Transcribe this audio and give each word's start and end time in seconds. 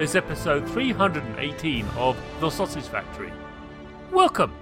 Is 0.00 0.16
episode 0.16 0.66
318 0.70 1.84
of 1.98 2.16
The 2.40 2.48
Sausage 2.48 2.86
Factory. 2.86 3.30
Welcome! 4.10 4.54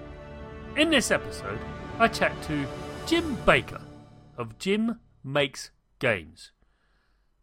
In 0.77 0.91
this 0.91 1.12
episode, 1.12 1.61
I 2.00 2.08
chat 2.08 2.33
to 2.48 2.67
Jim 3.06 3.36
Baker 3.47 3.81
of 4.36 4.59
Jim 4.59 4.98
Makes 5.22 5.70
Games 6.00 6.50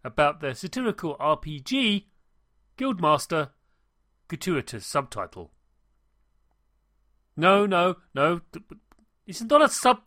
about 0.03 0.41
their 0.41 0.53
satirical 0.53 1.15
RPG, 1.21 2.07
Guildmaster 2.77 3.51
Gratuitous 4.27 4.85
Subtitle. 4.85 5.51
No, 7.37 7.65
no, 7.65 7.95
no. 8.13 8.41
It's 9.25 9.41
not 9.41 9.61
a 9.61 9.69
sub. 9.69 10.01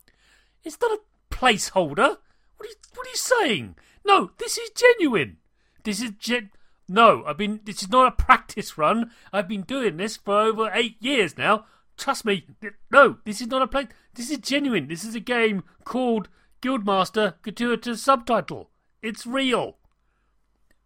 It's 0.63 0.77
not 0.79 0.91
a 0.91 1.35
placeholder. 1.35 2.17
What 2.57 2.67
are 2.67 2.67
you, 2.67 2.75
what 2.93 3.07
are 3.07 3.09
you 3.09 3.15
saying? 3.15 3.75
No, 4.05 4.29
this 4.37 4.59
is 4.59 4.69
genuine. 4.75 5.37
This 5.83 6.03
is 6.03 6.11
gen. 6.19 6.51
No, 6.89 7.23
I've 7.25 7.37
been. 7.37 7.61
This 7.63 7.83
is 7.83 7.89
not 7.89 8.07
a 8.07 8.23
practice 8.23 8.77
run. 8.77 9.11
I've 9.31 9.47
been 9.47 9.61
doing 9.61 9.97
this 9.97 10.17
for 10.17 10.37
over 10.37 10.71
eight 10.73 10.97
years 10.99 11.37
now. 11.37 11.65
Trust 11.97 12.25
me. 12.25 12.47
No, 12.91 13.17
this 13.25 13.41
is 13.41 13.47
not 13.47 13.61
a 13.61 13.67
play. 13.67 13.87
This 14.15 14.31
is 14.31 14.39
genuine. 14.39 14.87
This 14.87 15.03
is 15.03 15.13
a 15.13 15.19
game 15.19 15.63
called 15.83 16.29
Guildmaster 16.61 17.35
Gratuitous 17.43 18.01
Subtitle. 18.01 18.71
It's 19.01 19.27
real. 19.27 19.77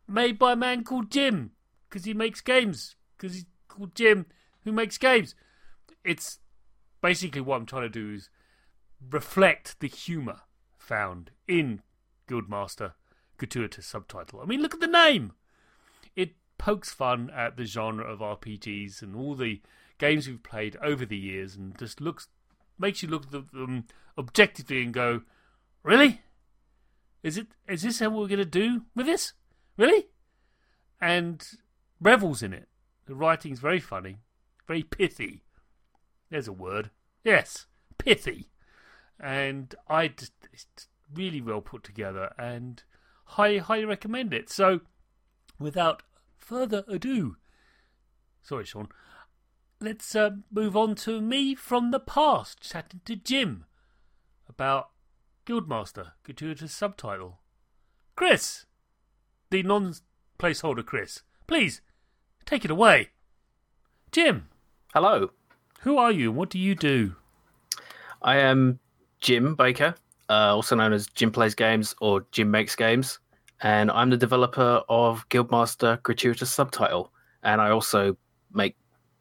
Made 0.08 0.38
by 0.38 0.53
a 0.53 0.58
man 0.58 0.84
called 0.84 1.09
Jim 1.09 1.52
because 1.88 2.06
he 2.06 2.14
makes 2.14 2.41
games. 2.41 2.96
Because 3.16 3.35
he's 3.35 3.46
called 3.68 3.96
Jim 3.96 4.25
who 4.64 4.72
makes 4.72 4.97
games. 4.97 5.35
It's 6.03 6.40
basically 7.02 7.41
what 7.41 7.58
I'm 7.58 7.66
trying 7.66 7.84
to 7.84 7.90
do 7.90 8.14
is 8.14 8.30
reflect 9.09 9.80
the 9.80 9.88
humour 9.88 10.41
found 10.78 11.31
in 11.47 11.81
Guildmaster 12.28 12.94
Gratuitous 13.38 13.85
Subtitle. 13.85 14.41
I 14.41 14.46
mean, 14.46 14.62
look 14.62 14.74
at 14.74 14.80
the 14.80 14.88
name 14.88 15.34
pokes 16.63 16.94
fun 16.94 17.29
at 17.35 17.57
the 17.57 17.66
genre 17.66 18.06
of 18.06 18.19
RPGs 18.19 19.01
and 19.01 19.18
all 19.18 19.35
the 19.35 19.62
games 19.97 20.29
we've 20.29 20.41
played 20.41 20.78
over 20.78 21.06
the 21.06 21.18
years, 21.18 21.57
and 21.57 21.78
just 21.78 22.00
looks 22.00 22.29
makes 22.79 23.03
you 23.03 23.09
look 23.09 23.25
at 23.25 23.51
them 23.51 23.85
objectively 24.18 24.81
and 24.81 24.94
go, 24.94 25.23
"Really? 25.84 26.22
Is 27.22 27.38
it? 27.38 27.47
Is 27.68 27.81
this 27.81 28.00
how 28.00 28.12
we're 28.12 28.29
going 28.29 28.38
to 28.38 28.46
do 28.46 28.84
with 28.96 29.07
this? 29.07 29.34
Really?" 29.75 30.07
And 31.02 31.46
revels 32.00 32.41
in 32.41 32.53
it. 32.53 32.69
The 33.07 33.16
writing's 33.16 33.59
very 33.59 33.81
funny, 33.81 34.19
very 34.66 34.84
pithy. 34.84 35.44
There's 36.29 36.47
a 36.47 36.53
word. 36.53 36.91
Yes, 37.25 37.66
pithy. 37.97 38.47
And 39.19 39.75
I 39.90 40.07
just 40.07 40.31
it's 40.53 40.88
really 41.13 41.41
well 41.41 41.59
put 41.59 41.84
together, 41.84 42.34
and 42.38 42.81
highly 43.25 43.57
highly 43.57 43.84
recommend 43.84 44.34
it. 44.34 44.50
So 44.50 44.79
without 45.59 46.03
further 46.44 46.84
ado, 46.88 47.38
sorry, 48.42 48.66
Sean, 48.66 48.90
let's 49.80 50.16
uh, 50.16 50.31
move 50.52 50.76
on 50.76 50.96
to 50.96 51.22
me 51.22 51.56
from 51.56 51.92
the 51.92 52.00
past, 52.00 52.62
chatting 52.62 53.02
to 53.06 53.16
Jim 53.16 53.66
about 54.48 54.90
Guildmaster, 55.46 56.12
gratuitous 56.24 56.74
subtitle. 56.74 57.40
Chris, 58.16 58.66
the 59.50 59.64
non 59.64 59.94
placeholder 60.38 60.86
Chris, 60.86 61.22
please 61.48 61.82
take 62.46 62.66
it 62.66 62.72
away. 62.72 63.09
Jim. 64.12 64.50
Hello. 64.94 65.32
Who 65.82 65.98
are 65.98 66.12
you? 66.12 66.30
and 66.30 66.38
What 66.38 66.50
do 66.50 66.59
you 66.59 66.76
do? 66.76 67.16
I 68.22 68.38
am 68.38 68.80
Jim 69.20 69.56
Baker, 69.56 69.96
uh, 70.30 70.53
also 70.56 70.76
known 70.76 70.94
as 70.94 71.08
Jim 71.08 71.32
Plays 71.32 71.56
Games 71.56 71.96
or 72.00 72.26
Jim 72.32 72.52
Makes 72.52 72.76
Games 72.76 73.20
and 73.63 73.90
I'm 73.90 74.09
the 74.09 74.18
developer 74.18 74.84
of 74.90 75.28
Guildmaster 75.29 76.03
Gratuitous 76.03 76.51
Subtitle, 76.51 77.12
and 77.41 77.62
I 77.62 77.69
also 77.69 78.18
make 78.53 78.75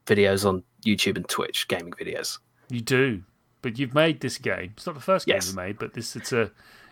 videos 0.05 0.45
on 0.45 0.65
YouTube 0.85 1.17
and 1.17 1.27
Twitch, 1.29 1.69
gaming 1.69 1.93
videos. 1.93 2.39
You 2.69 2.81
do, 2.81 3.23
but 3.63 3.79
you've 3.79 3.95
made 3.95 4.21
this 4.21 4.39
game. 4.39 4.73
It's 4.77 4.85
not 4.85 4.97
the 4.97 5.01
first 5.01 5.27
game 5.27 5.37
yes. 5.37 5.51
you 5.51 5.57
made, 5.57 5.79
but 5.79 5.95
this 5.95 6.17
it's 6.17 6.33
a 6.33 6.51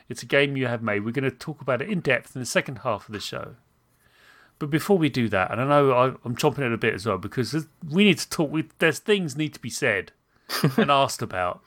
it's 0.08 0.22
a 0.22 0.26
game 0.26 0.56
you 0.56 0.68
have 0.68 0.82
made. 0.82 1.04
We're 1.04 1.10
going 1.10 1.24
to 1.24 1.30
talk 1.30 1.60
about 1.60 1.82
it 1.82 1.90
in 1.90 2.00
depth 2.00 2.34
in 2.36 2.40
the 2.40 2.46
second 2.46 2.78
half 2.78 3.08
of 3.08 3.12
the 3.12 3.20
show. 3.20 3.56
But 4.60 4.70
before 4.70 4.98
we 4.98 5.08
do 5.08 5.28
that, 5.30 5.50
and 5.50 5.60
I 5.60 5.64
know 5.64 5.90
I, 5.92 6.06
am 6.26 6.36
chomping 6.36 6.66
at 6.66 6.72
a 6.72 6.76
bit 6.76 6.94
as 6.94 7.06
well 7.06 7.18
because 7.18 7.66
we 7.88 8.04
need 8.04 8.18
to 8.18 8.30
talk. 8.30 8.52
We, 8.52 8.68
there's 8.78 9.00
things 9.00 9.36
need 9.36 9.54
to 9.54 9.60
be 9.60 9.70
said 9.70 10.12
and 10.76 10.90
asked 10.90 11.22
about. 11.22 11.62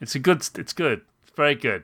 It's 0.00 0.14
a 0.14 0.20
good. 0.20 0.46
It's 0.56 0.72
good. 0.72 1.02
It's 1.22 1.34
very 1.34 1.56
good. 1.56 1.82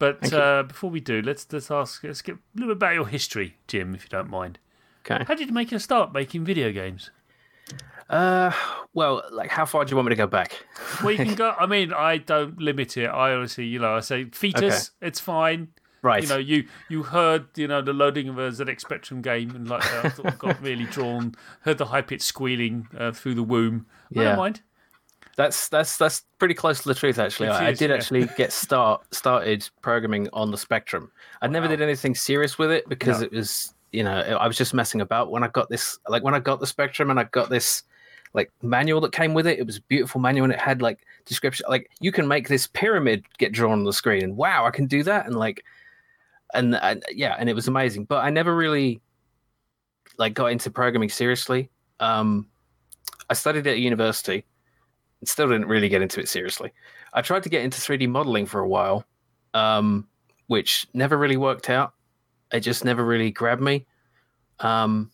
But 0.00 0.32
uh, 0.32 0.62
before 0.62 0.88
we 0.88 0.98
do, 0.98 1.20
let's 1.20 1.46
let's 1.52 1.70
ask 1.70 2.02
let's 2.02 2.22
get 2.22 2.36
a 2.36 2.38
little 2.54 2.74
bit 2.74 2.78
about 2.78 2.94
your 2.94 3.06
history, 3.06 3.58
Jim, 3.68 3.94
if 3.94 4.04
you 4.04 4.08
don't 4.08 4.30
mind. 4.30 4.58
Okay. 5.04 5.22
How 5.28 5.34
did 5.34 5.48
you 5.48 5.54
make 5.54 5.70
your 5.70 5.78
start 5.78 6.12
making 6.14 6.42
video 6.42 6.72
games? 6.72 7.10
Uh, 8.08 8.50
well, 8.94 9.22
like 9.30 9.50
how 9.50 9.66
far 9.66 9.84
do 9.84 9.90
you 9.90 9.96
want 9.96 10.06
me 10.06 10.10
to 10.10 10.16
go 10.16 10.26
back? 10.26 10.64
well, 11.04 11.12
you 11.12 11.18
can 11.18 11.34
go. 11.36 11.54
I 11.56 11.66
mean, 11.66 11.92
I 11.92 12.16
don't 12.16 12.58
limit 12.58 12.96
it. 12.96 13.08
I 13.08 13.34
honestly, 13.34 13.66
you 13.66 13.78
know, 13.78 13.94
I 13.94 14.00
say 14.00 14.24
fetus, 14.24 14.90
okay. 14.98 15.08
it's 15.08 15.20
fine. 15.20 15.68
Right. 16.00 16.22
You 16.22 16.28
know, 16.30 16.38
you 16.38 16.64
you 16.88 17.02
heard 17.02 17.46
you 17.58 17.68
know 17.68 17.82
the 17.82 17.92
loading 17.92 18.30
of 18.30 18.38
a 18.38 18.48
ZX 18.48 18.80
Spectrum 18.80 19.20
game 19.20 19.50
and 19.54 19.68
like 19.68 19.84
uh, 19.92 20.08
got 20.38 20.58
really 20.62 20.86
drawn. 20.86 21.34
Heard 21.60 21.76
the 21.76 21.84
high 21.84 22.00
pitched 22.00 22.22
squealing 22.22 22.88
uh, 22.98 23.12
through 23.12 23.34
the 23.34 23.42
womb. 23.42 23.84
Yeah. 24.08 24.22
I 24.22 24.24
don't 24.24 24.36
mind. 24.38 24.62
That's 25.40 25.70
that's 25.70 25.96
that's 25.96 26.26
pretty 26.38 26.52
close 26.52 26.82
to 26.82 26.88
the 26.88 26.94
truth. 26.94 27.18
Actually, 27.18 27.48
I, 27.48 27.68
I, 27.68 27.72
did 27.72 27.88
yeah. 27.88 27.96
actually 27.96 28.26
get 28.36 28.52
start 28.52 29.02
started 29.14 29.66
programming 29.80 30.28
on 30.34 30.50
the 30.50 30.58
Spectrum. 30.58 31.10
I 31.40 31.46
never 31.46 31.66
did 31.66 31.80
anything 31.80 32.14
serious 32.14 32.58
with 32.58 32.70
it 32.70 32.86
because 32.90 33.20
no. 33.20 33.24
it 33.24 33.32
was 33.32 33.72
you 33.90 34.04
know 34.04 34.18
I 34.18 34.46
was 34.46 34.58
just 34.58 34.74
messing 34.74 35.00
about. 35.00 35.30
When 35.30 35.42
I 35.42 35.48
got 35.48 35.70
this, 35.70 35.98
like 36.10 36.22
when 36.22 36.34
I 36.34 36.40
got 36.40 36.60
the 36.60 36.66
Spectrum 36.66 37.08
and 37.08 37.18
I 37.18 37.24
got 37.24 37.48
this 37.48 37.84
like 38.34 38.52
manual 38.60 39.00
that 39.00 39.12
came 39.12 39.32
with 39.32 39.46
it. 39.46 39.58
It 39.58 39.64
was 39.64 39.78
a 39.78 39.82
beautiful 39.88 40.20
manual 40.20 40.44
and 40.44 40.52
it 40.52 40.58
had 40.58 40.82
like 40.82 41.06
description 41.24 41.64
like 41.70 41.88
you 42.02 42.12
can 42.12 42.28
make 42.28 42.48
this 42.48 42.66
pyramid 42.66 43.24
get 43.38 43.50
drawn 43.50 43.72
on 43.72 43.84
the 43.84 43.94
screen 43.94 44.22
and 44.22 44.36
wow, 44.36 44.66
I 44.66 44.70
can 44.70 44.84
do 44.84 45.02
that 45.04 45.24
and 45.24 45.36
like 45.36 45.64
and, 46.52 46.74
and 46.74 47.02
yeah, 47.12 47.34
and 47.38 47.48
it 47.48 47.54
was 47.54 47.66
amazing. 47.66 48.04
But 48.04 48.26
I 48.26 48.28
never 48.28 48.54
really 48.54 49.00
like 50.18 50.34
got 50.34 50.52
into 50.52 50.70
programming 50.70 51.08
seriously. 51.08 51.70
Um 51.98 52.46
I 53.30 53.32
studied 53.32 53.66
at 53.66 53.78
university 53.78 54.44
still 55.28 55.48
didn't 55.48 55.68
really 55.68 55.88
get 55.88 56.02
into 56.02 56.20
it 56.20 56.28
seriously. 56.28 56.72
I 57.12 57.22
tried 57.22 57.42
to 57.42 57.48
get 57.48 57.62
into 57.62 57.80
3D 57.80 58.08
modeling 58.08 58.46
for 58.46 58.60
a 58.60 58.68
while, 58.68 59.04
um, 59.54 60.06
which 60.46 60.86
never 60.94 61.16
really 61.18 61.36
worked 61.36 61.68
out. 61.68 61.94
It 62.52 62.60
just 62.60 62.84
never 62.84 63.04
really 63.04 63.30
grabbed 63.30 63.62
me. 63.62 63.86
Um, 64.60 65.10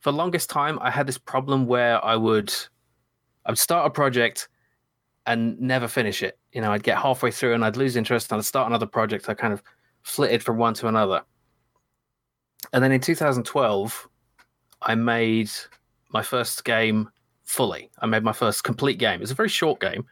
for 0.00 0.12
the 0.12 0.16
longest 0.16 0.48
time, 0.48 0.78
I 0.80 0.90
had 0.90 1.06
this 1.06 1.18
problem 1.18 1.66
where 1.66 2.02
I 2.04 2.16
would, 2.16 2.52
I 3.44 3.50
would 3.50 3.58
start 3.58 3.86
a 3.86 3.90
project 3.90 4.48
and 5.26 5.60
never 5.60 5.86
finish 5.86 6.22
it. 6.22 6.38
You 6.52 6.60
know, 6.60 6.72
I'd 6.72 6.82
get 6.82 6.98
halfway 6.98 7.30
through 7.30 7.54
and 7.54 7.64
I'd 7.64 7.76
lose 7.76 7.96
interest, 7.96 8.32
and 8.32 8.38
I'd 8.38 8.44
start 8.44 8.68
another 8.68 8.86
project. 8.86 9.28
I 9.28 9.34
kind 9.34 9.52
of 9.52 9.62
flitted 10.02 10.42
from 10.42 10.56
one 10.56 10.74
to 10.74 10.88
another. 10.88 11.22
And 12.72 12.82
then 12.82 12.92
in 12.92 13.00
2012, 13.00 14.08
I 14.82 14.94
made 14.94 15.50
my 16.12 16.22
first 16.22 16.64
game 16.64 17.10
fully. 17.50 17.90
I 17.98 18.06
made 18.06 18.22
my 18.22 18.32
first 18.32 18.64
complete 18.64 18.98
game. 18.98 19.20
It's 19.20 19.32
a 19.32 19.34
very 19.34 19.48
short 19.48 19.80
game 19.80 20.06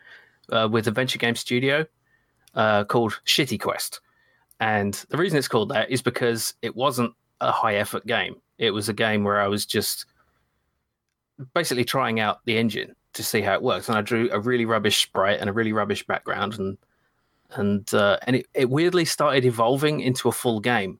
uh, 0.50 0.68
with 0.70 0.88
Adventure 0.88 1.18
Game 1.18 1.36
Studio 1.36 1.86
uh, 2.54 2.84
called 2.84 3.20
Shitty 3.26 3.60
Quest. 3.60 4.00
And 4.60 4.94
the 5.08 5.16
reason 5.16 5.38
it's 5.38 5.48
called 5.48 5.68
that 5.68 5.88
is 5.88 6.02
because 6.02 6.54
it 6.62 6.74
wasn't 6.74 7.14
a 7.40 7.52
high 7.52 7.76
effort 7.76 8.04
game. 8.06 8.36
It 8.58 8.72
was 8.72 8.88
a 8.88 8.92
game 8.92 9.22
where 9.22 9.40
I 9.40 9.46
was 9.46 9.64
just 9.64 10.06
basically 11.54 11.84
trying 11.84 12.18
out 12.18 12.44
the 12.44 12.58
engine 12.58 12.96
to 13.12 13.22
see 13.22 13.40
how 13.40 13.54
it 13.54 13.62
works. 13.62 13.88
And 13.88 13.96
I 13.96 14.02
drew 14.02 14.28
a 14.32 14.40
really 14.40 14.64
rubbish 14.64 15.00
sprite 15.02 15.38
and 15.40 15.48
a 15.48 15.52
really 15.52 15.72
rubbish 15.72 16.04
background, 16.04 16.58
and 16.58 16.76
and 17.52 17.94
uh, 17.94 18.18
and 18.26 18.34
it, 18.34 18.46
it 18.52 18.68
weirdly 18.68 19.04
started 19.04 19.44
evolving 19.44 20.00
into 20.00 20.28
a 20.28 20.32
full 20.32 20.58
game. 20.58 20.98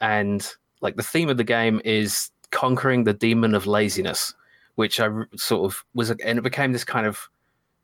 And 0.00 0.48
like 0.80 0.94
the 0.94 1.02
theme 1.02 1.28
of 1.28 1.36
the 1.36 1.44
game 1.44 1.80
is 1.84 2.30
conquering 2.52 3.02
the 3.02 3.12
demon 3.12 3.56
of 3.56 3.66
laziness, 3.66 4.34
which 4.76 5.00
I 5.00 5.08
sort 5.36 5.70
of 5.70 5.84
was, 5.94 6.10
and 6.10 6.38
it 6.38 6.42
became 6.42 6.72
this 6.72 6.84
kind 6.84 7.06
of 7.06 7.18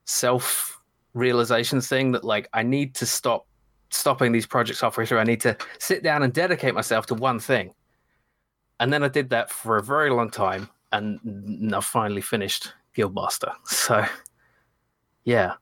self 0.05 0.81
realization 1.15 1.81
thing 1.81 2.13
that 2.13 2.25
like 2.25 2.49
I 2.53 2.63
need 2.63 2.95
to 2.97 3.07
stop 3.07 3.47
stopping 3.91 4.33
these 4.33 4.47
projects 4.47 4.81
halfway 4.81 5.07
through. 5.07 5.19
I 5.19 5.25
need 5.25 5.41
to 5.43 5.57
sit 5.79 6.03
down 6.03 6.23
and 6.23 6.33
dedicate 6.33 6.75
myself 6.75 7.07
to 7.07 7.15
one 7.15 7.39
thing. 7.39 7.75
And 8.79 8.93
then 8.93 9.03
I 9.03 9.09
did 9.09 9.31
that 9.31 9.51
for 9.51 9.77
a 9.77 9.83
very 9.83 10.11
long 10.11 10.31
time, 10.31 10.71
and 10.93 11.75
I 11.75 11.81
finally 11.81 12.23
finished 12.23 12.73
Guildmaster. 12.97 13.53
So, 13.67 14.05
yeah, 15.25 15.55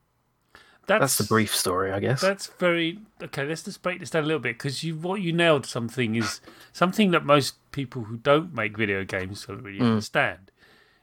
that's, 0.89 1.01
that's 1.01 1.17
the 1.17 1.23
brief 1.25 1.55
story, 1.55 1.91
I 1.91 1.99
guess. 1.99 2.21
That's 2.21 2.47
very 2.57 2.99
okay. 3.21 3.45
Let's 3.45 3.63
just 3.63 3.81
break 3.81 3.99
this 3.99 4.09
down 4.09 4.23
a 4.23 4.25
little 4.25 4.39
bit 4.39 4.57
because 4.57 4.83
you 4.83 4.95
what 4.95 5.21
you 5.21 5.33
nailed 5.33 5.65
something 5.65 6.15
is 6.15 6.41
something 6.71 7.11
that 7.11 7.25
most 7.25 7.55
people 7.71 8.05
who 8.05 8.17
don't 8.17 8.55
make 8.55 8.75
video 8.75 9.03
games 9.03 9.45
don't 9.45 9.61
really 9.61 9.79
mm. 9.79 9.91
understand. 9.91 10.51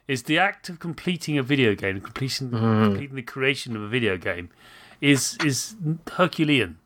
Is 0.09 0.25
the 0.25 0.39
act 0.39 0.69
of 0.69 0.79
completing 0.79 1.37
a 1.37 1.43
video 1.43 1.75
game, 1.75 2.01
completing, 2.01 2.51
mm. 2.51 2.85
completing 2.85 3.17
the 3.17 3.23
creation 3.23 3.75
of 3.75 3.83
a 3.83 3.89
video 3.89 4.17
game, 4.17 4.51
is 5.01 5.37
is 5.45 5.75
Herculean. 6.13 6.79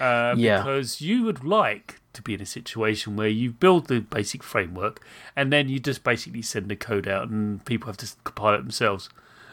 Uh, 0.00 0.34
yeah. 0.36 0.58
Because 0.58 1.00
you 1.00 1.24
would 1.24 1.44
like 1.44 2.00
to 2.12 2.22
be 2.22 2.34
in 2.34 2.40
a 2.40 2.46
situation 2.46 3.16
where 3.16 3.28
you 3.28 3.52
build 3.52 3.86
the 3.86 4.00
basic 4.00 4.42
framework 4.42 5.04
and 5.36 5.52
then 5.52 5.68
you 5.68 5.78
just 5.78 6.04
basically 6.04 6.42
send 6.42 6.68
the 6.68 6.76
code 6.76 7.08
out 7.08 7.28
and 7.28 7.64
people 7.64 7.86
have 7.86 7.96
to 7.96 8.08
compile 8.24 8.54
it 8.54 8.58
themselves. 8.58 9.08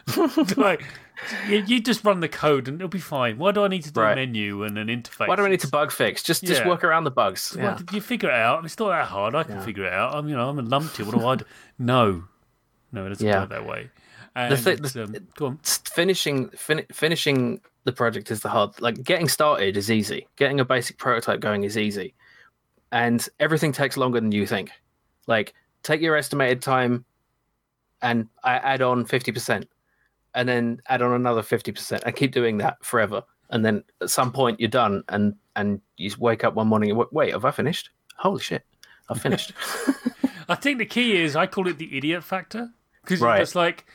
like, 0.58 0.84
you, 1.50 1.64
you, 1.66 1.82
just 1.82 2.04
run 2.04 2.20
the 2.20 2.30
code 2.30 2.68
and 2.68 2.80
it'll 2.80 2.88
be 2.88 3.00
fine. 3.00 3.40
Why 3.40 3.52
do 3.52 3.64
I 3.64 3.68
need 3.68 3.84
to 3.86 3.92
do 3.92 4.02
right. 4.02 4.12
a 4.12 4.16
menu 4.16 4.62
and 4.62 4.78
an 4.78 4.88
interface? 4.88 5.28
Why 5.28 5.36
do 5.36 5.44
I 5.44 5.50
need 5.50 5.62
to 5.62 5.68
bug 5.68 5.92
fix? 5.92 6.22
Just 6.22 6.44
yeah. 6.44 6.50
just 6.50 6.66
work 6.66 6.84
around 6.84 7.06
the 7.06 7.12
bugs. 7.12 7.56
Yeah. 7.58 7.74
Well, 7.74 7.82
you 7.92 8.02
figure 8.02 8.30
it 8.30 8.36
out. 8.36 8.64
It's 8.66 8.78
not 8.78 8.90
that 8.90 9.08
hard. 9.08 9.34
I 9.34 9.42
can 9.42 9.56
yeah. 9.56 9.66
figure 9.66 9.86
it 9.86 9.94
out. 9.94 10.14
I'm 10.14 10.30
you 10.30 10.36
know 10.36 10.48
I'm 10.48 10.60
a 10.60 10.62
lumpty. 10.62 11.02
What 11.02 11.18
do 11.18 11.26
I 11.26 11.36
do? 11.38 11.46
No, 11.80 12.26
no, 12.96 13.06
it 13.06 13.10
doesn't 13.10 13.28
yeah. 13.28 13.42
work 13.42 13.50
that 13.50 13.66
way. 13.66 13.90
And, 14.36 14.54
the 14.54 14.76
th- 14.76 14.96
um, 14.98 15.16
go 15.36 15.46
on. 15.48 15.60
Finishing 15.64 16.50
fin- 16.50 16.86
finishing 16.92 17.62
the 17.86 17.94
project 17.94 18.32
is 18.32 18.42
the 18.42 18.50
hard. 18.50 18.82
Like 18.82 19.02
getting 19.04 19.30
started 19.30 19.78
is 19.78 19.90
easy. 19.90 20.28
Getting 20.36 20.60
a 20.60 20.66
basic 20.66 20.98
prototype 20.98 21.40
going 21.40 21.64
is 21.64 21.78
easy 21.78 22.14
and 22.96 23.28
everything 23.42 23.74
takes 23.74 23.98
longer 23.98 24.22
than 24.22 24.32
you 24.32 24.48
think. 24.48 24.72
Like, 25.28 25.54
take 25.84 26.02
your 26.02 26.16
estimated 26.16 26.62
time 26.62 27.06
and 28.02 28.28
I 28.44 28.54
add 28.56 28.82
on 28.82 29.06
50%, 29.06 29.66
and 30.34 30.50
then 30.50 30.82
add 30.88 31.02
on 31.02 31.14
another 31.14 31.42
50%. 31.42 32.04
I 32.06 32.12
keep 32.12 32.32
doing 32.32 32.58
that 32.60 32.84
forever. 32.84 33.24
And 33.50 33.66
then 33.66 33.84
at 34.02 34.10
some 34.10 34.32
point 34.32 34.60
you're 34.60 34.70
done, 34.70 35.04
and, 35.10 35.36
and 35.56 35.82
you 35.98 36.12
wake 36.20 36.44
up 36.44 36.56
one 36.56 36.68
morning 36.68 36.92
and 36.92 37.04
wait, 37.12 37.32
have 37.32 37.46
I 37.46 37.52
finished? 37.52 37.90
Holy 38.18 38.42
shit, 38.42 38.64
I've 39.10 39.22
finished. 39.22 39.54
I 40.50 40.56
think 40.56 40.78
the 40.78 40.86
key 40.86 41.18
is 41.18 41.36
I 41.36 41.48
call 41.48 41.68
it 41.68 41.78
the 41.78 41.98
idiot 41.98 42.24
factor. 42.24 42.70
Because 43.06 43.22
right. 43.22 43.42
it's 43.42 43.56
like, 43.56 43.86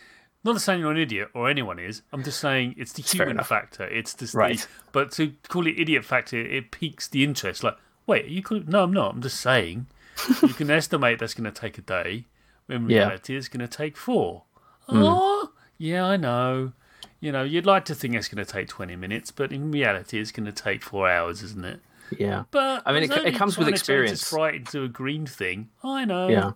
not 0.44 0.60
saying 0.60 0.80
you're 0.80 0.90
an 0.90 0.96
idiot 0.96 1.28
or 1.34 1.50
anyone 1.50 1.78
is. 1.78 2.02
I'm 2.12 2.22
just 2.22 2.40
saying 2.40 2.76
it's 2.78 2.92
the 2.92 3.02
human 3.02 3.42
factor. 3.44 3.84
It's 3.84 4.14
just 4.14 4.34
right. 4.34 4.58
The, 4.58 4.66
but 4.92 5.12
to 5.12 5.34
call 5.48 5.66
it 5.66 5.78
idiot 5.78 6.04
factor, 6.04 6.38
it 6.38 6.70
piques 6.70 7.08
the 7.08 7.24
interest. 7.24 7.62
Like, 7.62 7.76
Wait, 8.10 8.26
you 8.26 8.42
could 8.42 8.68
no, 8.68 8.82
I'm 8.82 8.92
not. 8.92 9.14
I'm 9.14 9.22
just 9.22 9.40
saying 9.40 9.86
you 10.42 10.48
can 10.48 10.68
estimate 10.68 11.20
that's 11.20 11.32
going 11.32 11.44
to 11.44 11.60
take 11.60 11.78
a 11.78 11.80
day. 11.80 12.24
In 12.68 12.86
reality, 12.86 13.34
yeah. 13.34 13.38
it's 13.38 13.48
going 13.48 13.66
to 13.66 13.68
take 13.68 13.96
four. 13.96 14.42
Mm. 14.88 15.02
Oh, 15.06 15.52
yeah, 15.78 16.04
I 16.04 16.16
know. 16.16 16.72
You 17.20 17.30
know, 17.30 17.44
you'd 17.44 17.66
like 17.66 17.84
to 17.84 17.94
think 17.94 18.16
it's 18.16 18.26
going 18.26 18.44
to 18.44 18.50
take 18.50 18.66
20 18.66 18.96
minutes, 18.96 19.30
but 19.30 19.52
in 19.52 19.70
reality, 19.70 20.18
it's 20.18 20.32
going 20.32 20.46
to 20.46 20.52
take 20.52 20.82
four 20.82 21.08
hours, 21.08 21.42
isn't 21.44 21.64
it? 21.64 21.80
Yeah. 22.18 22.44
But 22.50 22.82
I 22.84 22.92
mean, 22.92 23.04
it, 23.04 23.12
it 23.12 23.34
comes 23.36 23.56
with 23.56 23.68
experience. 23.68 24.22
It's 24.22 24.32
right 24.32 24.56
into 24.56 24.82
a 24.82 24.88
green 24.88 25.26
thing. 25.26 25.68
I 25.84 26.04
know. 26.04 26.28
Yeah. 26.28 26.52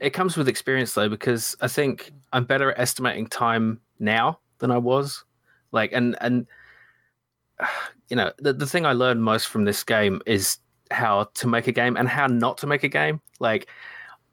it 0.00 0.10
comes 0.10 0.36
with 0.36 0.48
experience, 0.48 0.94
though, 0.94 1.08
because 1.08 1.56
I 1.60 1.68
think 1.68 2.10
I'm 2.32 2.44
better 2.44 2.72
at 2.72 2.80
estimating 2.80 3.26
time 3.26 3.80
now 3.98 4.38
than 4.58 4.70
I 4.70 4.78
was. 4.78 5.24
Like, 5.72 5.92
and, 5.92 6.16
and, 6.20 6.46
you 8.08 8.16
know, 8.16 8.32
the, 8.38 8.52
the 8.52 8.66
thing 8.66 8.86
I 8.86 8.92
learned 8.92 9.22
most 9.22 9.48
from 9.48 9.64
this 9.64 9.84
game 9.84 10.20
is 10.26 10.58
how 10.90 11.28
to 11.34 11.46
make 11.46 11.68
a 11.68 11.72
game 11.72 11.96
and 11.96 12.08
how 12.08 12.26
not 12.26 12.58
to 12.58 12.66
make 12.66 12.82
a 12.82 12.88
game. 12.88 13.20
Like, 13.38 13.68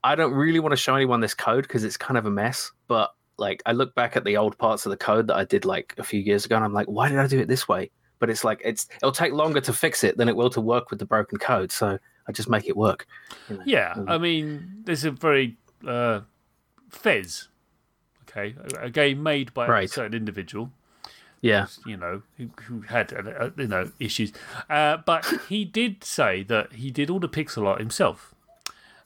I 0.03 0.15
don't 0.15 0.33
really 0.33 0.59
want 0.59 0.71
to 0.71 0.77
show 0.77 0.95
anyone 0.95 1.19
this 1.19 1.33
code 1.33 1.63
because 1.63 1.83
it's 1.83 1.97
kind 1.97 2.17
of 2.17 2.25
a 2.25 2.31
mess, 2.31 2.71
but 2.87 3.13
like 3.37 3.61
I 3.65 3.71
look 3.71 3.93
back 3.95 4.15
at 4.15 4.23
the 4.23 4.37
old 4.37 4.57
parts 4.57 4.85
of 4.85 4.89
the 4.89 4.97
code 4.97 5.27
that 5.27 5.35
I 5.35 5.43
did 5.43 5.65
like 5.65 5.93
a 5.97 6.03
few 6.03 6.19
years 6.19 6.45
ago 6.45 6.55
and 6.55 6.65
I'm 6.65 6.73
like, 6.73 6.87
why 6.87 7.09
did 7.09 7.19
I 7.19 7.27
do 7.27 7.39
it 7.39 7.47
this 7.47 7.67
way? 7.67 7.91
But 8.19 8.29
it's 8.29 8.43
like 8.43 8.61
it's 8.63 8.87
it'll 8.97 9.11
take 9.11 9.33
longer 9.33 9.61
to 9.61 9.73
fix 9.73 10.03
it 10.03 10.17
than 10.17 10.27
it 10.27 10.35
will 10.35 10.49
to 10.51 10.61
work 10.61 10.89
with 10.89 10.99
the 10.99 11.05
broken 11.05 11.37
code. 11.37 11.71
So 11.71 11.99
I 12.27 12.31
just 12.31 12.49
make 12.49 12.67
it 12.67 12.75
work. 12.75 13.07
You 13.49 13.57
know? 13.57 13.63
Yeah, 13.65 13.93
um, 13.95 14.09
I 14.09 14.17
mean, 14.17 14.83
there's 14.85 15.05
a 15.05 15.11
very 15.11 15.57
uh, 15.85 16.21
Fez, 16.89 17.47
okay, 18.23 18.55
a, 18.79 18.89
game 18.89 19.23
made 19.23 19.53
by 19.53 19.67
right. 19.67 19.85
a 19.85 19.87
certain 19.87 20.13
individual 20.13 20.71
yeah, 21.41 21.67
you 21.85 21.97
know, 21.97 22.23
who, 22.37 22.49
who 22.63 22.81
had 22.81 23.13
uh, 23.13 23.51
you 23.57 23.67
know 23.67 23.91
issues, 23.99 24.33
uh, 24.69 24.97
but 24.97 25.25
he 25.49 25.65
did 25.65 26.03
say 26.03 26.43
that 26.43 26.73
he 26.73 26.91
did 26.91 27.09
all 27.09 27.19
the 27.19 27.29
pixel 27.29 27.67
art 27.67 27.79
himself. 27.79 28.33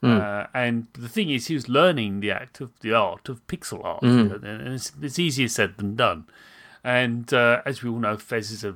Mm. 0.01 0.20
Uh, 0.20 0.48
and 0.54 0.88
the 0.94 1.10
thing 1.10 1.30
is, 1.30 1.48
he 1.48 1.54
was 1.54 1.70
learning 1.70 2.22
the 2.22 2.32
act 2.32 2.60
of 2.60 2.72
the 2.80 2.94
art 2.94 3.30
of 3.30 3.46
pixel 3.48 3.84
art, 3.84 4.01
mm. 4.01 4.44
and 4.44 4.74
it's, 4.74 4.92
it's, 5.01 5.20
easier 5.20 5.48
said 5.48 5.78
than 5.78 5.96
done. 5.96 6.25
And 6.84 7.32
uh, 7.34 7.62
as 7.66 7.84
we 7.84 7.90
all 7.90 8.00
know, 8.00 8.18
Fez 8.18 8.50
is 8.50 8.63
a, 8.63 8.75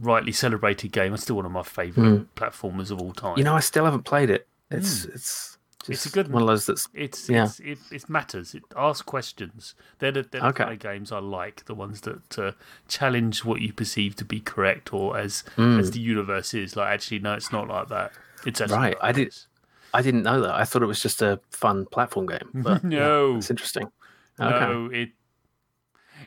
rightly 0.00 0.32
celebrated 0.32 0.92
game. 0.92 1.14
It's 1.14 1.22
still 1.22 1.36
one 1.36 1.46
of 1.46 1.52
my 1.52 1.62
favourite 1.62 2.08
mm. 2.08 2.26
platformers 2.36 2.90
of 2.90 3.00
all 3.00 3.12
time. 3.12 3.38
You 3.38 3.44
know, 3.44 3.54
I 3.54 3.60
still 3.60 3.84
haven't 3.84 4.04
played 4.04 4.30
it. 4.30 4.46
It's 4.70 5.04
hmm. 5.04 5.12
it's 5.14 5.58
it's 5.88 6.06
a 6.06 6.10
good 6.10 6.30
one 6.30 6.42
of 6.42 6.48
those 6.48 6.66
that's 6.66 6.88
it's, 6.92 7.28
yeah. 7.28 7.44
It's, 7.44 7.60
it, 7.60 7.78
it 7.90 8.08
matters. 8.08 8.54
It 8.54 8.62
asks 8.76 9.02
questions. 9.02 9.74
They're 9.98 10.12
the, 10.12 10.22
they're 10.22 10.40
the 10.40 10.48
okay. 10.48 10.64
kind 10.64 10.74
of 10.74 10.78
games 10.80 11.12
I 11.12 11.20
like. 11.20 11.64
The 11.64 11.74
ones 11.74 12.02
that 12.02 12.38
uh, 12.38 12.52
challenge 12.88 13.44
what 13.44 13.60
you 13.60 13.72
perceive 13.72 14.16
to 14.16 14.24
be 14.24 14.40
correct 14.40 14.92
or 14.92 15.16
as 15.16 15.44
mm. 15.56 15.78
as 15.78 15.92
the 15.92 16.00
universe 16.00 16.52
is. 16.52 16.76
Like 16.76 16.92
actually, 16.92 17.20
no, 17.20 17.34
it's 17.34 17.52
not 17.52 17.68
like 17.68 17.88
that. 17.88 18.12
It's 18.44 18.60
right. 18.60 18.96
I 19.00 19.12
did. 19.12 19.34
I 19.94 20.02
didn't 20.02 20.22
know 20.22 20.42
that. 20.42 20.54
I 20.54 20.64
thought 20.64 20.82
it 20.82 20.86
was 20.86 21.00
just 21.00 21.22
a 21.22 21.40
fun 21.50 21.86
platform 21.86 22.26
game. 22.26 22.50
But 22.52 22.84
no, 22.84 23.30
yeah, 23.30 23.38
it's 23.38 23.50
interesting. 23.50 23.90
Okay. 24.38 24.58
No, 24.60 24.90
it. 24.92 25.10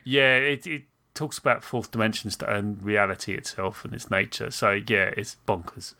Yeah, 0.04 0.36
it 0.38 0.66
it 0.66 0.82
talks 1.14 1.38
about 1.38 1.62
fourth 1.62 1.90
dimensions 1.90 2.36
and 2.46 2.82
reality 2.82 3.34
itself 3.34 3.84
and 3.84 3.94
its 3.94 4.10
nature. 4.10 4.50
So 4.50 4.72
yeah, 4.72 5.10
it's 5.16 5.36
bonkers. 5.46 5.94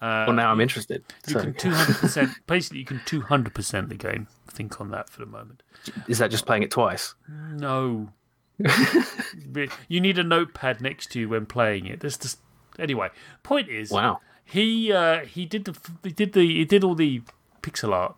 Uh, 0.00 0.24
well, 0.28 0.32
now 0.34 0.52
I'm 0.52 0.60
interested. 0.60 1.02
You 1.26 1.34
so. 1.34 1.40
can 1.40 1.54
200%, 1.54 2.34
basically, 2.46 2.78
you 2.78 2.84
can 2.84 3.00
200% 3.00 3.88
the 3.88 3.96
game. 3.96 4.28
Think 4.48 4.80
on 4.80 4.90
that 4.90 5.10
for 5.10 5.20
the 5.20 5.26
moment. 5.26 5.62
Is 6.06 6.18
that 6.18 6.30
just 6.30 6.46
playing 6.46 6.62
it 6.62 6.70
twice? 6.70 7.14
No. 7.28 8.10
you 9.88 10.00
need 10.00 10.18
a 10.18 10.22
notepad 10.22 10.80
next 10.80 11.10
to 11.12 11.20
you 11.20 11.28
when 11.28 11.46
playing 11.46 11.86
it. 11.86 12.00
There's 12.00 12.16
just 12.16 12.38
anyway. 12.78 13.08
Point 13.42 13.68
is, 13.68 13.90
wow. 13.90 14.20
He 14.44 14.92
uh, 14.92 15.26
he 15.26 15.44
did 15.46 15.66
the 15.66 15.78
he 16.02 16.10
did 16.10 16.32
the 16.32 16.40
he 16.40 16.64
did 16.64 16.82
all 16.82 16.94
the 16.94 17.22
pixel 17.62 17.92
art, 17.92 18.16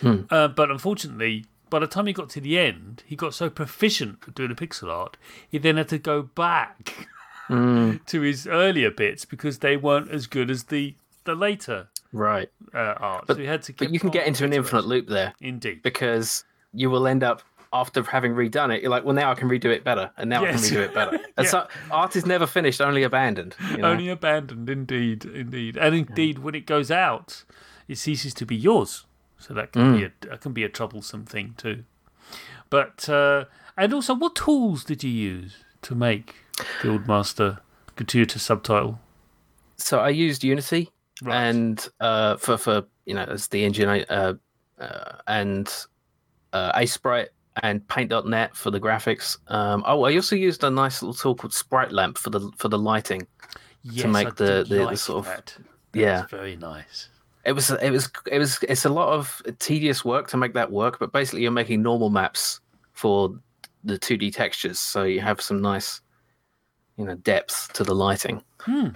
hmm. 0.00 0.22
uh, 0.30 0.48
but 0.48 0.70
unfortunately, 0.70 1.44
by 1.70 1.78
the 1.78 1.86
time 1.86 2.06
he 2.06 2.12
got 2.12 2.28
to 2.30 2.40
the 2.40 2.58
end, 2.58 3.02
he 3.06 3.16
got 3.16 3.34
so 3.34 3.48
proficient 3.50 4.18
at 4.26 4.34
doing 4.34 4.48
the 4.48 4.54
pixel 4.54 4.88
art, 4.90 5.16
he 5.48 5.58
then 5.58 5.76
had 5.76 5.88
to 5.88 5.98
go 5.98 6.22
back 6.22 7.08
to 7.48 8.20
his 8.20 8.46
earlier 8.46 8.90
bits 8.90 9.24
because 9.24 9.58
they 9.58 9.76
weren't 9.76 10.10
as 10.10 10.26
good 10.26 10.50
as 10.50 10.64
the 10.64 10.94
the 11.24 11.34
later 11.34 11.88
Right. 12.12 12.50
uh, 12.72 12.94
art. 12.98 13.26
so 13.26 13.34
he 13.34 13.44
had 13.44 13.62
to. 13.64 13.74
But 13.74 13.92
you 13.92 14.00
can 14.00 14.08
get 14.10 14.26
into 14.26 14.44
an 14.44 14.52
infinite 14.54 14.86
loop 14.86 15.08
there 15.08 15.34
Indeed. 15.40 15.82
because 15.82 16.44
you 16.72 16.88
will 16.88 17.06
end 17.06 17.22
up 17.22 17.42
after 17.70 18.02
having 18.02 18.32
redone 18.34 18.74
it. 18.74 18.80
You're 18.80 18.90
like, 18.90 19.04
well, 19.04 19.14
now 19.14 19.30
I 19.30 19.34
can 19.34 19.46
redo 19.46 19.66
it 19.66 19.84
better, 19.84 20.10
and 20.16 20.30
now 20.30 20.42
Yes. 20.42 20.64
I 20.64 20.68
can 20.74 20.78
redo 20.78 20.84
it 20.86 20.94
better. 20.94 21.18
And 21.36 21.44
Yeah. 21.44 21.50
so 21.50 21.68
art 21.90 22.16
is 22.16 22.24
never 22.24 22.46
finished, 22.46 22.80
only 22.80 23.02
abandoned. 23.02 23.54
you 23.70 23.76
know? 23.78 23.90
Only 23.90 24.08
abandoned, 24.08 24.70
indeed, 24.70 25.26
indeed, 25.26 25.76
and 25.76 25.94
indeed, 25.94 26.38
when 26.38 26.54
it 26.54 26.64
goes 26.64 26.90
out, 26.90 27.44
it 27.88 27.98
ceases 27.98 28.32
to 28.34 28.46
be 28.46 28.56
yours. 28.56 29.04
So 29.38 29.54
that 29.54 29.72
can 29.72 29.96
be 29.96 30.04
a 30.04 30.12
that 30.22 30.40
can 30.40 30.52
be 30.52 30.64
a 30.64 30.68
troublesome 30.68 31.24
thing 31.24 31.54
too. 31.56 31.84
But 32.70 33.08
uh, 33.08 33.44
and 33.76 33.94
also, 33.94 34.14
what 34.14 34.34
tools 34.36 34.84
did 34.84 35.02
you 35.04 35.10
use 35.10 35.56
to 35.82 35.94
make 35.94 36.34
Guildmaster 36.82 37.58
Gratuitous 37.96 38.42
Subtitle? 38.42 38.98
So 39.76 40.00
I 40.00 40.08
used 40.10 40.42
Unity 40.44 40.90
Right. 41.22 41.34
and 41.48 41.88
uh, 42.00 42.36
for 42.36 42.56
for 42.58 42.84
you 43.06 43.14
know 43.14 43.24
as 43.24 43.48
the 43.48 43.64
engine 43.64 43.88
uh, 43.88 44.34
uh, 44.78 45.12
and 45.26 45.68
uh, 46.52 46.84
Sprite 46.86 47.30
and 47.62 47.86
Paint.net 47.88 48.54
for 48.56 48.70
the 48.70 48.78
graphics. 48.80 49.36
Um, 49.48 49.82
oh, 49.86 50.04
I 50.04 50.14
also 50.14 50.36
used 50.36 50.62
a 50.62 50.70
nice 50.70 51.02
little 51.02 51.14
tool 51.14 51.34
called 51.34 51.52
Sprite 51.52 51.90
Lamp 51.92 52.18
for 52.18 52.30
the 52.30 52.50
for 52.56 52.68
the 52.68 52.78
lighting. 52.78 53.26
yes, 53.82 54.06
make 54.06 54.28
I 54.28 54.30
the- 54.30 54.64
the- 54.68 54.74
the 54.76 54.84
like 54.84 54.98
sort 54.98 55.18
of- 55.20 55.24
that. 55.26 55.56
yeah. 55.92 56.26
Very 56.26 56.54
nice. 56.56 57.08
It 57.44 57.52
was 57.52 57.70
it 57.70 57.90
was 57.90 58.10
it 58.30 58.38
was 58.38 58.58
it's 58.68 58.84
a 58.84 58.90
lot 58.90 59.12
of 59.12 59.42
tedious 59.58 60.04
work 60.04 60.28
to 60.28 60.36
make 60.36 60.54
that 60.54 60.70
work, 60.70 60.98
but 60.98 61.12
basically 61.12 61.42
you're 61.42 61.50
making 61.50 61.82
normal 61.82 62.10
maps 62.10 62.60
for 62.92 63.38
the 63.84 63.98
2D 63.98 64.34
textures, 64.34 64.78
so 64.78 65.04
you 65.04 65.20
have 65.20 65.40
some 65.40 65.62
nice 65.62 66.00
you 66.96 67.04
know 67.04 67.14
depth 67.14 67.72
to 67.74 67.84
the 67.84 67.94
lighting. 67.94 68.42
Hmm. 68.60 68.88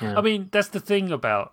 Yeah. 0.00 0.16
I 0.16 0.22
mean, 0.22 0.48
that's 0.50 0.68
the 0.68 0.80
thing 0.80 1.10
about 1.10 1.52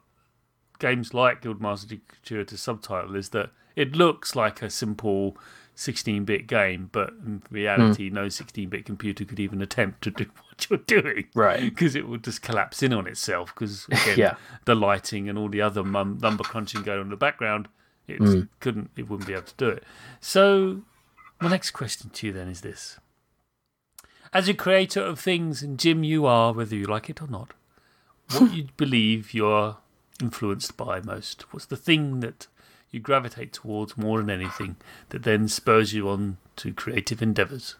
games 0.79 1.13
like 1.13 1.41
Guildmaster 1.41 1.99
Gratuitous 2.07 2.61
Subtitle 2.61 3.15
is 3.15 3.29
that 3.29 3.51
it 3.75 3.95
looks 3.95 4.35
like 4.35 4.61
a 4.61 4.69
simple 4.69 5.37
16-bit 5.75 6.47
game, 6.47 6.89
but 6.91 7.09
in 7.25 7.41
reality, 7.49 8.09
hmm. 8.09 8.15
no 8.15 8.25
16-bit 8.25 8.85
computer 8.85 9.25
could 9.25 9.39
even 9.39 9.61
attempt 9.61 10.01
to 10.03 10.11
do 10.11 10.25
what 10.69 10.89
you're 10.89 11.01
doing, 11.01 11.25
Right. 11.33 11.61
Because 11.61 11.95
it 11.95 12.07
would 12.07 12.23
just 12.23 12.41
collapse 12.41 12.83
in 12.83 12.93
on 12.93 13.07
itself. 13.07 13.53
Because 13.53 13.87
Yeah. 14.15 14.35
the 14.65 14.75
lighting 14.75 15.29
and 15.29 15.37
all 15.37 15.49
the 15.49 15.61
other 15.61 15.83
mum- 15.83 16.19
number 16.21 16.43
crunching 16.43 16.83
going 16.83 16.99
on 16.99 17.05
in 17.05 17.09
the 17.09 17.17
background, 17.17 17.67
it 18.07 18.19
just 18.19 18.37
mm. 18.37 18.49
couldn't, 18.59 18.91
it 18.95 19.09
wouldn't 19.09 19.27
be 19.27 19.33
able 19.33 19.43
to 19.43 19.53
do 19.57 19.69
it. 19.69 19.83
So, 20.19 20.81
my 21.39 21.49
next 21.49 21.71
question 21.71 22.09
to 22.09 22.27
you 22.27 22.33
then 22.33 22.47
is 22.47 22.61
this: 22.61 22.99
As 24.33 24.47
a 24.49 24.53
creator 24.53 25.01
of 25.01 25.19
things, 25.19 25.63
and 25.63 25.79
Jim, 25.79 26.03
you 26.03 26.25
are, 26.25 26.53
whether 26.53 26.75
you 26.75 26.85
like 26.85 27.09
it 27.09 27.21
or 27.21 27.27
not, 27.27 27.53
what 28.31 28.53
you 28.53 28.67
believe 28.77 29.33
you're 29.33 29.77
influenced 30.21 30.77
by 30.77 31.01
most? 31.01 31.43
What's 31.53 31.65
the 31.65 31.77
thing 31.77 32.19
that 32.19 32.47
you 32.89 32.99
gravitate 32.99 33.53
towards 33.53 33.97
more 33.97 34.19
than 34.19 34.29
anything 34.29 34.75
that 35.09 35.23
then 35.23 35.47
spurs 35.47 35.93
you 35.93 36.09
on 36.09 36.37
to 36.57 36.73
creative 36.73 37.21
endeavors? 37.21 37.75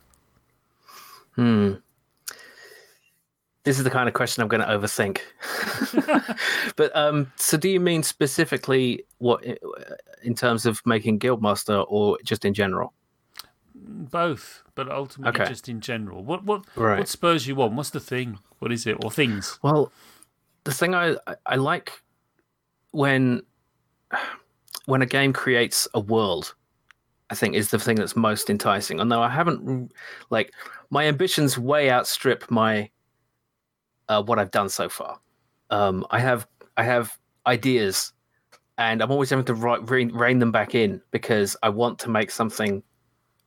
Hmm. 1.35 1.75
This 3.63 3.77
is 3.77 3.83
the 3.83 3.89
kind 3.91 4.07
of 4.07 4.15
question 4.15 4.41
I'm 4.41 4.47
going 4.49 4.61
to 4.61 4.67
overthink. 4.67 5.19
but 6.75 6.95
um, 6.95 7.31
so, 7.35 7.57
do 7.57 7.69
you 7.69 7.79
mean 7.79 8.01
specifically 8.03 9.03
what 9.19 9.43
in 10.23 10.33
terms 10.35 10.65
of 10.65 10.81
making 10.85 11.19
Guildmaster, 11.19 11.85
or 11.87 12.17
just 12.23 12.43
in 12.45 12.53
general? 12.53 12.93
Both, 13.75 14.63
but 14.75 14.89
ultimately 14.91 15.41
Okay. 15.41 15.49
just 15.49 15.69
in 15.69 15.79
general. 15.81 16.23
What 16.23 16.43
what 16.43 16.65
Right. 16.75 16.99
what 16.99 17.07
spurs 17.07 17.47
you 17.47 17.61
on? 17.61 17.75
What's 17.75 17.91
the 17.91 17.99
thing? 17.99 18.39
What 18.59 18.71
is 18.71 18.85
it? 18.87 19.03
Or 19.03 19.11
things? 19.11 19.59
Well, 19.61 19.91
the 20.63 20.73
thing 20.73 20.95
I 20.95 21.15
I- 21.27 21.35
I 21.45 21.55
like 21.55 21.91
when 22.91 23.43
when 24.85 25.01
a 25.01 25.05
game 25.05 25.33
creates 25.33 25.87
a 25.93 25.99
world, 25.99 26.55
I 27.29 27.35
think 27.35 27.55
is 27.55 27.69
the 27.69 27.79
thing 27.79 27.95
that's 27.97 28.15
most 28.15 28.49
enticing. 28.49 28.99
Although 28.99 29.21
I 29.21 29.29
haven't 29.29 29.91
like 30.31 30.51
my 30.89 31.05
ambitions 31.05 31.57
way 31.57 31.89
outstrip 31.91 32.49
my 32.49 32.89
uh, 34.11 34.21
what 34.21 34.37
I've 34.37 34.51
done 34.51 34.67
so 34.67 34.89
far. 34.89 35.19
Um, 35.69 36.05
I 36.11 36.19
have 36.19 36.45
I 36.75 36.83
have 36.83 37.17
ideas, 37.47 38.11
and 38.77 39.01
I'm 39.01 39.09
always 39.09 39.29
having 39.29 39.45
to 39.45 39.53
write, 39.53 39.89
rein, 39.89 40.11
rein 40.13 40.39
them 40.39 40.51
back 40.51 40.75
in 40.75 41.01
because 41.11 41.55
I 41.63 41.69
want 41.69 41.97
to 41.99 42.09
make 42.09 42.29
something 42.29 42.83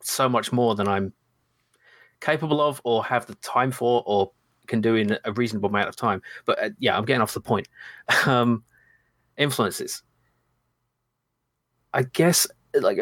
so 0.01 0.27
much 0.27 0.51
more 0.51 0.73
than 0.73 0.87
I'm 0.87 1.13
capable 2.19 2.61
of, 2.61 2.81
or 2.83 3.05
have 3.05 3.27
the 3.27 3.35
time 3.35 3.71
for, 3.71 4.03
or 4.07 4.31
can 4.65 4.81
do 4.81 4.95
in 4.95 5.17
a 5.23 5.31
reasonable 5.33 5.69
amount 5.69 5.87
of 5.87 5.95
time. 5.95 6.19
But 6.45 6.63
uh, 6.63 6.69
yeah, 6.79 6.97
I'm 6.97 7.05
getting 7.05 7.21
off 7.21 7.33
the 7.33 7.41
point. 7.41 7.67
Um, 8.25 8.63
influences. 9.37 10.01
I 11.93 12.03
guess, 12.03 12.47
like 12.73 12.97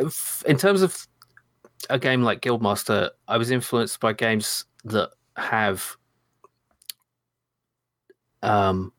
in 0.45 0.57
terms 0.57 0.81
of 0.81 1.07
a 1.89 1.97
game 1.97 2.23
like 2.23 2.41
Guildmaster, 2.41 3.11
I 3.27 3.37
was 3.37 3.51
influenced 3.51 3.99
by 3.99 4.13
games 4.13 4.65
that 4.83 5.11
have 5.37 5.97
um, 8.43 8.93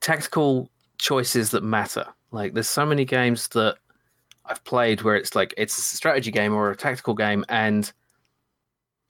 tactical 0.00 0.70
choices 0.98 1.50
that 1.50 1.64
matter. 1.64 2.06
Like, 2.30 2.54
there's 2.54 2.68
so 2.68 2.84
many 2.84 3.04
games 3.04 3.48
that 3.48 3.76
I've 4.44 4.62
played 4.64 5.02
where 5.02 5.16
it's 5.16 5.34
like 5.34 5.54
it's 5.56 5.78
a 5.78 5.82
strategy 5.82 6.30
game 6.30 6.54
or 6.54 6.70
a 6.70 6.76
tactical 6.76 7.14
game, 7.14 7.44
and 7.48 7.90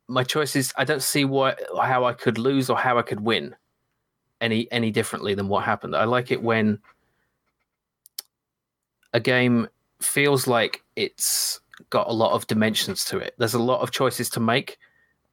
my 0.07 0.25
choices 0.25 0.73
I 0.76 0.85
don't 0.85 1.02
see 1.02 1.25
what 1.25 1.61
how 1.80 2.04
I 2.04 2.12
could 2.12 2.37
lose 2.37 2.69
or 2.69 2.76
how 2.76 2.99
I 2.99 3.02
could 3.02 3.21
win 3.21 3.54
any 4.40 4.71
any 4.73 4.90
differently 4.90 5.35
than 5.35 5.49
what 5.49 5.64
happened. 5.64 5.97
I 5.97 6.04
like 6.04 6.30
it 6.30 6.42
when 6.42 6.78
a 9.12 9.21
game 9.21 9.69
feels 10.00 10.47
like 10.47 10.83
it's 10.97 11.61
got 11.90 12.09
a 12.09 12.12
lot 12.12 12.33
of 12.33 12.47
dimensions 12.47 13.04
to 13.07 13.19
it. 13.19 13.35
There's 13.38 13.54
a 13.54 13.62
lot 13.62 13.80
of 13.80 13.90
choices 13.90 14.28
to 14.30 14.40
make 14.40 14.78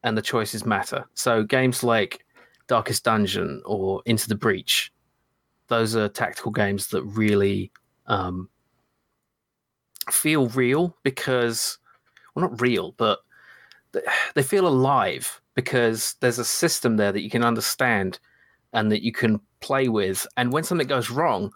and 0.04 0.18
the 0.18 0.22
choices 0.22 0.66
matter. 0.66 1.06
So 1.14 1.44
games 1.44 1.84
like 1.84 2.24
Darkest 2.68 3.04
Dungeon 3.04 3.62
or 3.66 4.02
Into 4.06 4.28
the 4.28 4.36
Breach, 4.36 4.92
those 5.68 5.96
are 5.96 6.10
tactical 6.10 6.52
games 6.52 6.88
that 6.88 7.04
really 7.04 7.72
um, 8.08 8.50
feel 10.12 10.48
real 10.50 10.96
because 11.04 11.78
well 12.36 12.50
not 12.50 12.62
real, 12.62 12.94
but 12.98 13.20
they 14.36 14.44
feel 14.44 14.68
alive 14.68 15.42
because 15.56 16.16
there's 16.20 16.40
a 16.40 16.46
system 16.46 16.98
there 16.98 17.12
that 17.12 17.24
you 17.24 17.30
can 17.30 17.44
understand 17.44 18.20
and 18.74 18.92
that 18.92 19.04
you 19.04 19.12
can 19.12 19.40
play 19.60 19.88
with. 19.88 20.28
And 20.38 20.52
when 20.52 20.64
something 20.64 20.88
goes 20.88 21.10
wrong, 21.10 21.52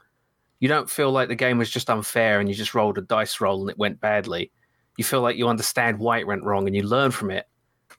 you 0.59 0.67
don't 0.67 0.89
feel 0.89 1.11
like 1.11 1.27
the 1.27 1.35
game 1.35 1.57
was 1.57 1.69
just 1.69 1.89
unfair 1.89 2.39
and 2.39 2.49
you 2.49 2.55
just 2.55 2.73
rolled 2.73 2.97
a 2.97 3.01
dice 3.01 3.41
roll 3.41 3.61
and 3.61 3.69
it 3.69 3.77
went 3.77 3.99
badly. 3.99 4.51
You 4.97 5.03
feel 5.03 5.21
like 5.21 5.37
you 5.37 5.47
understand 5.47 5.99
why 5.99 6.19
it 6.19 6.27
went 6.27 6.43
wrong 6.43 6.67
and 6.67 6.75
you 6.75 6.83
learn 6.83 7.11
from 7.11 7.31
it, 7.31 7.47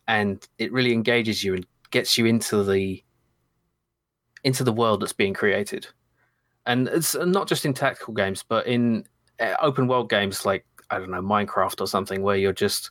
and 0.07 0.47
it 0.59 0.73
really 0.73 0.93
engages 0.93 1.43
you 1.43 1.55
and 1.55 1.67
gets 1.93 2.19
you 2.19 2.27
into 2.27 2.65
the 2.65 3.03
into 4.45 4.65
the 4.65 4.73
world 4.73 5.01
that's 5.01 5.13
being 5.13 5.35
created. 5.35 5.87
And 6.67 6.89
it's 6.89 7.15
not 7.15 7.49
just 7.49 7.65
in 7.65 7.75
tactical 7.75 8.15
games, 8.15 8.45
but 8.47 8.67
in 8.67 9.05
uh, 9.41 9.55
open 9.61 9.87
world 9.87 10.11
games 10.11 10.45
like 10.45 10.65
I 10.91 10.99
don't 10.99 11.11
know 11.11 11.23
Minecraft 11.23 11.81
or 11.81 11.87
something, 11.87 12.23
where 12.23 12.37
you're 12.37 12.53
just 12.53 12.91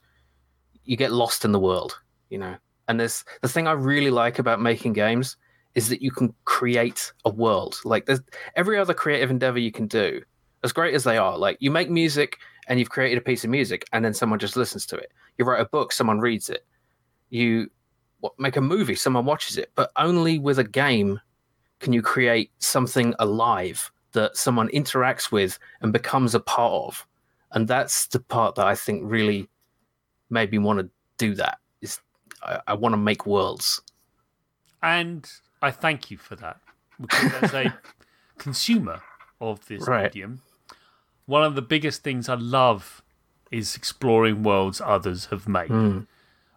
you 0.84 0.98
get 0.98 1.12
lost 1.12 1.46
in 1.46 1.52
the 1.52 1.60
world, 1.60 2.00
you 2.30 2.38
know. 2.38 2.56
And 2.88 3.00
there's 3.00 3.24
the 3.42 3.50
thing 3.50 3.68
I 3.68 3.74
really 3.74 4.10
like 4.10 4.40
about 4.40 4.62
making 4.62 4.94
games 4.94 5.38
is 5.76 5.88
that 5.90 6.02
you 6.02 6.12
can 6.12 6.34
create 6.46 7.14
a 7.24 7.30
world. 7.30 7.80
Like 7.86 8.06
there's 8.06 8.22
every 8.56 8.78
other 8.78 8.94
creative 8.94 9.32
endeavor 9.32 9.60
you 9.60 9.72
can 9.72 9.88
do, 9.88 10.22
as 10.64 10.74
great 10.74 10.94
as 10.94 11.04
they 11.04 11.18
are. 11.18 11.38
Like 11.38 11.58
you 11.60 11.72
make 11.72 11.90
music 11.90 12.38
and 12.68 12.80
you've 12.80 12.90
created 12.90 13.18
a 13.18 13.22
piece 13.22 13.44
of 13.44 13.50
music, 13.50 13.86
and 13.94 14.04
then 14.04 14.14
someone 14.14 14.40
just 14.40 14.58
listens 14.58 14.86
to 14.88 14.96
it. 14.98 15.12
You 15.38 15.46
write 15.46 15.62
a 15.62 15.66
book, 15.66 15.92
someone 15.92 16.20
reads 16.20 16.50
it. 16.50 16.66
You 17.30 17.70
make 18.38 18.56
a 18.58 18.62
movie, 18.62 18.96
someone 18.96 19.26
watches 19.26 19.58
it. 19.58 19.72
But 19.76 19.92
only 19.96 20.40
with 20.40 20.60
a 20.60 20.64
game 20.64 21.20
can 21.80 21.94
you 21.94 22.02
create 22.02 22.52
something 22.60 23.14
alive 23.20 23.92
that 24.14 24.38
someone 24.38 24.68
interacts 24.70 25.32
with 25.32 25.58
and 25.82 25.92
becomes 25.94 26.36
a 26.36 26.40
part 26.40 26.74
of. 26.74 27.08
And 27.52 27.68
that's 27.68 28.08
the 28.08 28.20
part 28.20 28.56
that 28.56 28.66
I 28.68 28.76
think 28.76 29.04
really 29.06 29.50
made 30.30 30.52
me 30.52 30.58
want 30.60 30.80
to 30.80 30.90
do 31.18 31.34
that. 31.36 31.58
Is 31.82 32.00
I, 32.44 32.60
I 32.68 32.74
want 32.74 32.94
to 32.94 32.98
make 32.98 33.26
worlds. 33.26 33.82
And 34.84 35.30
I 35.62 35.72
thank 35.72 36.12
you 36.12 36.18
for 36.18 36.36
that. 36.38 36.58
Because 37.00 37.34
as 37.44 37.54
a 37.54 37.74
consumer 38.38 39.02
of 39.40 39.66
this 39.68 39.88
Right. 39.88 40.04
medium, 40.04 40.42
one 41.26 41.44
of 41.44 41.56
the 41.56 41.62
biggest 41.62 42.04
things 42.04 42.30
I 42.30 42.36
love 42.36 43.02
is 43.52 43.76
exploring 43.76 44.44
worlds 44.44 44.82
others 44.84 45.26
have 45.26 45.48
made. 45.48 45.68
Hmm. 45.68 46.00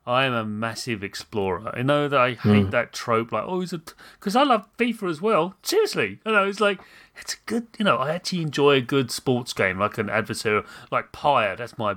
I 0.06 0.24
am 0.26 0.34
a 0.34 0.44
massive 0.44 1.02
explorer. 1.02 1.70
I 1.74 1.82
know 1.82 2.08
that 2.08 2.20
I 2.20 2.34
hate 2.34 2.70
that 2.72 2.92
trope, 2.92 3.32
like 3.32 3.44
oh, 3.46 3.60
he's 3.60 3.72
a 3.72 3.80
because 4.18 4.36
I 4.36 4.42
love 4.42 4.68
FIFA 4.76 5.08
as 5.08 5.22
well. 5.22 5.54
Seriously, 5.62 6.20
you 6.26 6.32
know, 6.32 6.46
it's 6.46 6.60
like 6.60 6.80
it's 7.16 7.34
a 7.34 7.36
good. 7.46 7.68
You 7.78 7.86
know, 7.86 7.96
I 7.96 8.14
actually 8.14 8.42
enjoy 8.42 8.76
a 8.76 8.80
good 8.82 9.10
sports 9.10 9.54
game, 9.54 9.78
like 9.78 9.96
an 9.96 10.08
adversarial, 10.08 10.66
like 10.90 11.12
Pyre. 11.12 11.56
That's 11.56 11.78
my 11.78 11.96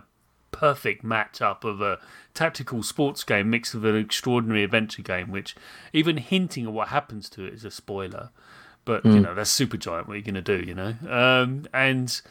perfect 0.51 1.03
match 1.03 1.41
up 1.41 1.65
of 1.65 1.81
a 1.81 1.99
tactical 2.33 2.81
sports 2.81 3.23
game 3.23 3.49
mixed 3.49 3.75
with 3.75 3.85
an 3.85 3.97
extraordinary 3.97 4.63
adventure 4.63 5.01
game, 5.01 5.29
which 5.29 5.55
even 5.91 6.17
hinting 6.17 6.65
at 6.65 6.71
what 6.71 6.87
happens 6.87 7.29
to 7.31 7.43
it 7.45 7.53
is 7.53 7.65
a 7.65 7.71
spoiler. 7.71 8.29
But 8.85 9.03
you 9.03 9.19
know 9.19 9.35
that's 9.35 9.53
Supergiant. 9.53 10.07
What 10.07 10.13
are 10.13 10.15
you 10.15 10.23
going 10.23 10.35
to 10.35 10.41
do? 10.41 10.63
You 10.65 10.73
know, 10.73 10.95
um, 11.09 11.65
and 11.73 12.21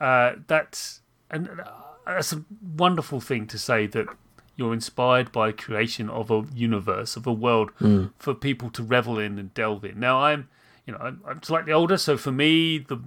uh, 0.00 0.34
that's 0.46 1.00
and 1.28 1.48
uh, 1.48 1.64
that's 2.06 2.32
a 2.32 2.44
wonderful 2.76 3.20
thing 3.20 3.48
to 3.48 3.58
say 3.58 3.88
that 3.88 4.06
you're 4.56 4.72
inspired 4.72 5.32
by 5.32 5.52
creation 5.52 6.08
of 6.08 6.30
a 6.30 6.44
universe 6.54 7.16
of 7.16 7.26
a 7.26 7.32
world 7.32 7.70
hmm. 7.78 8.06
for 8.18 8.34
people 8.34 8.70
to 8.70 8.82
revel 8.82 9.18
in 9.18 9.38
and 9.38 9.52
delve 9.54 9.84
in. 9.84 9.98
Now 9.98 10.20
I'm, 10.20 10.48
you 10.86 10.92
know, 10.92 10.98
I'm, 11.00 11.20
I'm 11.26 11.42
slightly 11.42 11.72
older, 11.72 11.96
so 11.96 12.16
for 12.16 12.32
me, 12.32 12.78
the 12.78 12.98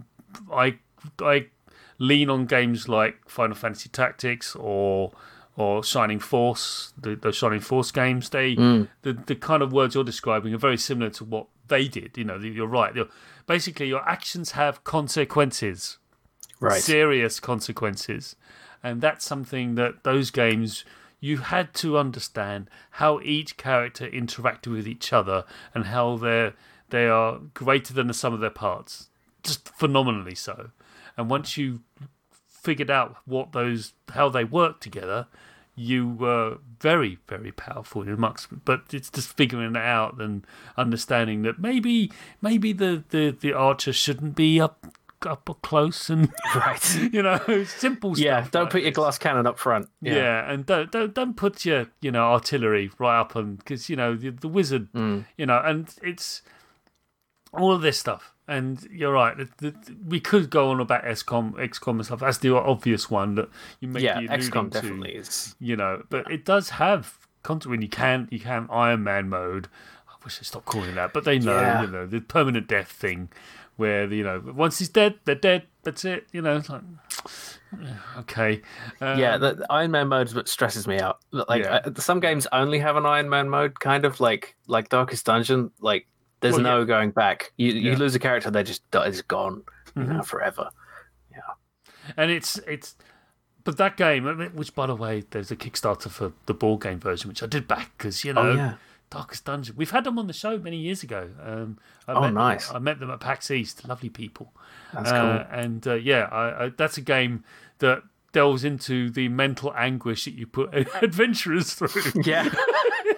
I 0.52 0.78
I 1.20 1.48
lean 2.00 2.30
on 2.30 2.46
games 2.46 2.88
like 2.88 3.30
Final 3.30 3.56
Fantasy 3.56 3.90
Tactics 3.90 4.56
or 4.56 5.12
or 5.56 5.84
Shining 5.84 6.20
Force, 6.20 6.94
the, 7.00 7.16
the 7.16 7.32
Shining 7.32 7.60
Force 7.62 7.92
games. 7.92 8.30
They 8.30 8.56
hmm. 8.56 8.84
the 9.02 9.14
the 9.14 9.36
kind 9.36 9.64
of 9.64 9.72
words 9.72 9.96
you're 9.96 10.04
describing 10.04 10.54
are 10.54 10.60
very 10.60 10.78
similar 10.78 11.10
to 11.12 11.24
what 11.24 11.48
they 11.68 11.88
did. 11.88 12.18
You 12.18 12.24
know, 12.24 12.38
you're 12.38 12.68
right. 12.68 12.96
You're, 12.96 13.10
basically, 13.46 13.88
your 13.88 14.08
actions 14.08 14.52
have 14.52 14.84
consequences 14.84 15.98
Right. 16.60 16.82
serious 16.82 17.40
consequences. 17.40 18.36
And 18.84 19.02
that's 19.02 19.26
something 19.26 19.76
that 19.76 20.04
those 20.04 20.32
games 20.32 20.86
you 21.20 21.38
had 21.38 21.74
to 21.76 21.98
understand 21.98 22.70
how 22.92 23.20
each 23.22 23.58
character 23.58 24.08
interacted 24.08 24.72
with 24.72 24.88
each 24.88 25.12
other 25.12 25.44
and 25.74 25.86
how 25.86 26.18
they're 26.18 26.54
they 26.90 27.08
are 27.08 27.40
greater 27.54 27.94
than 27.94 28.08
the 28.08 28.14
sum 28.14 28.34
of 28.34 28.40
their 28.40 28.50
parts. 28.50 29.10
Just 29.44 29.68
phenomenally 29.70 30.36
so. 30.36 30.70
And 31.18 31.30
once 31.30 31.58
you 31.58 31.82
figured 32.48 32.92
out 32.92 33.18
what 33.26 33.52
those 33.52 33.94
how 34.10 34.30
they 34.30 34.44
work 34.44 34.80
together, 34.80 35.28
you 35.76 36.08
were 36.08 36.58
very, 36.80 37.20
very 37.28 37.52
powerful 37.52 38.02
in 38.02 38.10
amongst 38.10 38.48
but 38.66 38.82
it's 38.92 39.10
just 39.10 39.36
figuring 39.38 39.76
it 39.76 39.78
out 39.78 40.20
and 40.20 40.46
understanding 40.76 41.44
that 41.44 41.60
maybe 41.60 42.12
maybe 42.42 42.74
the, 42.74 43.04
the, 43.10 43.30
the 43.30 43.54
archer 43.54 43.94
shouldn't 43.94 44.36
be 44.36 44.60
up 44.60 44.86
up 45.26 45.50
close 45.64 46.10
and 46.10 46.32
Right. 46.56 46.96
you 47.14 47.22
know, 47.24 47.64
simple 47.66 48.16
stuff. 48.16 48.24
Yeah. 48.26 48.48
Don't 48.52 48.64
like 48.66 48.72
put 48.72 48.82
your 48.82 48.92
this. 48.92 48.96
glass 48.96 49.18
cannon 49.18 49.48
up 49.48 49.58
front. 49.58 49.90
Yeah. 50.02 50.50
and 50.52 50.66
don't 50.66 50.92
don't 50.92 51.14
don't 51.14 51.36
put 51.36 51.66
your 51.66 51.88
you 52.02 52.12
know 52.12 52.24
artillery 52.26 52.92
right 53.00 53.20
up 53.20 53.36
and 53.36 53.58
because 53.58 53.90
you 53.90 53.96
know 53.96 54.16
the, 54.16 54.30
the 54.30 54.48
wizard, 54.48 54.92
Mm. 54.94 55.26
you 55.38 55.46
know, 55.46 55.62
and 55.64 55.94
it's 56.04 56.42
all 57.54 57.72
of 57.72 57.82
this 57.82 58.00
stuff. 58.00 58.34
And 58.50 58.82
you're 58.92 59.12
right. 59.12 59.36
The, 59.38 59.50
the, 59.58 59.76
we 60.08 60.20
could 60.22 60.50
go 60.50 60.70
on 60.70 60.80
about 60.80 61.04
XCOM, 61.04 61.56
XCOM 61.56 61.96
and 61.96 62.06
stuff. 62.06 62.22
That's 62.22 62.38
the 62.38 62.56
obvious 62.56 63.10
one 63.12 63.36
that 63.36 63.50
you 63.82 63.90
may 63.90 64.00
Yeah. 64.02 64.20
be 64.22 64.28
alluding 64.28 64.50
XCOM 64.52 64.64
to, 64.72 64.82
definitely 64.82 65.12
is. 65.16 65.56
You 65.60 65.76
know, 65.76 66.04
but 66.10 66.32
it 66.32 66.46
does 66.46 66.70
have 66.72 67.18
content 67.44 67.72
when 67.72 67.82
you 67.82 67.90
can 67.90 68.28
you 68.32 68.40
can 68.40 68.68
Iron 68.72 69.04
Man 69.04 69.28
mode. 69.30 69.68
I 70.08 70.14
wish 70.24 70.40
they 70.40 70.44
stopped 70.44 70.66
calling 70.66 70.96
that, 70.96 71.12
but 71.14 71.24
they 71.26 71.40
know 71.40 71.60
Yeah. 71.60 71.82
you 71.82 71.88
know 71.88 72.06
the 72.08 72.22
permanent 72.22 72.68
death 72.68 72.90
thing, 72.92 73.30
where 73.78 74.12
you 74.12 74.24
know 74.24 74.42
once 74.56 74.78
he's 74.80 74.90
dead, 74.90 75.16
they're 75.26 75.36
dead. 75.36 75.64
That's 75.84 76.04
it. 76.06 76.28
You 76.34 76.42
know, 76.42 76.58
it's 76.58 76.70
like 76.70 76.82
okay. 78.20 78.62
Um, 79.02 79.20
yeah, 79.20 79.38
the, 79.38 79.56
the 79.56 79.66
Iron 79.72 79.92
Man 79.92 80.08
mode 80.08 80.28
is 80.28 80.36
what 80.36 80.48
stresses 80.48 80.88
me 80.88 81.00
out. 81.00 81.20
Like 81.32 81.64
Yeah. 81.64 81.82
uh, 81.86 81.92
some 82.00 82.20
games 82.20 82.48
only 82.52 82.80
have 82.80 82.96
an 82.96 83.06
Iron 83.06 83.30
Man 83.30 83.50
mode, 83.50 83.80
kind 83.80 84.06
of 84.06 84.20
like 84.20 84.56
like 84.68 84.90
Darkest 84.90 85.26
Dungeon. 85.26 85.72
Like 85.80 86.08
there's 86.42 86.54
Well, 86.56 86.64
no 86.64 86.86
going 86.86 87.12
back. 87.12 87.54
You 87.58 87.72
you 87.72 87.92
Yeah. 87.92 87.98
lose 87.98 88.16
a 88.16 88.20
character, 88.20 88.52
they 88.52 88.64
just 88.64 88.84
it's 88.94 89.22
gone, 89.22 89.64
Mm-hmm. 89.96 90.18
know, 90.18 90.24
forever. 90.24 90.70
Yeah, 91.32 91.40
and 92.16 92.32
it's 92.32 92.58
it's. 92.68 92.96
But 93.64 93.76
that 93.78 93.98
game, 93.98 94.24
which 94.54 94.74
by 94.74 94.86
the 94.88 94.96
way, 94.96 95.26
there's 95.32 95.52
a 95.52 95.56
Kickstarter 95.58 96.10
for 96.10 96.32
the 96.46 96.54
board 96.54 96.82
game 96.82 97.00
version, 97.02 97.28
which 97.28 97.44
I 97.44 97.48
did 97.48 97.68
back 97.68 97.92
because 97.98 98.24
you 98.24 98.32
know, 98.32 98.42
Oh 98.42 98.54
yeah, 98.56 98.74
Darkest 99.10 99.46
Dungeon. 99.46 99.76
We've 99.78 99.92
had 99.92 100.04
them 100.04 100.20
on 100.20 100.28
the 100.28 100.34
show 100.34 100.58
many 100.58 100.78
years 100.78 101.02
ago. 101.04 101.30
Um, 101.44 101.78
I 102.08 102.14
Oh, 102.14 102.22
met, 102.22 102.34
nice. 102.34 102.72
I 102.74 102.80
met 102.80 103.00
them 103.00 103.10
at 103.10 103.20
PAX 103.20 103.50
East. 103.52 103.88
Lovely 103.88 104.10
people. 104.10 104.52
that's 104.94 105.10
Uh, 105.10 105.22
cool. 105.48 105.60
and 105.60 105.88
uh, 105.88 105.94
yeah, 105.94 106.28
I, 106.32 106.66
I, 106.66 106.70
that's 106.76 106.98
a 106.98 107.02
game 107.02 107.44
that 107.80 108.04
delves 108.34 108.64
into 108.66 109.10
the 109.10 109.30
mental 109.30 109.74
anguish 109.76 110.26
that 110.26 110.34
you 110.34 110.46
put 110.46 110.74
adventurers 111.02 111.74
through. 111.74 111.90
Yeah, 112.26 112.50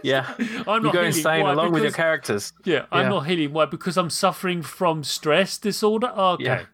yeah. 0.04 0.34
I'm 0.40 0.48
You 0.48 0.64
not 0.66 0.82
go 0.84 0.90
healing. 0.92 1.06
insane 1.08 1.44
Why? 1.44 1.52
along 1.54 1.72
with 1.72 1.84
your 1.84 1.92
characters. 1.92 2.54
Yeah, 2.64 2.86
I'm 2.92 3.04
Yeah. 3.06 3.10
not 3.10 3.22
healing. 3.28 3.52
Why? 3.54 3.66
Because 3.66 3.98
I'm 3.98 4.10
suffering 4.12 4.62
from 4.62 5.04
stress 5.04 5.58
disorder. 5.58 6.08
Okay, 6.16 6.44
Yeah. 6.44 6.66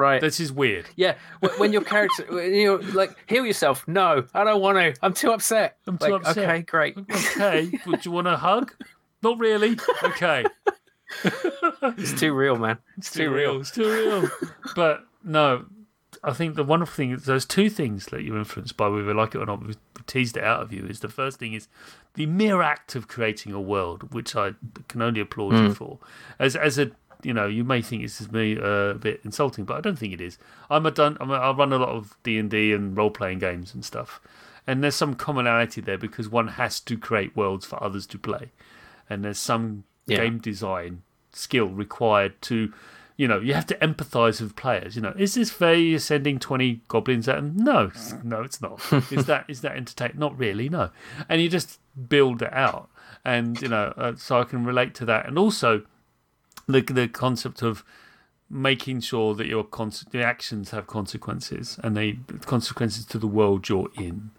Right. 0.00 0.20
this 0.20 0.40
is 0.40 0.50
weird. 0.50 0.86
yeah, 0.96 1.16
when, 1.58 1.72
your 1.72 1.82
character, 1.82 2.24
you're 2.48 2.80
like, 2.94 3.14
heal 3.28 3.44
yourself. 3.44 3.86
No, 3.86 4.24
I 4.32 4.44
don't 4.44 4.60
want 4.62 4.78
to. 4.78 4.94
I'm 5.04 5.12
too 5.12 5.30
upset. 5.32 5.76
I'm 5.86 5.98
too 5.98 6.12
Like, 6.12 6.22
upset. 6.26 6.38
Okay, 6.48 6.62
great. 6.62 6.96
Okay, 6.98 7.70
would 7.86 8.04
you 8.06 8.10
want 8.10 8.26
a 8.26 8.36
hug? 8.38 8.72
Not 9.22 9.38
really. 9.38 9.76
Okay, 10.02 10.44
It's 11.98 12.18
too 12.18 12.32
real, 12.32 12.56
man. 12.56 12.78
It's 12.96 13.10
too 13.10 13.30
real. 13.30 13.60
It's 13.60 13.70
too 13.70 13.90
real. 13.92 14.30
but 14.74 15.04
no, 15.22 15.66
I 16.24 16.32
think 16.32 16.54
the 16.54 16.64
wonderful 16.64 16.94
thing 16.94 17.10
is 17.12 17.24
there's 17.24 17.44
two 17.46 17.68
things 17.68 18.06
that 18.06 18.22
you're 18.22 18.38
influenced 18.38 18.76
by, 18.76 18.88
whether 18.88 19.04
you 19.04 19.14
like 19.14 19.34
it 19.34 19.38
or 19.38 19.46
not. 19.46 19.64
We've 19.66 19.76
teased 20.06 20.36
it 20.36 20.44
out 20.44 20.62
of 20.62 20.72
you. 20.72 20.86
Is 20.86 21.00
the 21.00 21.08
first 21.08 21.38
thing 21.38 21.52
is 21.52 21.68
the 22.14 22.26
mere 22.26 22.62
act 22.62 22.94
of 22.94 23.08
creating 23.08 23.52
a 23.52 23.60
world, 23.60 24.12
which 24.14 24.34
I 24.36 24.54
can 24.88 25.02
only 25.02 25.20
applaud 25.20 25.52
Hmm. 25.54 25.66
you 25.66 25.74
for. 25.74 25.98
As 26.38 26.56
as 26.56 26.78
a 26.78 26.90
you 27.22 27.32
know, 27.34 27.46
you 27.46 27.64
may 27.64 27.82
think 27.82 28.02
this 28.02 28.20
is 28.20 28.30
me 28.32 28.58
uh, 28.58 28.64
a 28.64 28.94
bit 28.94 29.20
insulting, 29.24 29.64
but 29.64 29.76
I 29.76 29.80
don't 29.80 29.98
think 29.98 30.12
it 30.12 30.20
is. 30.20 30.38
I'm 30.70 30.86
a 30.86 30.90
done. 30.90 31.16
I'm 31.20 31.30
a, 31.30 31.34
I 31.34 31.52
run 31.52 31.72
a 31.72 31.78
lot 31.78 31.90
of 31.90 32.16
D 32.22 32.38
and 32.38 32.50
D 32.50 32.72
and 32.72 32.96
role 32.96 33.10
playing 33.10 33.38
games 33.40 33.74
and 33.74 33.84
stuff, 33.84 34.20
and 34.66 34.82
there's 34.82 34.94
some 34.96 35.14
commonality 35.14 35.80
there 35.80 35.98
because 35.98 36.28
one 36.28 36.48
has 36.48 36.80
to 36.80 36.96
create 36.96 37.36
worlds 37.36 37.66
for 37.66 37.82
others 37.82 38.06
to 38.08 38.18
play, 38.18 38.50
and 39.08 39.24
there's 39.24 39.38
some 39.38 39.84
Yeah. 40.06 40.16
game 40.18 40.38
design 40.38 41.02
skill 41.32 41.66
required 41.68 42.40
to 42.42 42.72
you 43.16 43.28
know 43.28 43.38
you 43.38 43.54
have 43.54 43.66
to 43.66 43.76
empathize 43.76 44.40
with 44.40 44.56
players. 44.56 44.96
You 44.96 45.02
know 45.02 45.14
is 45.16 45.34
this 45.34 45.50
fair 45.50 45.74
you're 45.74 45.98
sending 46.00 46.38
20 46.40 46.80
goblins 46.88 47.28
at 47.28 47.36
them 47.36 47.54
no 47.56 47.92
no 48.24 48.42
it's 48.42 48.60
not. 48.60 48.80
Is 49.12 49.26
that 49.26 49.44
is 49.46 49.60
that 49.60 49.76
entertaining 49.76 50.18
not 50.18 50.36
really 50.38 50.68
no. 50.68 50.90
And 51.28 51.40
you 51.42 51.48
just 51.48 51.78
build 52.08 52.42
it 52.42 52.52
out. 52.52 52.88
And 53.24 53.60
you 53.62 53.68
know 53.68 53.92
uh, 53.96 54.14
so 54.16 54.40
i 54.40 54.44
can 54.44 54.64
relate 54.64 54.94
to 54.96 55.04
that. 55.04 55.26
And 55.26 55.38
also 55.38 55.82
the 56.72 56.80
the 56.82 57.08
concept 57.08 57.62
of 57.62 57.84
making 58.48 59.00
sure 59.00 59.34
that 59.34 59.46
your 59.46 59.62
cons- 59.64 60.04
the 60.10 60.22
actions 60.22 60.70
have 60.70 60.86
consequences 60.86 61.78
and 61.84 61.96
they 61.96 62.18
consequences 62.46 63.04
to 63.04 63.18
the 63.18 63.26
world 63.28 63.68
you're 63.68 63.90
in 63.96 64.30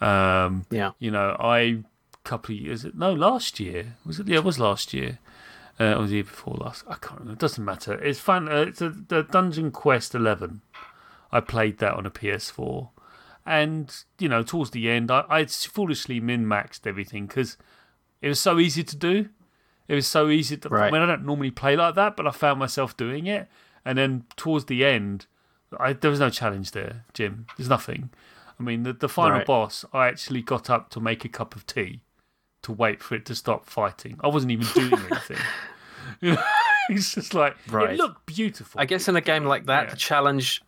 um 0.00 0.64
Yeah. 0.70 0.92
you 0.98 1.10
know, 1.10 1.36
I 1.38 1.82
couple 2.24 2.54
of 2.54 2.60
years 2.60 2.86
no 2.94 3.12
last 3.12 3.58
year 3.58 3.96
was 4.06 4.20
it? 4.20 4.28
Yeah, 4.28 4.36
it 4.38 4.44
was 4.44 4.58
last 4.58 4.92
year. 4.94 5.18
Uh, 5.80 5.94
or 5.94 6.06
the 6.06 6.14
year 6.16 6.22
before 6.24 6.54
last. 6.60 6.84
I 6.86 6.94
can't 6.96 7.18
remember. 7.20 7.32
It 7.32 7.38
doesn't 7.38 7.64
matter. 7.64 7.94
It's 7.94 8.20
fun. 8.20 8.46
Uh, 8.46 8.66
it's 8.68 8.82
a, 8.82 8.90
the 8.90 9.22
Dungeon 9.22 9.70
Quest 9.72 10.14
Eleven. 10.14 10.60
I 11.32 11.40
played 11.40 11.78
that 11.78 11.94
on 11.94 12.04
a 12.04 12.10
PS4, 12.10 12.90
and 13.46 13.90
you 14.18 14.28
know, 14.28 14.42
towards 14.42 14.70
the 14.72 14.90
end, 14.90 15.10
I, 15.10 15.24
I 15.30 15.46
foolishly 15.46 16.20
min 16.20 16.44
maxed 16.44 16.86
everything 16.86 17.26
because 17.26 17.56
it 18.20 18.28
was 18.28 18.38
so 18.38 18.58
easy 18.58 18.84
to 18.84 18.94
do. 18.96 19.30
It 19.92 19.96
was 19.96 20.06
so 20.06 20.30
easy 20.30 20.56
to. 20.56 20.70
Right. 20.70 20.88
I 20.88 20.90
mean, 20.90 21.02
I 21.02 21.06
don't 21.06 21.26
normally 21.26 21.50
play 21.50 21.76
like 21.76 21.96
that, 21.96 22.16
but 22.16 22.26
I 22.26 22.30
found 22.30 22.58
myself 22.58 22.96
doing 22.96 23.26
it, 23.26 23.46
and 23.84 23.98
then 23.98 24.24
towards 24.36 24.64
the 24.64 24.86
end, 24.86 25.26
I, 25.78 25.92
there 25.92 26.10
was 26.10 26.18
no 26.20 26.30
challenge 26.30 26.70
there, 26.70 27.04
Jim. 27.12 27.46
There's 27.58 27.68
nothing. 27.68 28.08
I 28.58 28.62
mean, 28.62 28.84
the, 28.84 28.94
the 28.94 29.08
final 29.08 29.38
Right. 29.38 29.46
boss, 29.46 29.84
I 29.92 30.06
actually 30.08 30.40
got 30.40 30.70
up 30.70 30.88
to 30.90 31.00
make 31.00 31.26
a 31.26 31.28
cup 31.28 31.54
of 31.54 31.66
tea 31.66 32.00
to 32.62 32.72
wait 32.72 33.02
for 33.02 33.16
it 33.16 33.26
to 33.26 33.34
stop 33.34 33.66
fighting. 33.66 34.16
I 34.24 34.28
wasn't 34.28 34.52
even 34.52 34.66
doing 34.72 34.92
anything. 35.10 35.36
You 36.22 36.32
know, 36.36 36.42
it's 36.88 37.14
just 37.14 37.34
like 37.34 37.56
it 37.66 37.72
Right. 37.72 37.96
looked 37.98 38.24
beautiful. 38.24 38.80
I 38.80 38.86
guess 38.86 39.08
in 39.08 39.16
a 39.16 39.20
game 39.20 39.44
like 39.44 39.66
that, 39.66 39.84
Yeah. 39.84 39.90
the 39.90 39.96
challenge. 39.96 40.62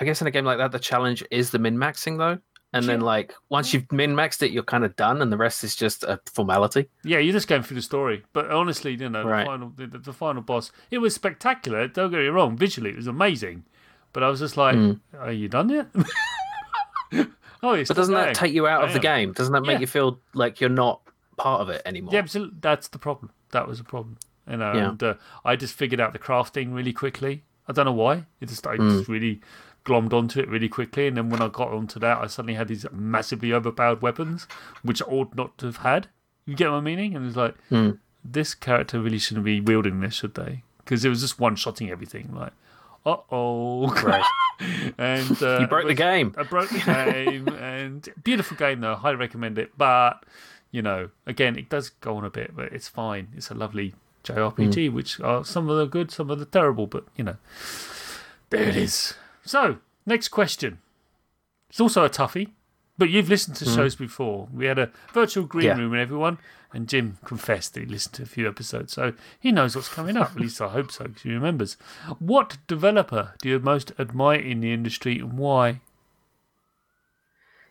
I 0.00 0.04
guess 0.06 0.22
in 0.22 0.26
a 0.26 0.30
game 0.30 0.46
like 0.46 0.58
that, 0.58 0.72
the 0.72 0.78
challenge 0.78 1.22
is 1.30 1.50
the 1.50 1.58
min 1.58 1.76
maxing 1.76 2.16
though, 2.16 2.38
and 2.72 2.86
then 2.86 3.00
like 3.00 3.34
once 3.48 3.72
you've 3.74 3.90
min 3.92 4.14
maxed 4.14 4.42
it, 4.42 4.50
you're 4.50 4.62
kind 4.62 4.84
of 4.84 4.96
done, 4.96 5.20
and 5.22 5.30
the 5.32 5.36
rest 5.36 5.62
is 5.64 5.76
just 5.76 6.04
a 6.04 6.18
formality. 6.32 6.88
Yeah, 7.04 7.18
you're 7.18 7.32
just 7.32 7.48
going 7.48 7.62
through 7.62 7.76
the 7.76 7.82
story. 7.82 8.22
But 8.32 8.50
honestly, 8.50 8.94
you 8.94 9.08
know, 9.08 9.24
Right. 9.24 9.40
the 9.40 9.46
final 9.46 9.72
the, 9.76 9.86
the 9.98 10.12
final 10.12 10.42
boss, 10.42 10.72
it 10.90 10.98
was 10.98 11.14
spectacular. 11.14 11.88
Don't 11.88 12.10
get 12.10 12.18
me 12.18 12.26
wrong, 12.28 12.56
visually 12.56 12.90
it 12.90 12.96
was 12.96 13.06
amazing. 13.06 13.64
But 14.12 14.22
I 14.22 14.28
was 14.28 14.40
just 14.40 14.56
like, 14.56 14.76
are 15.18 15.32
you 15.32 15.48
done 15.48 15.68
yet? 15.70 15.86
oh, 17.62 17.72
it's. 17.74 17.88
But 17.88 17.96
doesn't 17.96 18.14
that 18.14 18.34
take 18.34 18.52
you 18.52 18.66
out 18.66 18.82
I 18.82 18.86
of 18.86 18.92
the 18.92 18.98
game? 19.00 19.32
Doesn't 19.32 19.52
that 19.52 19.62
make 19.62 19.74
Yeah. 19.76 19.80
you 19.80 19.86
feel 19.86 20.20
like 20.34 20.60
you're 20.60 20.70
not 20.70 21.00
part 21.36 21.60
of 21.60 21.68
it 21.70 21.82
anymore? 21.86 22.12
Yeah, 22.12 22.20
absolutely. 22.20 22.58
That's 22.60 22.88
the 22.88 22.98
problem. 22.98 23.30
That 23.52 23.66
was 23.68 23.78
the 23.78 23.84
problem. 23.84 24.18
You 24.50 24.56
know, 24.56 24.72
Yeah. 24.74 24.88
and 24.90 25.02
uh, 25.02 25.14
I 25.44 25.56
just 25.56 25.74
figured 25.74 26.00
out 26.00 26.12
the 26.12 26.18
crafting 26.18 26.74
really 26.74 26.92
quickly. 26.92 27.44
I 27.68 27.72
don't 27.72 27.86
know 27.86 27.92
why. 27.92 28.26
It 28.40 28.48
just 28.48 28.66
I 28.66 28.76
Hmm. 28.76 28.90
just 28.90 29.08
really 29.08 29.40
glommed 29.84 30.12
onto 30.12 30.40
it 30.40 30.48
really 30.48 30.68
quickly, 30.68 31.06
and 31.08 31.16
then 31.16 31.28
when 31.30 31.42
I 31.42 31.48
got 31.48 31.68
onto 31.68 31.98
that, 32.00 32.18
I 32.18 32.26
suddenly 32.26 32.54
had 32.54 32.68
these 32.68 32.86
massively 32.92 33.52
overpowered 33.52 34.02
weapons, 34.02 34.46
which 34.82 35.02
I 35.02 35.06
ought 35.06 35.34
not 35.34 35.56
to 35.58 35.66
have 35.66 35.78
had. 35.78 36.08
You 36.46 36.54
get 36.54 36.70
my 36.70 36.80
meaning? 36.80 37.14
And 37.16 37.26
it's 37.26 37.36
like 37.36 37.54
Hmm. 37.68 37.90
this 38.24 38.54
character 38.54 39.00
really 39.00 39.18
shouldn't 39.18 39.44
be 39.44 39.60
wielding 39.60 40.00
this, 40.00 40.14
should 40.14 40.34
they? 40.34 40.62
Because 40.78 41.04
it 41.04 41.08
was 41.08 41.20
just 41.20 41.38
one 41.40 41.56
shotting 41.56 41.90
everything. 41.90 42.34
Like, 42.34 42.52
uh 43.06 43.16
oh. 43.30 43.88
Right. 44.02 44.24
and 44.98 45.42
uh, 45.42 45.58
You 45.60 45.66
broke 45.66 45.86
the 45.88 45.94
game. 45.94 46.34
I 46.36 46.42
broke 46.44 46.68
the 46.70 46.78
game, 46.80 47.48
and 47.60 48.08
beautiful 48.22 48.56
game 48.56 48.80
though. 48.80 48.94
Highly 48.94 49.16
recommend 49.16 49.58
it. 49.58 49.72
But 49.76 50.24
you 50.70 50.82
know, 50.82 51.10
again, 51.26 51.56
it 51.58 51.68
does 51.68 51.90
go 51.90 52.16
on 52.16 52.24
a 52.24 52.30
bit, 52.30 52.54
but 52.56 52.72
it's 52.72 52.88
fine. 52.88 53.28
It's 53.36 53.50
a 53.50 53.54
lovely 53.54 53.94
JRPG, 54.24 54.88
Hmm. 54.88 54.94
which 54.94 55.20
are 55.20 55.44
some 55.44 55.68
of 55.68 55.76
the 55.78 55.86
good, 55.86 56.10
some 56.10 56.30
of 56.30 56.38
the 56.38 56.44
terrible. 56.46 56.86
But 56.86 57.04
you 57.16 57.24
know, 57.24 57.36
there 58.50 58.62
it 58.68 58.76
is. 58.76 59.14
So 59.44 59.78
next 60.06 60.28
question. 60.28 60.78
It's 61.68 61.80
also 61.80 62.04
a 62.04 62.10
toughie, 62.10 62.50
but 62.98 63.08
you've 63.08 63.28
listened 63.28 63.56
to 63.56 63.64
shows 63.64 63.94
before. 63.94 64.48
We 64.52 64.66
had 64.66 64.78
a 64.78 64.90
virtual 65.12 65.44
green. 65.44 65.66
Yeah. 65.66 65.76
room 65.76 65.92
with 65.92 66.00
everyone, 66.00 66.38
and 66.72 66.88
Jim 66.88 67.16
confessed 67.24 67.74
that 67.74 67.80
he 67.80 67.86
listened 67.86 68.14
to 68.16 68.22
a 68.22 68.26
few 68.26 68.46
episodes, 68.46 68.92
so 68.92 69.14
he 69.40 69.52
knows 69.52 69.74
what's 69.74 69.88
coming 69.88 70.16
up. 70.16 70.32
At 70.32 70.40
least 70.40 70.60
I 70.60 70.68
hope 70.68 70.92
so, 70.92 71.04
because 71.04 71.22
he 71.22 71.32
remembers. 71.32 71.76
What 72.18 72.58
developer 72.66 73.34
do 73.40 73.48
you 73.48 73.58
most 73.58 73.92
admire 73.98 74.38
in 74.38 74.60
the 74.60 74.72
industry, 74.72 75.18
and 75.18 75.38
why? 75.38 75.80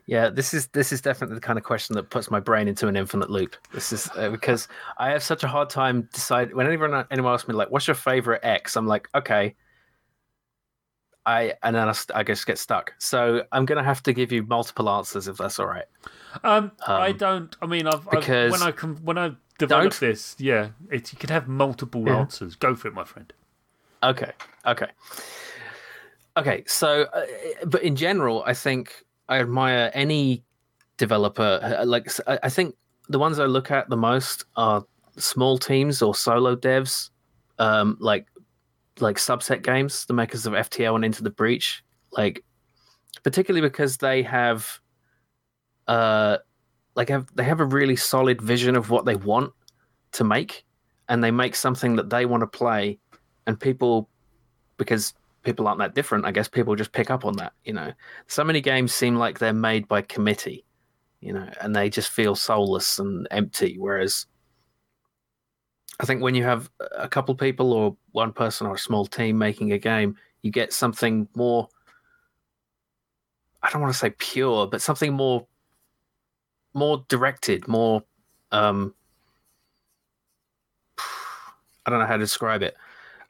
Yeah, 0.07 0.29
this 0.29 0.53
is 0.53 0.67
this 0.67 0.91
is 0.91 0.99
definitely 0.99 1.35
the 1.35 1.41
kind 1.41 1.59
of 1.59 1.63
question 1.63 1.95
that 1.95 2.09
puts 2.09 2.31
my 2.31 2.39
brain 2.39 2.67
into 2.67 2.87
an 2.87 2.95
infinite 2.97 3.29
loop. 3.29 3.55
This 3.71 3.93
is 3.93 4.09
uh, 4.17 4.29
because 4.29 4.67
I 4.97 5.11
have 5.11 5.23
such 5.23 5.43
a 5.43 5.47
hard 5.47 5.69
time 5.69 6.09
decide 6.11 6.53
when 6.53 6.65
anyone 6.65 7.05
anyone 7.11 7.33
asks 7.33 7.47
me 7.47 7.53
like, 7.53 7.69
"What's 7.69 7.87
your 7.87 7.95
favorite 7.95 8.41
X?" 8.43 8.75
I'm 8.75 8.87
like, 8.87 9.07
okay. 9.13 9.55
I 11.25 11.53
and 11.63 11.75
then 11.75 11.87
I, 11.89 11.93
I 12.15 12.23
just 12.23 12.45
get 12.47 12.57
stuck. 12.57 12.93
So 12.97 13.43
I'm 13.51 13.65
gonna 13.65 13.83
have 13.83 14.01
to 14.03 14.13
give 14.13 14.31
you 14.31 14.43
multiple 14.43 14.89
answers 14.89 15.27
if 15.27 15.37
that's 15.37 15.59
all 15.59 15.67
right. 15.67 15.85
Um, 16.43 16.71
I 16.87 17.09
Um, 17.11 17.17
don't. 17.17 17.55
I 17.61 17.65
mean, 17.67 17.87
I've, 17.87 18.07
I've 18.07 18.11
because- 18.21 18.51
when 18.51 18.61
I 18.63 18.71
com- 18.71 18.97
when 19.03 19.17
I 19.17 19.31
developed 19.59 19.99
Don't? 19.99 20.09
this, 20.09 20.35
yeah, 20.39 20.69
it, 20.89 21.11
you 21.13 21.19
could 21.19 21.29
have 21.29 21.47
multiple 21.47 22.03
Yeah. 22.07 22.17
answers. 22.17 22.55
Go 22.55 22.75
for 22.75 22.87
it, 22.87 22.93
my 22.95 23.03
friend. 23.03 23.31
Okay. 24.03 24.31
Okay. 24.65 24.87
Okay. 26.37 26.63
So, 26.65 27.03
uh, 27.13 27.25
but 27.65 27.83
in 27.83 27.95
general, 27.95 28.43
I 28.45 28.53
think 28.53 29.05
I 29.29 29.39
admire 29.39 29.91
any 29.93 30.43
developer. 30.97 31.59
uh, 31.61 31.85
Like, 31.85 32.09
I 32.27 32.49
think 32.49 32.75
the 33.09 33.19
ones 33.19 33.37
I 33.39 33.45
look 33.45 33.69
at 33.71 33.89
the 33.89 33.97
most 33.97 34.45
are 34.55 34.83
small 35.17 35.57
teams 35.57 36.01
or 36.01 36.15
solo 36.15 36.55
devs, 36.55 37.09
um, 37.59 37.97
like 37.99 38.25
like 38.99 39.17
subset 39.17 39.63
games, 39.63 40.05
the 40.05 40.13
makers 40.13 40.45
of 40.45 40.53
FTL 40.53 40.95
and 40.95 41.05
Into 41.05 41.23
the 41.23 41.29
Breach. 41.29 41.83
Like, 42.11 42.43
particularly 43.23 43.67
because 43.67 43.97
they 43.97 44.23
have, 44.23 44.79
uh, 45.87 46.37
like 46.95 47.09
have 47.09 47.33
they 47.35 47.43
have 47.43 47.61
a 47.61 47.65
really 47.65 47.95
solid 47.95 48.41
vision 48.41 48.75
of 48.75 48.89
what 48.89 49.05
they 49.05 49.15
want 49.15 49.53
to 50.13 50.23
make, 50.23 50.65
and 51.07 51.23
they 51.23 51.31
make 51.31 51.55
something 51.55 51.95
that 51.95 52.09
they 52.09 52.25
want 52.25 52.41
to 52.41 52.47
play 52.47 52.99
and 53.47 53.59
people 53.59 54.09
because 54.77 55.13
people 55.43 55.67
aren't 55.67 55.79
that 55.79 55.95
different 55.95 56.25
i 56.25 56.31
guess 56.31 56.47
people 56.47 56.75
just 56.75 56.91
pick 56.91 57.09
up 57.09 57.25
on 57.25 57.35
that 57.37 57.53
you 57.63 57.73
know 57.73 57.91
so 58.27 58.43
many 58.43 58.61
games 58.61 58.93
seem 58.93 59.15
like 59.15 59.39
they're 59.39 59.53
made 59.53 59.87
by 59.87 60.01
committee 60.01 60.65
you 61.19 61.33
know 61.33 61.47
and 61.61 61.75
they 61.75 61.89
just 61.89 62.09
feel 62.09 62.35
soulless 62.35 62.99
and 62.99 63.27
empty 63.31 63.75
whereas 63.77 64.25
i 66.01 66.05
think 66.05 66.21
when 66.21 66.35
you 66.35 66.43
have 66.43 66.69
a 66.97 67.07
couple 67.07 67.33
people 67.35 67.73
or 67.73 67.95
one 68.11 68.33
person 68.33 68.67
or 68.67 68.75
a 68.75 68.79
small 68.79 69.05
team 69.05 69.37
making 69.37 69.71
a 69.71 69.77
game 69.77 70.15
you 70.41 70.51
get 70.51 70.73
something 70.73 71.27
more 71.35 71.67
i 73.63 73.69
don't 73.69 73.81
want 73.81 73.93
to 73.93 73.99
say 73.99 74.09
pure 74.17 74.67
but 74.67 74.81
something 74.81 75.13
more 75.13 75.45
more 76.73 77.05
directed 77.07 77.67
more 77.67 78.03
um 78.51 78.93
i 81.85 81.89
don't 81.89 81.99
know 81.99 82.05
how 82.05 82.17
to 82.17 82.19
describe 82.19 82.61
it 82.61 82.75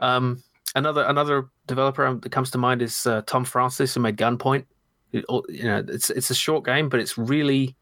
um, 0.01 0.43
another 0.75 1.03
another 1.03 1.47
developer 1.67 2.13
that 2.13 2.31
comes 2.31 2.51
to 2.51 2.57
mind 2.57 2.81
is 2.81 3.05
uh, 3.05 3.21
Tom 3.27 3.45
Francis, 3.45 3.93
who 3.93 4.01
made 4.01 4.17
Gunpoint. 4.17 4.65
You 5.11 5.23
know, 5.29 5.85
it's 5.87 6.09
it's 6.09 6.29
a 6.29 6.35
short 6.35 6.65
game, 6.65 6.89
but 6.89 6.99
it's 6.99 7.17
really 7.17 7.75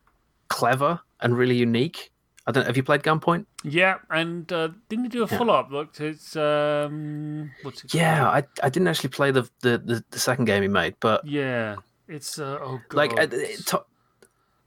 clever 0.50 1.00
and 1.22 1.38
really 1.38 1.56
unique. 1.56 2.12
I 2.50 2.52
don't. 2.52 2.66
Have 2.66 2.76
you 2.76 2.82
played 2.84 3.04
Gunpoint? 3.04 3.46
Yeah, 3.64 3.98
and 4.10 4.52
uh, 4.52 4.70
didn't 4.90 5.06
you 5.06 5.10
do 5.12 5.24
a 5.24 5.28
Yeah. 5.28 5.38
follow 5.38 5.54
up? 5.54 5.70
Look, 5.72 6.00
it's 6.00 6.36
um, 6.36 7.52
what's 7.62 7.84
it? 7.84 7.94
Yeah, 7.94 8.22
called? 8.22 8.46
I 8.62 8.66
I 8.66 8.70
didn't 8.70 8.88
actually 8.88 9.10
play 9.10 9.30
the 9.30 9.44
the, 9.62 9.78
the, 9.78 10.04
the 10.10 10.20
second 10.20 10.46
game 10.46 10.64
he 10.64 10.68
made, 10.68 10.96
but 11.00 11.24
yeah. 11.28 11.76
It's 12.08 12.40
uh, 12.40 12.58
oh 12.60 12.82
god. 12.90 12.98
like 12.98 13.12
uh, 13.20 13.28
it- 13.32 13.68
to- 13.68 13.86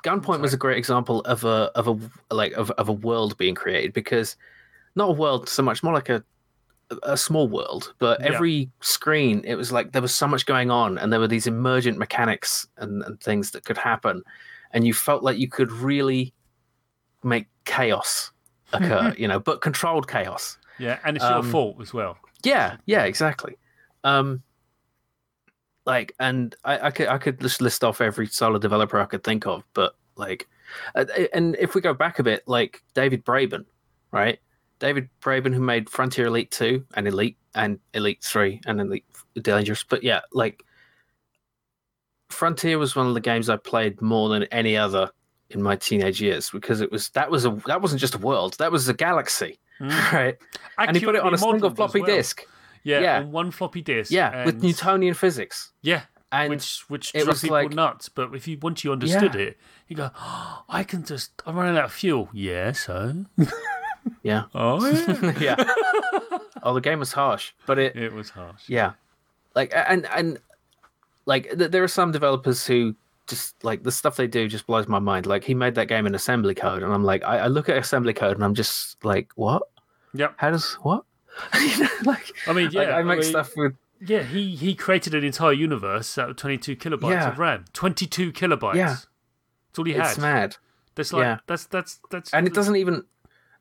Gunpoint 0.04 0.40
was 0.40 0.54
a 0.54 0.56
great 0.56 0.78
example 0.78 1.20
of 1.22 1.42
a 1.44 1.70
of 1.74 1.88
a 1.88 2.34
like 2.34 2.52
of 2.52 2.70
of 2.72 2.88
a 2.88 2.92
world 2.92 3.36
being 3.36 3.54
created 3.56 3.92
because 3.92 4.36
not 4.94 5.08
a 5.08 5.12
world 5.12 5.48
so 5.48 5.62
much 5.62 5.82
more 5.82 5.92
like 5.92 6.08
a 6.08 6.22
a 7.02 7.16
small 7.16 7.48
world, 7.48 7.94
but 7.98 8.20
Yeah. 8.20 8.26
every 8.32 8.70
screen 8.80 9.42
it 9.44 9.54
was 9.56 9.72
like 9.72 9.90
there 9.92 10.02
was 10.02 10.14
so 10.14 10.28
much 10.28 10.46
going 10.46 10.70
on, 10.70 10.98
and 10.98 11.12
there 11.12 11.18
were 11.20 11.28
these 11.28 11.46
emergent 11.48 11.98
mechanics 11.98 12.66
and, 12.76 13.02
and 13.02 13.18
things 13.20 13.50
that 13.52 13.64
could 13.64 13.78
happen, 13.78 14.22
and 14.72 14.86
you 14.86 14.94
felt 14.94 15.22
like 15.24 15.38
you 15.38 15.48
could 15.48 15.72
really 15.72 16.32
make 17.22 17.46
chaos 17.64 18.30
occur, 18.72 19.14
you 19.18 19.28
know, 19.28 19.40
but 19.40 19.60
controlled 19.60 20.08
chaos. 20.08 20.58
yeah, 20.78 20.98
and 21.04 21.16
it's 21.16 21.24
your 21.24 21.38
um, 21.38 21.50
fault 21.50 21.76
as 21.80 21.92
well. 21.92 22.18
Yeah, 22.42 22.76
yeah, 22.86 23.04
exactly. 23.04 23.56
Um, 24.04 24.42
like, 25.86 26.14
and 26.18 26.54
I, 26.64 26.86
I 26.86 26.90
could 26.90 27.08
I 27.08 27.18
could 27.18 27.40
just 27.40 27.60
list 27.60 27.84
off 27.84 28.00
every 28.00 28.26
solo 28.26 28.58
developer 28.58 29.00
I 29.00 29.06
could 29.06 29.24
think 29.24 29.46
of, 29.46 29.64
but 29.74 29.94
like, 30.16 30.48
uh, 30.94 31.04
and 31.32 31.56
if 31.58 31.74
we 31.74 31.80
go 31.80 31.94
back 31.94 32.18
a 32.18 32.22
bit, 32.22 32.42
like 32.46 32.82
David 32.94 33.24
Braben, 33.24 33.64
right? 34.10 34.38
David 34.78 35.08
Braben, 35.20 35.54
who 35.54 35.60
made 35.60 35.88
Frontier 35.88 36.26
Elite 36.26 36.50
Two 36.50 36.84
and 36.94 37.06
Elite 37.06 37.36
and 37.54 37.78
Elite 37.94 38.22
Three 38.22 38.60
and 38.66 38.80
Elite 38.80 39.04
Dangerous, 39.40 39.84
but 39.84 40.02
yeah, 40.02 40.20
like 40.32 40.62
Frontier 42.30 42.78
was 42.78 42.96
one 42.96 43.06
of 43.06 43.14
the 43.14 43.20
games 43.20 43.48
I 43.48 43.56
played 43.56 44.00
more 44.00 44.28
than 44.28 44.44
any 44.44 44.76
other 44.76 45.10
in 45.54 45.62
my 45.62 45.76
teenage 45.76 46.20
years 46.20 46.50
because 46.50 46.80
it 46.80 46.90
was 46.92 47.08
that 47.10 47.30
was 47.30 47.44
a 47.44 47.50
that 47.66 47.80
wasn't 47.82 48.00
just 48.00 48.14
a 48.14 48.18
world, 48.18 48.54
that 48.58 48.70
was 48.72 48.88
a 48.88 48.94
galaxy, 48.94 49.58
Mm. 49.80 50.12
right? 50.12 50.36
and 50.78 50.96
he 50.96 51.04
put 51.04 51.14
it 51.14 51.22
on 51.22 51.34
a 51.34 51.38
single 51.38 51.70
floppy 51.70 52.00
well. 52.00 52.16
disk. 52.16 52.42
Yeah, 52.84 53.00
yeah. 53.00 53.18
on 53.18 53.30
one 53.32 53.50
floppy 53.52 53.80
disk. 53.82 54.10
Yeah, 54.10 54.44
with 54.44 54.62
Newtonian 54.62 55.14
physics. 55.14 55.72
Yeah, 55.82 56.02
And 56.32 56.50
which 56.50 56.84
which 56.88 57.14
it 57.14 57.26
was 57.26 57.40
people 57.42 57.56
like- 57.56 57.72
nuts. 57.72 58.08
But 58.08 58.34
if 58.34 58.48
you 58.48 58.58
once 58.60 58.82
you 58.84 58.92
understood 58.92 59.34
it, 59.36 59.56
you 59.88 59.96
go, 59.96 60.10
oh, 60.18 60.64
I 60.68 60.82
can 60.84 61.04
just 61.04 61.30
I'm 61.46 61.56
running 61.56 61.76
out 61.78 61.84
of 61.86 61.92
fuel. 61.92 62.28
Yeah, 62.32 62.72
so 62.72 63.24
yeah, 64.22 64.44
oh 64.54 64.84
yeah. 64.86 65.32
yeah. 65.40 65.72
oh, 66.62 66.74
the 66.74 66.80
game 66.80 66.98
was 66.98 67.12
harsh, 67.12 67.52
but 67.66 67.78
it 67.78 67.96
it 67.96 68.12
was 68.12 68.30
harsh. 68.30 68.62
yeah, 68.68 68.92
like 69.54 69.72
and 69.74 70.06
and 70.06 70.38
like 71.26 71.56
th- 71.56 71.70
there 71.70 71.82
are 71.84 71.88
some 71.88 72.10
developers 72.12 72.66
who 72.66 72.94
just 73.26 73.62
like 73.64 73.82
the 73.82 73.92
stuff 73.92 74.16
they 74.16 74.26
do 74.26 74.48
just 74.48 74.66
blows 74.66 74.88
my 74.88 74.98
mind. 74.98 75.26
Like 75.26 75.44
he 75.44 75.54
made 75.54 75.74
that 75.76 75.86
game 75.88 76.06
in 76.06 76.14
assembly 76.14 76.54
code, 76.54 76.82
and 76.82 76.92
I'm 76.92 77.04
like, 77.04 77.22
I, 77.24 77.38
I 77.38 77.46
look 77.48 77.68
at 77.68 77.76
assembly 77.76 78.12
code 78.12 78.36
and 78.36 78.44
I'm 78.44 78.54
just 78.54 79.02
like, 79.04 79.30
what? 79.36 79.62
Yep. 80.14 80.34
How 80.36 80.50
does 80.50 80.74
what? 80.82 81.04
You 81.58 81.84
know, 81.84 81.88
like 82.04 82.32
I 82.46 82.52
mean, 82.52 82.68
yeah, 82.72 82.80
like, 82.82 82.88
I 82.90 83.02
make 83.02 83.20
mean, 83.20 83.28
stuff 83.30 83.52
with 83.56 83.74
Yeah, 84.00 84.22
he 84.22 84.54
he 84.54 84.74
created 84.74 85.14
an 85.14 85.24
entire 85.24 85.52
universe 85.54 86.18
out 86.18 86.28
of 86.30 86.36
22 86.36 86.76
kilobytes 86.76 87.10
Yeah. 87.10 87.28
of 87.30 87.38
RAM. 87.38 87.64
22 87.72 88.32
kilobytes. 88.32 88.74
Yeah. 88.74 88.96
That's 89.68 89.78
all 89.78 89.84
he 89.86 89.92
had. 89.94 90.06
it's 90.10 90.18
mad, 90.18 90.56
That's 90.94 91.12
like 91.12 91.22
Yeah. 91.22 91.38
that's 91.46 91.64
that's 91.66 92.00
that's 92.10 92.34
and 92.34 92.46
it 92.46 92.52
doesn't 92.52 92.76
even. 92.76 93.04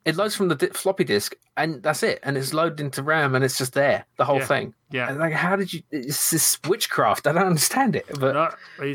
It 0.03 0.15
loads 0.15 0.35
from 0.35 0.47
the 0.47 0.55
di- 0.55 0.67
floppy 0.69 1.03
disk, 1.03 1.35
and 1.57 1.83
that's 1.83 2.01
it. 2.01 2.19
And 2.23 2.35
it's 2.37 2.53
loaded 2.53 2.79
into 2.79 3.03
RAM, 3.03 3.35
and 3.35 3.43
it's 3.45 3.57
just 3.57 3.73
there, 3.73 4.05
the 4.17 4.25
whole 4.25 4.39
Yeah. 4.39 4.45
thing. 4.45 4.73
Yeah. 4.89 5.09
And 5.09 5.19
like, 5.19 5.33
how 5.33 5.55
did 5.55 5.71
you? 5.73 5.83
It's 5.91 6.31
this 6.31 6.57
witchcraft. 6.67 7.27
I 7.27 7.33
don't 7.33 7.45
understand 7.47 7.95
it. 7.95 8.07
But 8.19 8.33
No, 8.33 8.49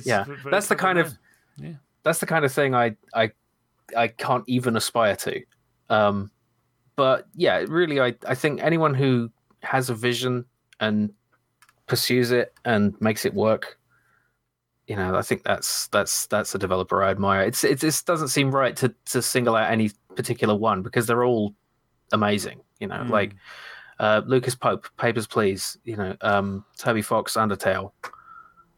yeah, 0.05 0.25
that's 0.51 0.67
the 0.67 0.75
kind 0.77 0.99
of. 0.99 1.17
Yeah. 1.59 1.75
that's 2.03 2.19
the 2.19 2.27
kind 2.27 2.45
of 2.45 2.53
thing 2.53 2.75
I 2.75 2.97
I 3.15 3.31
I 3.97 4.09
can't 4.09 4.45
even 4.49 4.77
aspire 4.77 5.15
to. 5.17 5.43
Um, 5.89 6.31
but 6.97 7.29
yeah, 7.35 7.65
really, 7.69 8.01
I 8.01 8.15
I 8.27 8.35
think 8.35 8.61
anyone 8.63 8.95
who 8.95 9.31
has 9.63 9.89
a 9.91 9.95
vision 9.95 10.45
and 10.81 11.13
pursues 11.87 12.33
it 12.33 12.53
and 12.65 13.01
makes 13.01 13.25
it 13.25 13.33
work, 13.33 13.79
you 14.89 14.97
know, 14.97 15.15
I 15.15 15.23
think 15.23 15.45
that's 15.45 15.87
that's 15.89 16.27
that's 16.27 16.53
a 16.55 16.59
developer 16.59 17.01
I 17.03 17.11
admire. 17.11 17.43
It's 17.43 17.63
it 17.63 17.79
just 17.79 18.07
doesn't 18.07 18.29
seem 18.29 18.51
right 18.51 18.75
to 18.77 18.93
to 19.13 19.23
single 19.23 19.55
out 19.55 19.71
any 19.71 19.93
particular 20.17 20.55
one 20.55 20.83
because 20.83 21.07
they're 21.07 21.25
all 21.25 21.55
amazing. 22.13 22.61
You 22.81 22.89
know, 22.89 22.97
Mm. 22.97 23.11
like 23.11 23.35
uh, 23.99 24.23
Lucas 24.27 24.55
Pope, 24.55 24.89
Papers 24.99 25.27
Please. 25.27 25.79
You 25.85 25.97
know, 25.97 26.17
um, 26.21 26.65
Toby 26.77 27.03
Fox, 27.03 27.35
Undertale. 27.35 27.93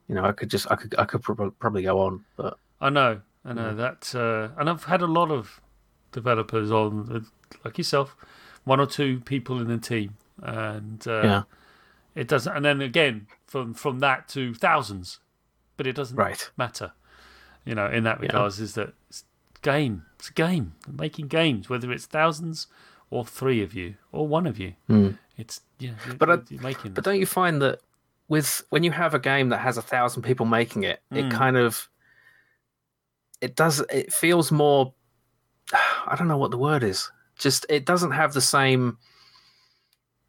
You 0.09 0.15
know, 0.15 0.25
I 0.25 0.33
could 0.33 0.51
just 0.51 0.71
I 0.71 0.77
could 0.77 0.95
I 0.99 1.05
could 1.05 1.23
prob- 1.23 1.59
probably 1.59 1.83
go 1.83 2.01
on, 2.01 2.25
but 2.37 2.59
I 2.81 2.91
know, 2.91 3.21
I 3.45 3.53
know 3.53 3.75
that, 3.75 4.15
uh, 4.15 4.49
and 4.61 4.71
I've 4.71 4.85
had 4.85 5.03
a 5.03 5.07
lot 5.07 5.31
of 5.31 5.61
developers 6.13 6.71
on, 6.71 7.11
uh, 7.15 7.21
like 7.65 7.77
yourself, 7.77 8.17
one 8.65 8.81
or 8.81 8.87
two 8.87 9.21
people 9.21 9.61
in 9.61 9.67
the 9.69 9.77
team, 9.79 10.17
and 10.43 11.07
uh, 11.07 11.23
yeah, 11.23 11.43
it 12.15 12.29
doesn't. 12.29 12.57
And 12.57 12.65
then 12.65 12.81
again, 12.81 13.27
from 13.47 13.75
from 13.75 13.99
that 13.99 14.29
to 14.29 14.55
thousands, 14.55 15.19
but 15.77 15.87
it 15.87 15.95
doesn't 15.97 16.17
right. 16.17 16.51
matter. 16.57 16.93
You 17.67 17.75
know, 17.75 17.87
in 17.91 18.05
that 18.05 18.19
Yeah. 18.21 18.27
regards, 18.29 18.61
is 18.61 18.75
that 18.75 18.95
game. 19.59 20.05
It's 20.19 20.31
a 20.31 20.33
game. 20.33 20.75
Making 20.91 21.29
games, 21.29 21.69
whether 21.69 21.91
it's 21.93 22.07
thousands 22.07 22.67
or 23.11 23.25
three 23.25 23.63
of 23.63 23.75
you 23.75 23.95
or 24.13 24.27
one 24.29 24.47
of 24.47 24.59
you, 24.59 24.75
Mm. 24.89 25.19
it's 25.37 25.61
yeah. 25.79 25.93
But 26.19 26.31
I- 26.31 26.39
you're 26.49 26.63
making. 26.63 26.93
But 26.93 27.05
don't 27.05 27.19
you 27.21 27.27
find 27.27 27.61
that 27.63 27.81
with 28.29 28.63
when 28.71 28.83
you 28.85 28.91
have 28.91 29.15
a 29.15 29.19
game 29.19 29.49
that 29.51 29.59
has 29.59 29.79
a 29.79 29.83
thousand 29.83 30.23
people 30.23 30.45
making 30.47 30.83
it, 30.85 31.01
Mm. 31.13 31.27
it 31.27 31.31
kind 31.33 31.57
of 31.57 31.89
it 33.41 33.55
does 33.57 33.81
it 33.91 34.13
feels 34.13 34.51
more. 34.51 34.95
I 36.07 36.15
don't 36.17 36.29
know 36.29 36.39
what 36.39 36.51
the 36.51 36.59
word 36.59 36.83
is. 36.83 37.11
Just 37.39 37.65
it 37.69 37.85
doesn't 37.87 38.11
have 38.13 38.33
the 38.33 38.41
same 38.41 38.99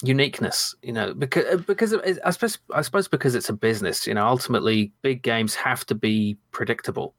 uniqueness, 0.02 0.76
you 0.82 0.94
know, 0.94 1.14
because 1.14 1.62
because 1.64 1.92
it, 1.92 2.20
I 2.24 2.32
suppose 2.32 2.58
I 2.74 2.82
suppose 2.82 3.08
because 3.08 3.36
it's 3.36 3.50
a 3.50 3.54
business, 3.54 4.08
you 4.08 4.14
know. 4.14 4.26
Ultimately, 4.28 4.94
big 5.02 5.22
games 5.24 5.56
have 5.56 5.86
to 5.88 5.96
be 5.96 6.38
predictable, 6.52 7.16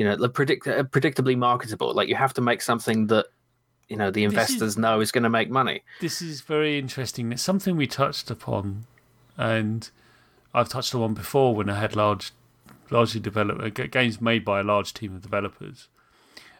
you 0.00 0.06
know, 0.06 0.28
predict 0.28 0.66
uh, 0.66 0.82
predictably 0.84 1.36
marketable. 1.36 1.92
Like 1.92 2.08
you 2.08 2.14
have 2.16 2.32
to 2.38 2.40
make 2.40 2.62
something 2.62 3.08
that 3.08 3.26
you 3.90 3.96
know 4.00 4.10
the 4.10 4.24
This 4.24 4.32
is- 4.32 4.32
investors 4.32 4.78
know 4.78 5.00
is 5.00 5.12
going 5.12 5.24
to 5.24 5.34
make 5.38 5.50
money. 5.50 5.82
This 6.00 6.22
is 6.22 6.40
very 6.40 6.78
interesting. 6.78 7.30
It's 7.32 7.42
something 7.42 7.76
we 7.76 7.86
touched 7.86 8.30
upon, 8.30 8.86
and 9.36 9.90
I've 10.54 10.70
touched 10.70 10.94
on 10.94 11.12
before 11.12 11.54
when 11.54 11.68
I 11.68 11.78
had 11.78 11.94
large, 11.94 12.32
largely 12.90 13.20
developed 13.20 13.90
games 13.90 14.20
made 14.22 14.42
by 14.42 14.60
a 14.60 14.64
large 14.64 14.94
team 14.94 15.14
of 15.14 15.20
developers, 15.20 15.88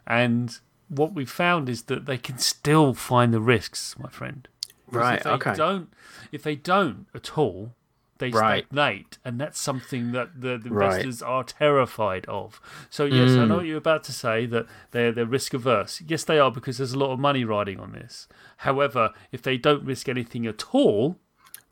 and 0.06 0.58
what 0.88 1.14
we 1.14 1.24
found 1.24 1.68
is 1.68 1.84
that 1.84 2.04
they 2.04 2.18
can 2.18 2.36
still 2.38 2.92
find 2.94 3.32
the 3.32 3.40
risks, 3.40 3.96
my 3.98 4.10
friend. 4.10 4.48
Right, 4.90 5.18
If 5.18 5.24
they 5.24 5.30
okay. 5.30 5.54
Don't 5.54 5.88
if 6.32 6.42
they 6.42 6.56
don't 6.56 7.06
at 7.14 7.38
all, 7.38 7.72
they 8.20 8.30
Right. 8.30 8.64
stagnate, 8.66 9.18
and 9.24 9.40
that's 9.40 9.60
something 9.60 10.12
that 10.12 10.40
the, 10.40 10.56
the 10.56 10.70
Right. 10.70 10.86
investors 10.86 11.20
are 11.22 11.42
terrified 11.42 12.24
of. 12.26 12.60
So 12.88 13.04
yes, 13.04 13.30
I 13.32 13.44
know 13.46 13.54
Mm. 13.54 13.56
what 13.56 13.66
you're 13.66 13.78
about 13.78 14.04
to 14.04 14.12
say 14.12 14.46
that 14.46 14.66
they're 14.92 15.10
they're 15.10 15.26
risk 15.26 15.52
averse. 15.54 16.00
Yes, 16.06 16.22
they 16.22 16.38
are 16.38 16.52
because 16.52 16.78
there's 16.78 16.92
a 16.92 16.98
lot 16.98 17.10
of 17.10 17.18
money 17.18 17.44
riding 17.44 17.80
on 17.80 17.90
this. 17.92 18.28
However, 18.58 19.12
if 19.32 19.42
they 19.42 19.56
don't 19.58 19.84
risk 19.84 20.08
anything 20.08 20.46
at 20.46 20.64
all, 20.72 21.18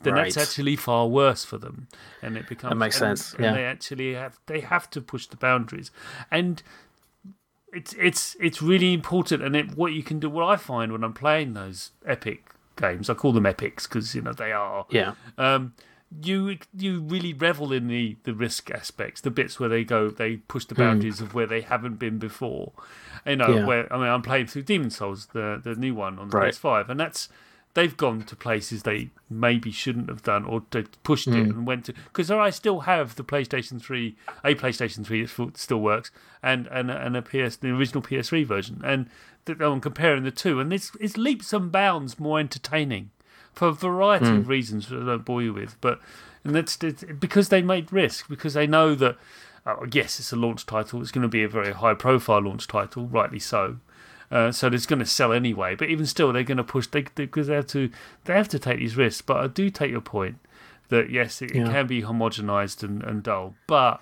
then 0.03 0.15
that's 0.15 0.37
actually 0.37 0.77
far 0.77 1.07
worse 1.09 1.45
for 1.45 1.59
them, 1.59 1.87
and 2.23 2.37
it 2.37 2.49
becomes 2.49 2.71
that 2.73 2.77
makes 2.77 3.01
and- 3.01 3.19
sense, 3.19 3.35
And 3.35 3.45
yeah. 3.45 3.53
they 3.55 3.65
actually 3.65 4.15
have 4.15 4.39
they 4.47 4.61
have 4.61 4.91
to 4.91 5.01
push 5.01 5.27
the 5.27 5.37
boundaries, 5.37 5.91
and 6.31 6.63
it's 7.73 7.93
it's 7.95 8.37
it's 8.41 8.63
really 8.63 8.93
important. 8.95 9.43
And 9.43 9.55
it, 9.57 9.77
what 9.77 9.93
you 9.93 10.03
can 10.03 10.19
do, 10.21 10.31
what 10.31 10.45
I 10.45 10.57
find 10.57 10.93
when 10.93 11.05
I'm 11.05 11.13
playing 11.13 11.55
those 11.55 11.91
epic 12.07 12.51
games, 12.77 13.11
I 13.11 13.15
call 13.15 13.33
them 13.33 13.45
epics 13.47 13.87
because 13.87 14.15
you 14.15 14.23
know 14.23 14.33
they 14.33 14.53
are 14.53 14.87
Yeah, 14.91 15.15
um, 15.37 15.75
you 16.23 16.57
you 16.77 17.01
really 17.01 17.33
revel 17.35 17.73
in 17.73 17.89
the, 17.89 18.17
the 18.25 18.33
risk 18.35 18.71
aspects, 18.71 19.21
the 19.21 19.31
bits 19.31 19.61
where 19.61 19.69
they 19.69 19.85
go, 19.85 20.09
they 20.11 20.37
push 20.37 20.65
the 20.65 20.75
boundaries 20.75 21.21
of 21.21 21.35
where 21.35 21.47
they 21.47 21.61
haven't 21.61 21.99
been 21.99 22.19
before. 22.19 22.73
You 23.27 23.37
know, 23.37 23.47
Hmm. 23.47 23.57
Yeah. 23.59 23.67
where 23.67 23.93
I 23.93 23.99
mean, 23.99 24.09
I'm 24.09 24.23
playing 24.23 24.47
through 24.47 24.63
Demon's 24.63 24.97
Souls, 24.97 25.27
the 25.33 25.61
the 25.63 25.75
new 25.75 25.95
one 25.95 26.19
on 26.19 26.31
the 26.31 26.37
Right. 26.37 26.55
PS5, 26.55 26.89
and 26.89 26.99
that's 26.99 27.29
they've 27.75 27.97
gone 27.97 28.23
to 28.23 28.35
places 28.35 28.83
they 28.83 29.11
maybe 29.29 29.71
shouldn't 29.71 30.09
have 30.09 30.23
done, 30.23 30.45
or 30.45 30.63
they 30.71 30.85
pushed 31.03 31.29
it 31.29 31.33
Hmm. 31.45 31.51
and 31.51 31.67
went 31.67 31.85
to 31.85 31.93
because 31.93 32.31
I 32.31 32.51
still 32.51 32.81
have 32.81 33.17
the 33.17 33.23
PlayStation 33.25 33.81
3, 33.81 34.17
a 34.43 34.55
PlayStation 34.55 35.05
3 35.05 35.25
that 35.27 35.59
still 35.59 35.81
works, 35.81 36.11
and 36.43 36.67
and 36.69 36.91
and 36.91 37.17
a 37.17 37.23
PS 37.23 37.57
the 37.57 37.69
original 37.69 38.03
PS3 38.03 38.45
version, 38.47 38.81
and 38.83 39.11
I'm 39.61 39.81
comparing 39.81 40.25
the 40.25 40.31
two, 40.31 40.59
and 40.59 40.73
it's 40.73 40.91
it's 41.01 41.19
leaps 41.19 41.53
and 41.53 41.71
bounds 41.71 42.19
more 42.19 42.39
entertaining 42.41 43.11
for 43.59 43.69
a 43.69 43.73
variety 43.73 44.27
Hmm. 44.27 44.37
of 44.39 44.49
reasons 44.49 44.89
that 44.89 45.03
I 45.03 45.07
don't 45.07 45.25
bore 45.25 45.43
you 45.43 45.53
with. 45.53 45.77
But 45.81 46.01
and 46.45 46.55
that's 46.55 46.79
it's 46.83 47.05
because 47.19 47.49
they 47.49 47.63
made 47.63 47.93
risk 47.93 48.29
because 48.29 48.55
they 48.55 48.67
know 48.67 48.95
that 48.95 49.17
uh, 49.67 49.77
yes, 49.93 50.19
it's 50.21 50.33
a 50.33 50.37
launch 50.37 50.65
title. 50.67 51.01
It's 51.03 51.11
going 51.11 51.23
to 51.23 51.29
be 51.29 51.43
a 51.43 51.49
very 51.49 51.73
high 51.73 51.95
profile 51.95 52.41
launch 52.43 52.67
title, 52.67 53.07
rightly 53.07 53.39
so. 53.41 53.77
Uh, 54.31 54.53
so 54.53 54.69
it's 54.69 54.87
going 54.87 54.99
to 55.01 55.07
sell 55.07 55.33
anyway. 55.33 55.75
But 55.75 55.89
even 55.89 56.07
still, 56.07 56.33
they're 56.33 56.43
going 56.45 56.59
to 56.59 56.65
push 56.65 56.87
they 56.87 57.03
because 57.15 57.47
they 57.49 57.55
have 57.55 57.67
to 57.69 57.91
they 58.25 58.35
have 58.35 58.49
to 58.49 58.59
take 58.59 58.79
these 58.79 58.97
risks. 58.97 59.23
But 59.23 59.39
I 59.39 59.47
do 59.49 59.71
take 59.71 59.91
your 59.91 60.01
point 60.03 60.37
that 60.91 61.11
yes, 61.11 61.43
it, 61.43 61.51
it 61.51 61.65
can 61.67 61.87
be 61.87 62.03
homogenized 62.03 62.83
and, 62.83 63.03
and 63.03 63.23
dull. 63.23 63.55
But 63.67 64.01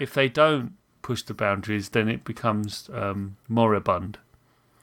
if 0.00 0.14
they 0.14 0.28
don't 0.28 0.72
push 1.02 1.22
the 1.22 1.34
boundaries, 1.34 1.90
then 1.90 2.08
it 2.08 2.24
becomes 2.24 2.88
um, 2.94 3.36
moribund. 3.48 4.18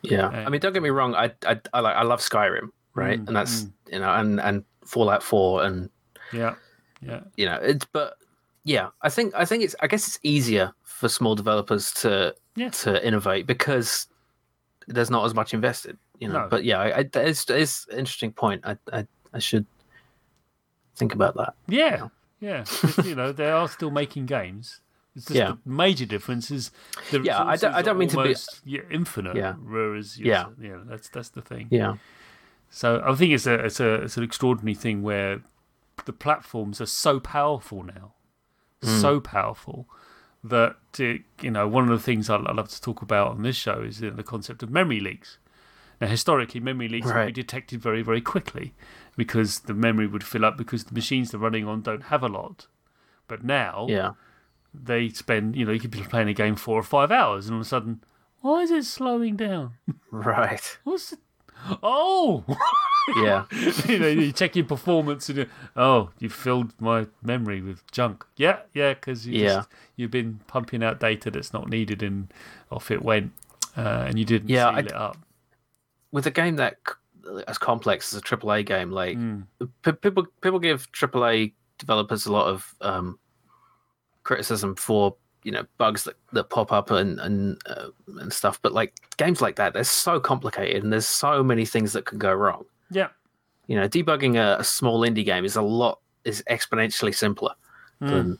yeah. 0.02 0.26
Uh, 0.28 0.44
I 0.46 0.48
mean, 0.50 0.60
don't 0.60 0.72
get 0.72 0.82
me 0.82 0.90
wrong. 0.90 1.14
I 1.14 1.32
I 1.46 1.60
I, 1.72 1.80
like, 1.80 1.96
I 1.96 2.02
love 2.02 2.20
Skyrim, 2.20 2.70
right? 2.94 3.20
Mm, 3.20 3.28
and 3.28 3.36
that's 3.36 3.66
you 3.90 3.98
know, 3.98 4.12
and 4.14 4.40
and 4.40 4.64
Fallout 4.84 5.22
Four, 5.22 5.64
and 5.64 5.90
Yeah, 6.32 6.54
yeah. 7.00 7.20
you 7.36 7.46
know, 7.46 7.58
it's 7.62 7.84
but 7.86 8.16
yeah, 8.64 8.88
I 9.02 9.08
think 9.08 9.34
I 9.34 9.44
think 9.44 9.62
it's 9.64 9.74
I 9.80 9.86
guess 9.86 10.06
it's 10.08 10.18
easier 10.22 10.72
for 10.82 11.08
small 11.08 11.34
developers 11.34 11.92
to 12.02 12.34
Yeah. 12.56 12.70
to 12.70 13.04
innovate 13.06 13.46
because 13.46 14.06
there's 14.88 15.10
not 15.10 15.24
as 15.24 15.34
much 15.34 15.54
invested, 15.54 15.96
you 16.18 16.28
know. 16.28 16.42
No. 16.42 16.48
But 16.48 16.64
yeah, 16.64 16.78
I, 16.80 16.86
I, 17.00 17.10
it's 17.14 17.48
it's 17.50 17.86
an 17.90 17.98
interesting 17.98 18.32
point. 18.32 18.62
I, 18.64 18.76
I 18.92 19.06
I 19.32 19.38
should 19.38 19.66
think 20.96 21.14
about 21.14 21.34
that. 21.36 21.54
Yeah, 21.68 22.08
yeah, 22.40 22.64
you 23.04 23.14
know, 23.14 23.32
they 23.32 23.50
are 23.50 23.68
still 23.68 23.90
making 23.90 24.26
games. 24.26 24.80
It's 25.14 25.26
just 25.26 25.36
Yeah. 25.36 25.52
the 25.64 25.70
major 25.70 26.06
difference 26.06 26.50
is 26.50 26.70
the 27.10 27.20
Yeah, 27.20 27.42
I 27.42 27.56
don't- 27.56 27.74
I 27.74 27.82
don't 27.82 27.98
mean 27.98 28.08
to 28.10 28.22
be- 28.22 28.34
yeah, 28.64 28.80
infinite. 28.90 29.36
Yeah. 29.36 29.54
Whereas, 29.54 30.18
Yeah. 30.18 30.46
yeah, 30.58 30.68
yeah, 30.70 30.78
that's 30.86 31.08
that's 31.10 31.28
the 31.30 31.42
thing. 31.42 31.68
Yeah, 31.70 31.96
So 32.74 33.02
I 33.04 33.14
think 33.14 33.32
it's 33.34 33.46
a 33.46 33.54
it's 33.66 33.80
a 33.80 33.94
it's 34.02 34.16
an 34.16 34.24
extraordinary 34.24 34.74
thing 34.74 35.02
where 35.02 35.42
the 36.06 36.12
platforms 36.12 36.80
are 36.80 36.86
so 36.86 37.20
powerful 37.20 37.82
now, 37.82 38.14
Mm. 38.82 39.00
so 39.00 39.20
powerful 39.20 39.86
that 40.42 40.74
it, 40.98 41.22
you 41.40 41.50
know 41.52 41.68
one 41.68 41.84
of 41.84 41.90
the 41.90 42.02
things 42.04 42.28
I, 42.30 42.36
I 42.36 42.52
love 42.52 42.68
to 42.70 42.80
talk 42.80 43.02
about 43.02 43.28
on 43.28 43.42
this 43.42 43.54
show 43.56 43.82
is 43.82 44.00
the 44.00 44.24
concept 44.24 44.62
of 44.64 44.70
memory 44.70 44.98
leaks. 45.00 45.38
Now, 46.00 46.08
historically, 46.08 46.58
memory 46.60 46.88
leaks 46.88 47.06
would 47.06 47.26
be 47.26 47.32
detected 47.32 47.80
very 47.80 48.02
very 48.02 48.20
quickly 48.22 48.72
because 49.16 49.60
the 49.60 49.74
memory 49.74 50.06
would 50.08 50.24
fill 50.24 50.44
up 50.44 50.56
because 50.56 50.84
the 50.84 50.94
machines 50.94 51.30
they're 51.30 51.38
running 51.38 51.68
on 51.68 51.82
don't 51.82 52.04
have 52.04 52.22
a 52.24 52.28
lot. 52.28 52.66
But 53.28 53.44
now 53.44 53.86
yeah, 53.88 54.12
they 54.74 55.10
spend 55.10 55.54
you 55.56 55.64
know 55.66 55.72
you 55.72 55.78
could 55.78 55.90
be 55.92 56.00
playing 56.02 56.28
a 56.28 56.34
game 56.34 56.56
four 56.56 56.78
or 56.80 56.82
five 56.82 57.12
hours 57.12 57.46
and 57.46 57.54
all 57.54 57.60
of 57.60 57.66
a 57.66 57.68
sudden 57.68 58.02
why 58.40 58.62
is 58.62 58.70
it 58.72 58.84
slowing 58.84 59.36
down? 59.36 59.74
right. 60.10 60.78
What's 60.82 61.12
it? 61.12 61.20
Oh. 61.82 62.44
Yeah, 63.16 63.46
you 63.88 63.98
know, 63.98 64.06
you 64.06 64.30
check 64.32 64.54
your 64.54 64.64
performance 64.64 65.28
and 65.28 65.38
you, 65.38 65.46
oh, 65.76 66.10
you 66.20 66.28
filled 66.30 66.72
my 66.80 67.06
memory 67.22 67.60
with 67.60 67.84
junk. 67.90 68.24
Yeah, 68.36 68.60
yeah, 68.74 68.94
because 68.94 69.26
you 69.26 69.40
Yeah. 69.42 69.54
just, 69.56 69.68
you've 69.96 70.10
been 70.12 70.38
pumping 70.46 70.84
out 70.84 71.00
data 71.00 71.30
that's 71.30 71.52
not 71.52 71.68
needed 71.68 72.02
and 72.02 72.32
off 72.70 72.90
it 72.92 73.02
went, 73.02 73.32
uh, 73.76 74.04
and 74.06 74.18
you 74.20 74.24
didn't 74.24 74.48
Yeah, 74.50 74.68
seal 74.70 74.76
I- 74.76 74.80
it 74.80 74.92
up. 74.92 75.16
with 76.12 76.26
a 76.26 76.30
game 76.30 76.56
that 76.56 76.76
as 77.48 77.58
complex 77.58 78.12
as 78.14 78.18
a 78.20 78.22
AAA 78.22 78.64
game, 78.64 78.90
like 78.92 79.16
Mm. 79.18 79.46
p- 79.82 79.92
people 79.92 80.26
people 80.40 80.58
give 80.60 80.90
AAA 80.92 81.54
developers 81.78 82.26
a 82.26 82.32
lot 82.32 82.46
of 82.46 82.72
um, 82.82 83.18
criticism 84.22 84.76
for 84.76 85.16
you 85.44 85.52
know 85.52 85.64
bugs 85.78 86.04
that, 86.04 86.14
that 86.32 86.50
pop 86.50 86.72
up 86.72 86.90
and 86.90 87.18
and 87.20 87.60
uh, 87.66 87.88
and 88.20 88.32
stuff. 88.32 88.60
But 88.62 88.72
like 88.72 88.94
games 89.16 89.40
like 89.40 89.56
that, 89.56 89.74
they're 89.74 89.84
so 89.84 90.20
complicated 90.20 90.82
and 90.82 90.92
there's 90.92 91.08
so 91.08 91.42
many 91.42 91.64
things 91.64 91.92
that 91.94 92.04
can 92.06 92.18
go 92.18 92.32
wrong. 92.32 92.64
Yeah. 92.90 93.08
You 93.66 93.76
know, 93.76 93.88
debugging 93.88 94.36
a, 94.36 94.58
a 94.60 94.64
small 94.64 95.00
indie 95.00 95.24
game 95.24 95.44
is 95.44 95.56
a 95.56 95.62
lot 95.62 96.00
is 96.24 96.42
exponentially 96.50 97.14
simpler 97.14 97.52
Mm. 98.00 98.08
than 98.10 98.38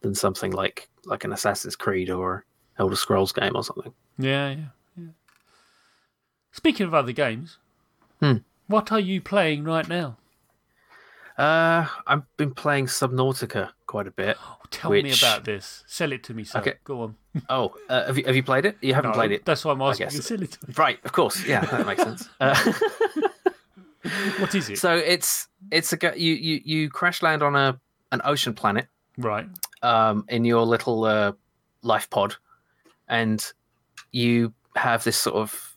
than 0.00 0.14
something 0.14 0.52
like 0.52 0.88
like 1.04 1.24
an 1.24 1.32
Assassin's 1.32 1.76
Creed 1.76 2.10
or 2.10 2.44
Elder 2.78 2.96
Scrolls 2.96 3.32
game 3.32 3.54
or 3.54 3.62
something. 3.62 3.92
Yeah, 4.18 4.50
yeah, 4.50 4.64
yeah. 4.96 5.06
Speaking 6.52 6.86
of 6.86 6.94
other 6.94 7.12
games, 7.12 7.58
Hmm. 8.20 8.38
what 8.66 8.90
are 8.90 8.98
you 9.00 9.20
playing 9.20 9.64
right 9.64 9.88
now? 9.88 10.16
Uh, 11.38 11.86
I've 12.06 12.24
been 12.36 12.52
playing 12.52 12.86
Subnautica 12.86 13.70
quite 13.86 14.08
a 14.08 14.10
bit. 14.10 14.36
Oh, 14.44 14.56
tell 14.70 14.90
me 14.90 15.12
about 15.12 15.44
this. 15.44 15.84
Sell 15.86 16.10
it 16.10 16.24
to 16.24 16.34
me, 16.34 16.42
sir. 16.42 16.58
Okay. 16.58 16.74
Go 16.84 17.02
on. 17.02 17.14
Oh, 17.48 17.72
uh, 17.88 18.06
have 18.06 18.18
you 18.18 18.24
have 18.24 18.34
you 18.34 18.42
played 18.42 18.64
it? 18.66 18.76
You 18.80 18.94
haven't 18.94 19.10
No, 19.12 19.14
played 19.14 19.30
it. 19.30 19.44
That's 19.44 19.64
why 19.64 19.70
I'm 19.70 19.80
asking 19.80 20.10
you. 20.10 20.20
Sell 20.20 20.42
it 20.42 20.50
to 20.50 20.66
me. 20.66 20.74
Right, 20.76 20.98
of 21.04 21.12
course. 21.12 21.46
Yeah, 21.46 21.64
that 21.66 21.86
makes 21.86 22.02
sense. 22.02 22.28
Uh, 22.40 22.72
What 24.38 24.54
is 24.54 24.70
it? 24.70 24.78
so 24.78 24.96
it's 24.96 25.48
it's 25.70 25.92
a 25.92 25.98
you 26.16 26.32
you 26.34 26.60
you 26.64 26.90
crash 26.90 27.22
land 27.22 27.42
on 27.42 27.54
a 27.54 27.78
an 28.10 28.20
ocean 28.24 28.54
planet 28.54 28.86
right. 29.18 29.46
um, 29.82 30.24
in 30.28 30.44
your 30.44 30.62
little 30.64 31.04
uh, 31.04 31.32
life 31.82 32.08
pod, 32.10 32.36
and 33.08 33.44
you 34.12 34.52
have 34.76 35.04
this 35.04 35.16
sort 35.16 35.36
of 35.36 35.76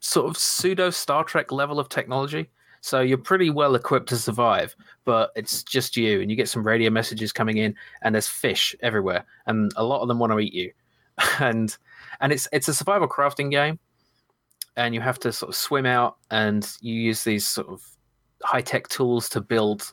sort 0.00 0.28
of 0.28 0.36
pseudo 0.36 0.90
Star 0.90 1.24
Trek 1.24 1.50
level 1.52 1.78
of 1.80 1.88
technology. 1.88 2.50
So 2.80 3.00
you're 3.00 3.18
pretty 3.18 3.50
well 3.50 3.74
equipped 3.74 4.08
to 4.08 4.16
survive, 4.16 4.74
but 5.04 5.30
it's 5.36 5.62
just 5.62 5.96
you, 5.96 6.20
and 6.20 6.30
you 6.30 6.36
get 6.36 6.48
some 6.48 6.66
radio 6.66 6.90
messages 6.90 7.32
coming 7.32 7.58
in, 7.58 7.74
and 8.02 8.14
there's 8.14 8.28
fish 8.28 8.74
everywhere, 8.80 9.24
and 9.46 9.72
a 9.76 9.84
lot 9.84 10.00
of 10.00 10.08
them 10.08 10.18
want 10.18 10.32
to 10.32 10.38
eat 10.38 10.54
you, 10.54 10.72
and 11.40 11.76
and 12.20 12.32
it's 12.32 12.48
it's 12.52 12.68
a 12.68 12.74
survival 12.74 13.08
crafting 13.08 13.50
game, 13.50 13.78
and 14.76 14.94
you 14.94 15.00
have 15.00 15.18
to 15.20 15.32
sort 15.32 15.50
of 15.50 15.56
swim 15.56 15.84
out, 15.86 16.16
and 16.30 16.76
you 16.80 16.94
use 16.94 17.24
these 17.24 17.46
sort 17.46 17.68
of 17.68 17.86
high 18.42 18.62
tech 18.62 18.88
tools 18.88 19.28
to 19.28 19.40
build 19.40 19.92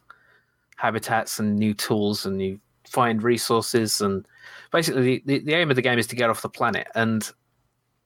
habitats 0.78 1.40
and 1.40 1.58
new 1.58 1.74
tools, 1.74 2.26
and 2.26 2.42
you 2.42 2.60
find 2.86 3.22
resources, 3.22 4.00
and 4.00 4.26
basically 4.72 5.22
the, 5.26 5.40
the 5.40 5.54
aim 5.54 5.70
of 5.70 5.76
the 5.76 5.82
game 5.82 6.00
is 6.00 6.08
to 6.08 6.16
get 6.16 6.30
off 6.30 6.42
the 6.42 6.50
planet, 6.50 6.88
and 6.96 7.34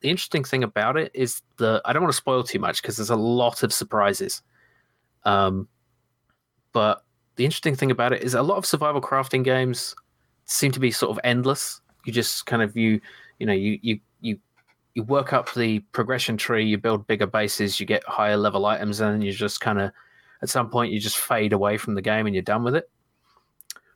the 0.01 0.09
interesting 0.09 0.43
thing 0.43 0.63
about 0.63 0.97
it 0.97 1.11
is 1.13 1.41
that 1.57 1.81
I 1.85 1.93
don't 1.93 2.01
want 2.01 2.11
to 2.11 2.17
spoil 2.17 2.43
too 2.43 2.57
much 2.57 2.81
because 2.81 2.97
there's 2.97 3.11
a 3.11 3.15
lot 3.15 3.61
of 3.61 3.71
surprises. 3.71 4.41
Um, 5.23 5.67
but 6.73 7.03
the 7.35 7.45
interesting 7.45 7.75
thing 7.75 7.91
about 7.91 8.13
it 8.13 8.23
is 8.23 8.33
a 8.33 8.41
lot 8.41 8.57
of 8.57 8.65
survival 8.65 9.01
crafting 9.01 9.43
games 9.43 9.95
seem 10.45 10.71
to 10.71 10.79
be 10.79 10.91
sort 10.91 11.11
of 11.11 11.19
endless. 11.23 11.81
You 12.05 12.13
just 12.13 12.45
kind 12.45 12.61
of 12.61 12.75
you 12.75 12.99
you 13.39 13.45
know 13.45 13.53
you 13.53 13.79
you 13.81 13.99
you 14.21 14.39
you 14.93 15.03
work 15.03 15.33
up 15.33 15.53
the 15.53 15.79
progression 15.91 16.37
tree, 16.37 16.65
you 16.65 16.77
build 16.77 17.07
bigger 17.07 17.27
bases, 17.27 17.79
you 17.79 17.85
get 17.85 18.03
higher 18.05 18.37
level 18.37 18.65
items, 18.65 18.99
and 18.99 19.23
you 19.23 19.31
just 19.31 19.61
kind 19.61 19.79
of 19.79 19.91
at 20.41 20.49
some 20.49 20.69
point 20.69 20.91
you 20.91 20.99
just 20.99 21.17
fade 21.17 21.53
away 21.53 21.77
from 21.77 21.95
the 21.95 22.01
game 22.01 22.25
and 22.25 22.35
you're 22.35 22.41
done 22.43 22.63
with 22.63 22.75
it. 22.75 22.89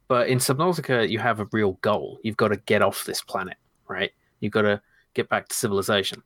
But 0.07 0.27
in 0.27 0.37
Subnautica, 0.37 1.09
you 1.09 1.19
have 1.19 1.39
a 1.39 1.47
real 1.51 1.73
goal. 1.81 2.19
You've 2.23 2.37
got 2.37 2.49
to 2.49 2.57
get 2.57 2.83
off 2.83 3.05
this 3.05 3.21
planet, 3.21 3.57
right? 3.87 4.11
You've 4.39 4.53
got 4.53 4.61
to 4.61 4.81
get 5.15 5.29
back 5.29 5.47
to 5.49 5.55
civilization. 5.55 6.21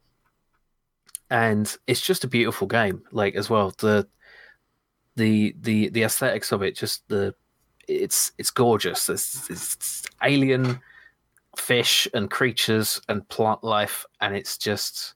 And 1.29 1.73
it's 1.87 2.01
just 2.01 2.23
a 2.23 2.27
beautiful 2.27 2.67
game, 2.67 3.03
like 3.11 3.35
as 3.35 3.49
well. 3.49 3.73
The 3.77 4.07
the 5.15 5.55
the 5.61 5.89
the 5.89 6.03
aesthetics 6.03 6.51
of 6.51 6.61
it, 6.63 6.75
just 6.75 7.07
the 7.09 7.33
it's 7.87 8.31
it's 8.37 8.51
gorgeous. 8.51 9.09
It's, 9.09 9.49
it's 9.49 10.05
alien 10.23 10.79
fish 11.57 12.07
and 12.13 12.29
creatures 12.29 13.01
and 13.09 13.27
plant 13.29 13.63
life, 13.63 14.05
and 14.21 14.35
it's 14.35 14.57
just 14.57 15.15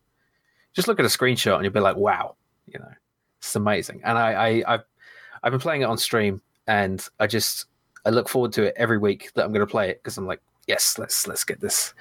just 0.74 0.88
look 0.88 1.00
at 1.00 1.06
a 1.06 1.10
screenshot 1.10 1.56
and 1.56 1.64
you'll 1.64 1.74
be 1.74 1.80
like, 1.80 1.96
wow, 1.96 2.36
you 2.68 2.80
know, 2.80 2.92
it's 3.40 3.56
amazing. 3.56 4.02
And 4.04 4.18
I, 4.18 4.34
I 4.34 4.74
I've 4.74 4.84
I've 5.44 5.52
been 5.52 5.60
playing 5.60 5.82
it 5.82 5.86
on 5.86 5.98
stream, 5.98 6.42
and 6.68 7.06
I 7.20 7.28
just 7.28 7.68
I 8.06 8.10
look 8.10 8.28
forward 8.28 8.54
to 8.54 8.64
it 8.64 8.74
every 8.76 8.98
week 8.98 9.32
that 9.34 9.46
I'm 9.46 9.54
going 9.54 9.66
to 9.66 9.72
play 9.72 9.90
it 9.90 10.02
because 10.02 10.18
I'm 10.18 10.26
like, 10.26 10.42
yes, 10.68 10.98
let's 10.98 11.28
let's 11.28 11.44
get 11.44 11.62
this, 11.62 11.94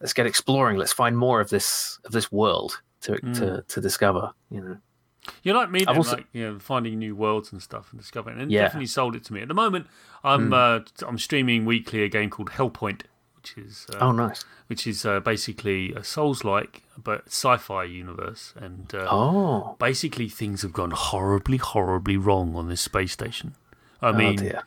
let's 0.00 0.12
get 0.12 0.26
exploring. 0.26 0.76
Let's 0.76 0.92
find 0.92 1.16
more 1.16 1.40
of 1.40 1.50
this 1.50 1.98
of 2.04 2.12
this 2.12 2.32
world 2.32 2.80
to 3.02 3.12
mm. 3.12 3.38
to 3.38 3.64
to 3.66 3.80
discover. 3.80 4.32
You 4.50 4.60
know. 4.62 4.76
You're 5.42 5.54
like 5.54 5.70
me, 5.70 5.84
then, 5.84 5.96
also... 5.96 6.16
like 6.16 6.26
you 6.32 6.52
know, 6.52 6.58
finding 6.58 6.98
new 6.98 7.14
worlds 7.14 7.52
and 7.52 7.62
stuff 7.62 7.92
and 7.92 8.00
discovering. 8.00 8.40
And 8.40 8.50
yeah. 8.50 8.62
definitely 8.62 8.86
sold 8.86 9.16
it 9.16 9.24
to 9.24 9.32
me. 9.32 9.42
At 9.42 9.48
the 9.48 9.54
moment, 9.54 9.86
I'm 10.24 10.50
mm. 10.50 10.80
uh, 11.02 11.06
I'm 11.06 11.18
streaming 11.18 11.64
weekly 11.64 12.02
a 12.02 12.08
game 12.08 12.30
called 12.30 12.50
Hellpoint, 12.50 13.02
which 13.36 13.56
is 13.56 13.86
uh, 13.94 13.98
oh 14.00 14.12
nice, 14.12 14.44
which 14.66 14.86
is 14.86 15.04
uh, 15.04 15.20
basically 15.20 15.92
a 15.94 16.04
Souls-like 16.04 16.82
but 17.02 17.26
sci-fi 17.26 17.84
universe, 17.84 18.54
and 18.56 18.94
uh, 18.94 19.06
oh, 19.10 19.76
basically 19.78 20.28
things 20.28 20.62
have 20.62 20.72
gone 20.72 20.90
horribly, 20.90 21.56
horribly 21.56 22.16
wrong 22.16 22.54
on 22.54 22.68
this 22.68 22.80
space 22.80 23.12
station. 23.12 23.54
I 24.02 24.08
oh, 24.08 24.12
mean, 24.12 24.36
dear. 24.36 24.62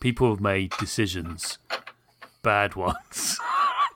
people 0.00 0.30
have 0.30 0.40
made 0.40 0.72
decisions, 0.78 1.58
bad 2.42 2.74
ones. 2.76 3.38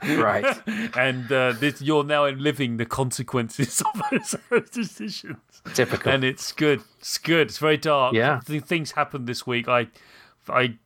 Right. 0.02 0.60
and 0.96 1.30
uh, 1.30 1.52
this, 1.52 1.80
you're 1.82 2.04
now 2.04 2.26
living 2.28 2.76
the 2.76 2.86
consequences 2.86 3.82
of 3.94 4.02
those, 4.10 4.36
those, 4.50 4.70
decisions. 4.70 5.36
Typical. 5.74 6.12
And 6.12 6.24
it's 6.24 6.52
good. 6.52 6.82
It's 6.98 7.18
good. 7.18 7.48
It's 7.48 7.58
very 7.58 7.76
dark. 7.76 8.14
Yeah. 8.14 8.40
Things 8.40 8.92
happened 8.92 9.26
this 9.26 9.46
week. 9.46 9.68
I, 9.68 9.88
I 10.48 10.78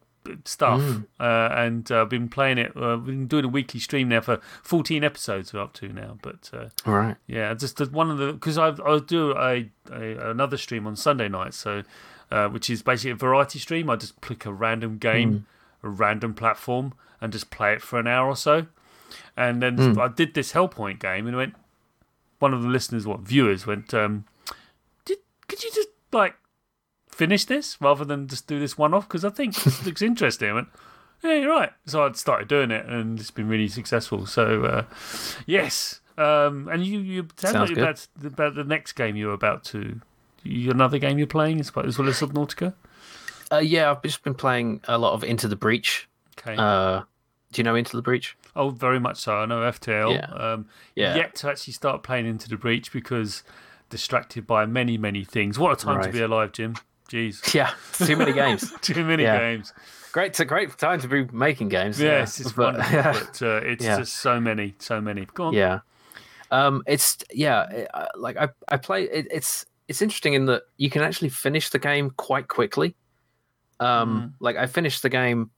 stuff, 0.44 0.81
mm. 0.81 1.07
uh, 1.18 1.55
and 1.55 1.90
I've 1.90 2.03
uh, 2.03 2.05
been 2.05 2.29
playing 2.29 2.59
it. 2.59 2.72
Uh, 2.77 2.96
we've 2.96 3.07
been 3.07 3.27
doing 3.27 3.44
a 3.44 3.48
weekly 3.48 3.81
stream 3.81 4.09
now 4.09 4.20
for 4.20 4.40
14 4.62 5.05
episodes. 5.05 5.53
We're 5.53 5.61
up 5.61 5.72
to 5.75 5.88
now, 5.88 6.18
but 6.22 6.51
uh, 6.53 6.68
all 6.87 6.94
right, 6.94 7.16
yeah, 7.27 7.55
just 7.55 7.81
one 7.90 8.11
of 8.11 8.18
the 8.18 8.33
because 8.33 8.59
I 8.59 8.68
I 8.85 8.98
do 9.01 9.33
a, 9.33 9.70
a, 9.90 10.31
another 10.31 10.57
stream 10.57 10.87
on 10.87 10.96
Sunday 10.96 11.29
night, 11.29 11.55
so 11.55 11.83
uh, 12.31 12.48
which 12.48 12.70
is 12.70 12.83
basically 12.83 13.11
a 13.11 13.16
variety 13.16 13.59
stream. 13.59 13.90
I 13.90 13.96
just 13.96 14.20
click 14.20 14.46
a 14.46 14.53
random 14.53 14.98
game, 14.98 15.33
mm. 15.33 15.87
a 15.87 15.90
random 15.90 16.35
platform, 16.35 16.94
and 17.20 17.33
just 17.33 17.51
play 17.51 17.75
it 17.75 17.83
for 17.83 17.98
an 17.98 18.07
hour 18.07 18.29
or 18.29 18.37
so. 18.37 18.66
And 19.37 19.62
then 19.62 19.77
mm. 19.77 19.98
I 19.98 20.09
did 20.09 20.35
this 20.35 20.53
Hellpoint 20.53 21.01
game, 21.01 21.27
and 21.27 21.37
went. 21.37 21.55
One 22.38 22.53
of 22.53 22.62
the 22.62 22.68
listeners, 22.68 23.07
what 23.07 23.20
viewers, 23.20 23.66
went. 23.66 23.94
Um, 23.94 24.25
did 25.05 25.18
could 25.46 25.62
you 25.62 25.70
just 25.72 25.88
like 26.12 26.35
finish 27.09 27.44
this 27.44 27.81
rather 27.81 28.05
than 28.05 28.27
just 28.27 28.46
do 28.46 28.59
this 28.59 28.77
one 28.77 28.92
off? 28.94 29.07
Because 29.07 29.25
I 29.25 29.31
think 29.31 29.55
this 29.62 29.85
looks 29.87 30.03
interesting. 30.03 30.51
I 30.51 30.53
went, 30.55 30.68
yeah, 31.22 31.35
you're 31.35 31.51
right. 31.51 31.70
So 31.87 32.05
I'd 32.05 32.16
started 32.16 32.48
doing 32.48 32.70
it, 32.70 32.87
and 32.87 33.20
it's 33.20 33.31
been 33.31 33.48
really 33.48 33.68
successful. 33.68 34.27
So 34.27 34.64
uh, 34.64 34.85
yes, 35.46 36.01
um, 36.18 36.68
and 36.68 36.85
you 36.85 36.98
you 37.01 37.22
tell 37.37 37.66
me 37.66 37.75
about, 37.75 38.07
about 38.25 38.55
the 38.55 38.64
next 38.64 38.92
game 38.92 39.16
you're 39.16 39.33
about 39.33 39.64
to. 39.66 40.01
You, 40.44 40.72
another 40.72 40.98
game 40.98 41.18
you're 41.18 41.29
playing 41.29 41.61
as 41.61 41.75
well 41.75 41.87
as 41.87 41.96
Subnautica. 41.96 42.75
Uh, 43.53 43.59
yeah, 43.59 43.90
I've 43.90 44.03
just 44.03 44.25
been 44.25 44.35
playing 44.35 44.81
a 44.88 44.98
lot 44.98 45.12
of 45.12 45.22
Into 45.22 45.46
the 45.46 45.55
Breach. 45.55 46.09
Okay. 46.38 46.57
Uh, 46.59 47.03
do 47.53 47.61
you 47.61 47.64
know 47.64 47.77
Into 47.77 47.96
the 47.96 48.03
Breach? 48.03 48.37
Oh, 48.54 48.70
very 48.70 49.00
much 49.00 49.18
so. 49.18 49.36
I 49.36 49.46
know 49.46 49.60
FTL. 49.60 50.14
Yeah. 50.14 50.26
Um, 50.26 50.66
yeah. 50.94 51.16
Yet 51.16 51.34
to 51.36 51.48
actually 51.48 51.72
start 51.72 52.02
playing 52.02 52.26
Into 52.26 52.48
the 52.48 52.56
Breach 52.56 52.92
because 52.92 53.42
distracted 53.88 54.46
by 54.46 54.66
many, 54.66 54.98
many 54.98 55.24
things. 55.24 55.58
What 55.58 55.72
a 55.72 55.76
time 55.76 55.98
right. 55.98 56.06
to 56.06 56.12
be 56.12 56.20
alive, 56.20 56.52
Jim. 56.52 56.74
Jeez. 57.08 57.54
Yeah. 57.54 57.70
Too 57.92 58.16
many 58.16 58.32
games. 58.32 58.72
too 58.80 59.04
many 59.04 59.22
yeah. 59.22 59.38
games. 59.38 59.72
Great, 60.12 60.28
it's 60.28 60.40
a 60.40 60.44
great 60.44 60.76
time 60.76 61.00
to 61.00 61.08
be 61.08 61.24
making 61.32 61.70
games. 61.70 61.98
Yes, 61.98 62.38
yeah. 62.40 62.44
it's 62.44 62.52
but, 62.52 62.76
but 62.76 63.42
uh, 63.42 63.60
it's 63.62 63.84
yeah. 63.84 63.98
just 63.98 64.14
so 64.16 64.38
many, 64.38 64.74
so 64.78 65.00
many. 65.00 65.26
Go 65.32 65.44
on. 65.44 65.54
Yeah. 65.54 65.80
Um, 66.50 66.82
it's 66.86 67.16
yeah, 67.32 67.86
uh, 67.94 68.06
like 68.16 68.36
I 68.36 68.48
I 68.68 68.76
play. 68.76 69.04
It, 69.04 69.28
it's 69.30 69.64
it's 69.88 70.02
interesting 70.02 70.34
in 70.34 70.44
that 70.46 70.64
you 70.76 70.90
can 70.90 71.00
actually 71.00 71.30
finish 71.30 71.70
the 71.70 71.78
game 71.78 72.10
quite 72.10 72.48
quickly. 72.48 72.94
Um, 73.80 73.88
mm. 73.88 74.32
like 74.38 74.56
I 74.56 74.66
finished 74.66 75.02
the 75.02 75.08
game 75.08 75.50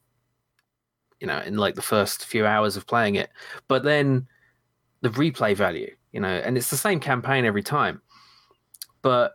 you 1.21 1.27
know, 1.27 1.41
in 1.41 1.57
like 1.57 1.75
the 1.75 1.83
first 1.83 2.25
few 2.25 2.47
hours 2.47 2.77
of 2.77 2.87
playing 2.87 3.15
it. 3.15 3.31
But 3.69 3.83
then 3.83 4.27
the 5.01 5.11
replay 5.11 5.57
value, 5.57 5.95
you 6.13 6.21
know, 6.21 6.29
and 6.29 6.57
it's 6.57 6.71
the 6.71 6.77
same 6.77 7.01
campaign 7.01 7.45
every 7.45 7.63
time. 7.63 8.01
But 9.03 9.35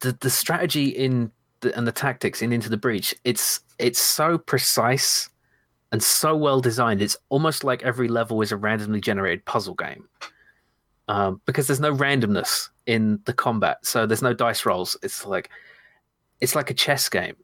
the 0.00 0.12
the 0.20 0.30
strategy 0.30 0.88
in 0.88 1.30
the, 1.60 1.76
and 1.76 1.86
the 1.86 1.92
tactics 1.92 2.42
in 2.42 2.52
Into 2.52 2.68
the 2.68 2.76
Breach, 2.76 3.14
it's 3.24 3.60
it's 3.78 4.00
so 4.00 4.38
precise 4.38 5.28
and 5.92 6.02
so 6.02 6.36
well 6.36 6.60
designed. 6.60 7.02
It's 7.02 7.16
almost 7.28 7.64
like 7.64 7.82
every 7.82 8.08
level 8.08 8.40
is 8.42 8.52
a 8.52 8.56
randomly 8.56 9.00
generated 9.00 9.44
puzzle 9.44 9.74
game. 9.74 10.08
Um, 11.08 11.40
because 11.46 11.66
there's 11.66 11.80
no 11.80 11.94
randomness 11.94 12.68
in 12.86 13.20
the 13.24 13.32
combat, 13.32 13.78
so 13.82 14.06
there's 14.06 14.22
no 14.22 14.32
dice 14.32 14.64
rolls. 14.64 14.96
It's 15.02 15.26
like 15.26 15.50
it's 16.40 16.54
like 16.54 16.70
a 16.70 16.74
chess 16.74 17.08
game, 17.08 17.36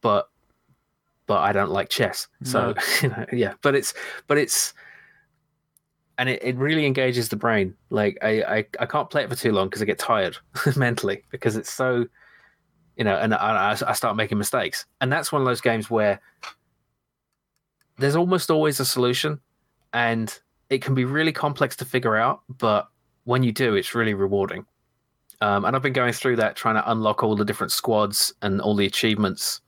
but 0.00 0.28
but 1.26 1.38
I 1.38 1.52
don't 1.52 1.70
like 1.70 1.88
chess. 1.88 2.28
So 2.42 2.72
no. 2.72 2.82
you 3.02 3.08
know, 3.08 3.26
yeah, 3.32 3.54
but 3.62 3.74
it's 3.74 3.94
but 4.26 4.38
it's 4.38 4.74
and 6.18 6.28
it, 6.28 6.42
it 6.42 6.56
really 6.56 6.86
engages 6.86 7.28
the 7.28 7.36
brain. 7.36 7.74
Like 7.90 8.18
I, 8.22 8.42
I, 8.42 8.66
I 8.80 8.86
can't 8.86 9.10
play 9.10 9.24
it 9.24 9.30
for 9.30 9.36
too 9.36 9.52
long 9.52 9.68
because 9.68 9.82
I 9.82 9.84
get 9.84 9.98
tired 9.98 10.36
mentally 10.76 11.24
because 11.30 11.56
it's 11.56 11.72
so 11.72 12.06
you 12.96 13.04
know, 13.04 13.16
and 13.16 13.34
I, 13.34 13.76
I 13.86 13.92
start 13.92 14.16
making 14.16 14.38
mistakes. 14.38 14.86
And 15.00 15.12
that's 15.12 15.32
one 15.32 15.42
of 15.42 15.46
those 15.46 15.60
games 15.60 15.90
where 15.90 16.20
there's 17.98 18.16
almost 18.16 18.50
always 18.50 18.78
a 18.80 18.84
solution 18.84 19.40
and 19.92 20.38
it 20.70 20.82
can 20.82 20.94
be 20.94 21.04
really 21.04 21.32
complex 21.32 21.76
to 21.76 21.84
figure 21.84 22.16
out, 22.16 22.42
but 22.48 22.88
when 23.24 23.42
you 23.42 23.52
do, 23.52 23.74
it's 23.74 23.94
really 23.94 24.14
rewarding. 24.14 24.64
Um, 25.40 25.64
and 25.64 25.74
I've 25.74 25.82
been 25.82 25.92
going 25.92 26.12
through 26.12 26.36
that, 26.36 26.56
trying 26.56 26.76
to 26.76 26.90
unlock 26.90 27.22
all 27.22 27.34
the 27.34 27.44
different 27.44 27.72
squads 27.72 28.32
and 28.42 28.60
all 28.60 28.76
the 28.76 28.86
achievements 28.86 29.60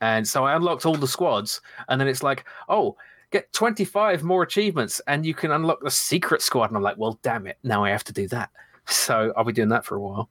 and 0.00 0.26
so 0.26 0.44
I 0.44 0.54
unlocked 0.54 0.86
all 0.86 0.94
the 0.94 1.08
squads, 1.08 1.60
and 1.88 2.00
then 2.00 2.08
it's 2.08 2.22
like, 2.22 2.44
oh, 2.68 2.96
get 3.30 3.52
25 3.52 4.22
more 4.22 4.42
achievements, 4.42 5.00
and 5.06 5.24
you 5.24 5.34
can 5.34 5.50
unlock 5.50 5.80
the 5.82 5.90
secret 5.90 6.42
squad. 6.42 6.70
And 6.70 6.76
I'm 6.76 6.82
like, 6.82 6.98
well, 6.98 7.18
damn 7.22 7.46
it, 7.46 7.58
now 7.62 7.84
I 7.84 7.90
have 7.90 8.04
to 8.04 8.12
do 8.12 8.28
that. 8.28 8.50
So 8.86 9.32
I'll 9.36 9.44
be 9.44 9.52
doing 9.52 9.68
that 9.68 9.84
for 9.84 9.96
a 9.96 10.00
while. 10.00 10.28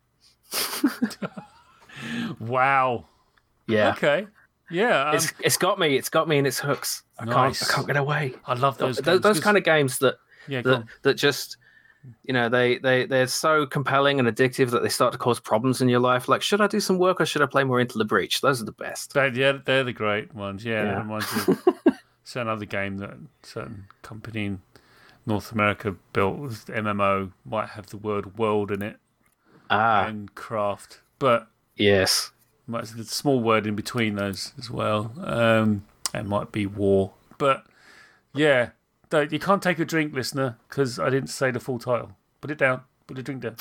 wow. 2.39 3.05
Yeah. 3.67 3.91
Okay. 3.91 4.27
Yeah. 4.69 5.09
Um, 5.09 5.15
it's 5.15 5.33
it's 5.41 5.57
got 5.57 5.79
me. 5.79 5.95
It's 5.95 6.09
got 6.09 6.27
me 6.27 6.37
in 6.37 6.45
its 6.45 6.59
hooks. 6.59 7.03
I 7.19 7.25
nice. 7.25 7.59
can't 7.59 7.71
I 7.71 7.73
can't 7.75 7.87
get 7.87 7.97
away. 7.97 8.33
I 8.45 8.55
love 8.55 8.77
those. 8.77 8.97
Those, 8.97 9.21
those 9.21 9.39
kind 9.39 9.57
of 9.57 9.63
games 9.63 9.99
that 9.99 10.15
yeah, 10.47 10.61
that, 10.61 10.85
that 11.03 11.13
just 11.15 11.57
you 12.23 12.33
know 12.33 12.49
they 12.49 12.77
they 12.77 13.05
they're 13.05 13.27
so 13.27 13.65
compelling 13.65 14.19
and 14.19 14.27
addictive 14.27 14.71
that 14.71 14.83
they 14.83 14.89
start 14.89 15.11
to 15.11 15.17
cause 15.17 15.39
problems 15.39 15.81
in 15.81 15.89
your 15.89 15.99
life. 15.99 16.27
Like 16.27 16.41
should 16.41 16.61
i 16.61 16.67
do 16.67 16.79
some 16.79 16.97
work 16.97 17.19
or 17.21 17.25
should 17.25 17.41
i 17.41 17.45
play 17.45 17.63
more 17.63 17.79
into 17.79 17.97
the 17.97 18.05
breach? 18.05 18.41
Those 18.41 18.61
are 18.61 18.65
the 18.65 18.71
best. 18.71 19.13
They, 19.13 19.29
yeah 19.29 19.57
they're 19.63 19.83
the 19.83 19.93
great 19.93 20.33
ones 20.33 20.63
yeah, 20.63 20.83
yeah. 20.83 20.99
reminds 20.99 21.47
me 21.47 21.55
certain 22.23 22.47
other 22.47 22.65
game 22.65 22.97
that 22.97 23.15
certain 23.43 23.85
company 24.01 24.45
in 24.45 24.61
north 25.25 25.51
america 25.51 25.95
built 26.13 26.39
mmo 26.39 27.31
might 27.45 27.69
have 27.69 27.87
the 27.87 27.97
word 27.97 28.37
world 28.37 28.71
in 28.71 28.81
it 28.81 28.97
ah. 29.69 30.05
and 30.05 30.33
craft 30.35 31.01
but 31.19 31.47
yes. 31.75 32.31
might 32.67 32.87
have 32.87 32.99
a 32.99 33.03
small 33.03 33.39
word 33.39 33.67
in 33.67 33.75
between 33.75 34.15
those 34.15 34.53
as 34.57 34.69
well 34.69 35.11
um 35.23 35.83
it 36.13 36.25
might 36.25 36.51
be 36.51 36.65
war. 36.65 37.11
But 37.37 37.65
yeah 38.33 38.69
you 39.17 39.39
can't 39.39 39.61
take 39.61 39.79
a 39.79 39.85
drink, 39.85 40.13
listener, 40.13 40.57
because 40.67 40.99
I 40.99 41.09
didn't 41.09 41.29
say 41.29 41.51
the 41.51 41.59
full 41.59 41.79
title. 41.79 42.11
Put 42.41 42.51
it 42.51 42.57
down. 42.57 42.81
Put 43.07 43.17
a 43.17 43.23
drink 43.23 43.41
down. 43.41 43.55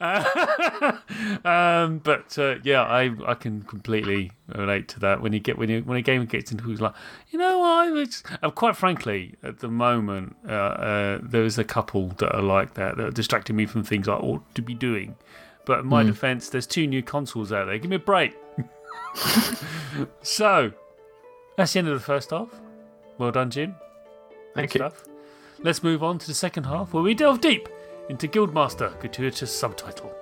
uh, 0.00 0.98
um, 1.44 1.98
but 1.98 2.38
uh, 2.38 2.56
yeah, 2.62 2.82
I 2.82 3.10
I 3.26 3.34
can 3.34 3.62
completely 3.62 4.32
relate 4.54 4.88
to 4.88 5.00
that. 5.00 5.22
When 5.22 5.32
you 5.32 5.40
get 5.40 5.58
when 5.58 5.68
you 5.70 5.80
when 5.80 5.96
a 5.96 6.02
game 6.02 6.24
gets 6.26 6.52
into 6.52 6.64
who's 6.64 6.80
like, 6.80 6.94
you 7.30 7.38
know, 7.38 7.62
I 7.62 7.90
was 7.90 8.22
uh, 8.42 8.50
quite 8.50 8.76
frankly 8.76 9.34
at 9.42 9.60
the 9.60 9.68
moment 9.68 10.36
uh, 10.46 10.52
uh, 10.52 11.18
there 11.22 11.44
is 11.44 11.58
a 11.58 11.64
couple 11.64 12.08
that 12.18 12.34
are 12.34 12.42
like 12.42 12.74
that 12.74 12.96
that 12.98 13.06
are 13.06 13.10
distracting 13.10 13.56
me 13.56 13.66
from 13.66 13.82
things 13.82 14.06
I 14.06 14.14
ought 14.14 14.54
to 14.54 14.62
be 14.62 14.74
doing. 14.74 15.16
But 15.64 15.80
in 15.80 15.86
my 15.86 16.02
mm. 16.02 16.06
defence, 16.06 16.48
there's 16.48 16.66
two 16.66 16.86
new 16.86 17.02
consoles 17.02 17.52
out 17.52 17.66
there. 17.66 17.78
Give 17.78 17.90
me 17.90 17.96
a 17.96 17.98
break. 17.98 18.36
So, 20.22 20.72
that's 21.56 21.72
the 21.72 21.80
end 21.80 21.88
of 21.88 21.94
the 21.94 22.04
first 22.04 22.30
half. 22.30 22.48
Well 23.18 23.32
done, 23.32 23.50
Jim. 23.50 23.74
Thank 24.58 24.72
Good 24.72 24.80
you. 24.80 24.90
stuff. 24.90 25.04
Let's 25.62 25.82
move 25.84 26.02
on 26.02 26.18
to 26.18 26.26
the 26.26 26.34
second 26.34 26.64
half 26.64 26.92
where 26.92 27.02
we 27.02 27.14
delve 27.14 27.40
deep 27.40 27.68
into 28.08 28.26
Guildmaster 28.26 28.98
Gratuitous 28.98 29.56
Subtitle. 29.56 30.12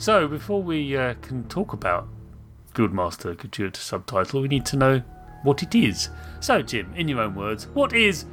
So, 0.00 0.26
before 0.26 0.62
we 0.62 0.96
uh, 0.96 1.12
can 1.20 1.46
talk 1.48 1.74
about 1.74 2.08
Guildmaster 2.72 3.36
Gratuitous 3.36 3.84
Subtitle, 3.84 4.40
we 4.40 4.48
need 4.48 4.64
to 4.64 4.78
know 4.78 5.02
what 5.42 5.62
it 5.62 5.74
is. 5.74 6.08
So, 6.40 6.62
Jim, 6.62 6.90
in 6.96 7.06
your 7.06 7.20
own 7.20 7.34
words, 7.34 7.66
what 7.74 7.92
is 7.92 8.24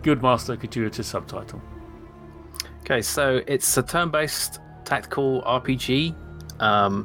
Guildmaster 0.00 0.58
Gratuitous 0.58 1.08
Subtitle? 1.08 1.60
Okay, 2.80 3.02
so 3.02 3.42
it's 3.46 3.76
a 3.76 3.82
turn-based 3.82 4.60
tactical 4.86 5.42
RPG 5.42 6.16
um, 6.58 7.04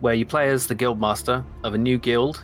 where 0.00 0.14
you 0.14 0.24
play 0.24 0.48
as 0.48 0.66
the 0.66 0.74
guildmaster 0.74 1.44
of 1.62 1.74
a 1.74 1.78
new 1.78 1.98
guild, 1.98 2.42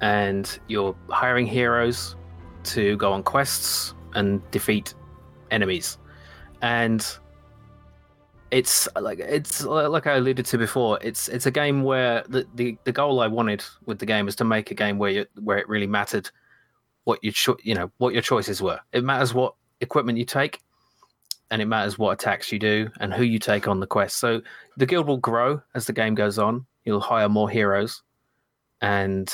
and 0.00 0.60
you're 0.66 0.96
hiring 1.10 1.46
heroes 1.46 2.16
to 2.62 2.96
go 2.96 3.12
on 3.12 3.22
quests 3.22 3.92
and 4.14 4.40
defeat 4.50 4.94
enemies. 5.50 5.98
And 6.62 7.06
it's 8.50 8.88
like 9.00 9.20
it's 9.20 9.64
like 9.64 10.06
I 10.06 10.14
alluded 10.14 10.44
to 10.46 10.58
before. 10.58 10.98
It's 11.02 11.28
it's 11.28 11.46
a 11.46 11.50
game 11.50 11.82
where 11.82 12.24
the, 12.28 12.46
the, 12.54 12.76
the 12.84 12.92
goal 12.92 13.20
I 13.20 13.28
wanted 13.28 13.64
with 13.86 13.98
the 13.98 14.06
game 14.06 14.26
is 14.26 14.36
to 14.36 14.44
make 14.44 14.70
a 14.70 14.74
game 14.74 14.98
where 14.98 15.10
you, 15.10 15.26
where 15.40 15.58
it 15.58 15.68
really 15.68 15.86
mattered 15.86 16.30
what 17.04 17.22
your 17.22 17.32
cho- 17.32 17.58
you 17.62 17.74
know 17.74 17.90
what 17.98 18.12
your 18.12 18.22
choices 18.22 18.60
were. 18.60 18.80
It 18.92 19.04
matters 19.04 19.32
what 19.32 19.54
equipment 19.80 20.18
you 20.18 20.24
take, 20.24 20.60
and 21.50 21.62
it 21.62 21.66
matters 21.66 21.98
what 21.98 22.10
attacks 22.12 22.50
you 22.50 22.58
do 22.58 22.90
and 22.98 23.14
who 23.14 23.22
you 23.22 23.38
take 23.38 23.68
on 23.68 23.78
the 23.78 23.86
quest. 23.86 24.16
So 24.16 24.42
the 24.76 24.86
guild 24.86 25.06
will 25.06 25.18
grow 25.18 25.62
as 25.74 25.86
the 25.86 25.92
game 25.92 26.14
goes 26.14 26.38
on. 26.38 26.66
You'll 26.84 27.00
hire 27.00 27.28
more 27.28 27.48
heroes, 27.48 28.02
and 28.80 29.32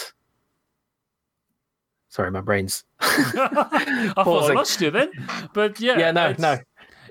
sorry, 2.09 2.31
my 2.31 2.43
brain's 2.43 2.85
I 3.01 4.13
thought 4.15 4.51
I 4.51 4.55
lost 4.55 4.81
you 4.83 4.91
then, 4.91 5.11
but 5.55 5.81
yeah, 5.81 5.99
yeah, 5.99 6.11
no, 6.13 6.29
it's, 6.29 6.41
no, 6.41 6.59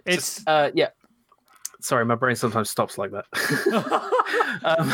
it's 0.06 0.48
uh, 0.48 0.70
yeah. 0.76 0.90
Sorry, 1.86 2.04
my 2.04 2.16
brain 2.16 2.36
sometimes 2.36 2.72
stops 2.72 2.98
like 2.98 3.12
that. 3.12 3.26
um, 4.64 4.92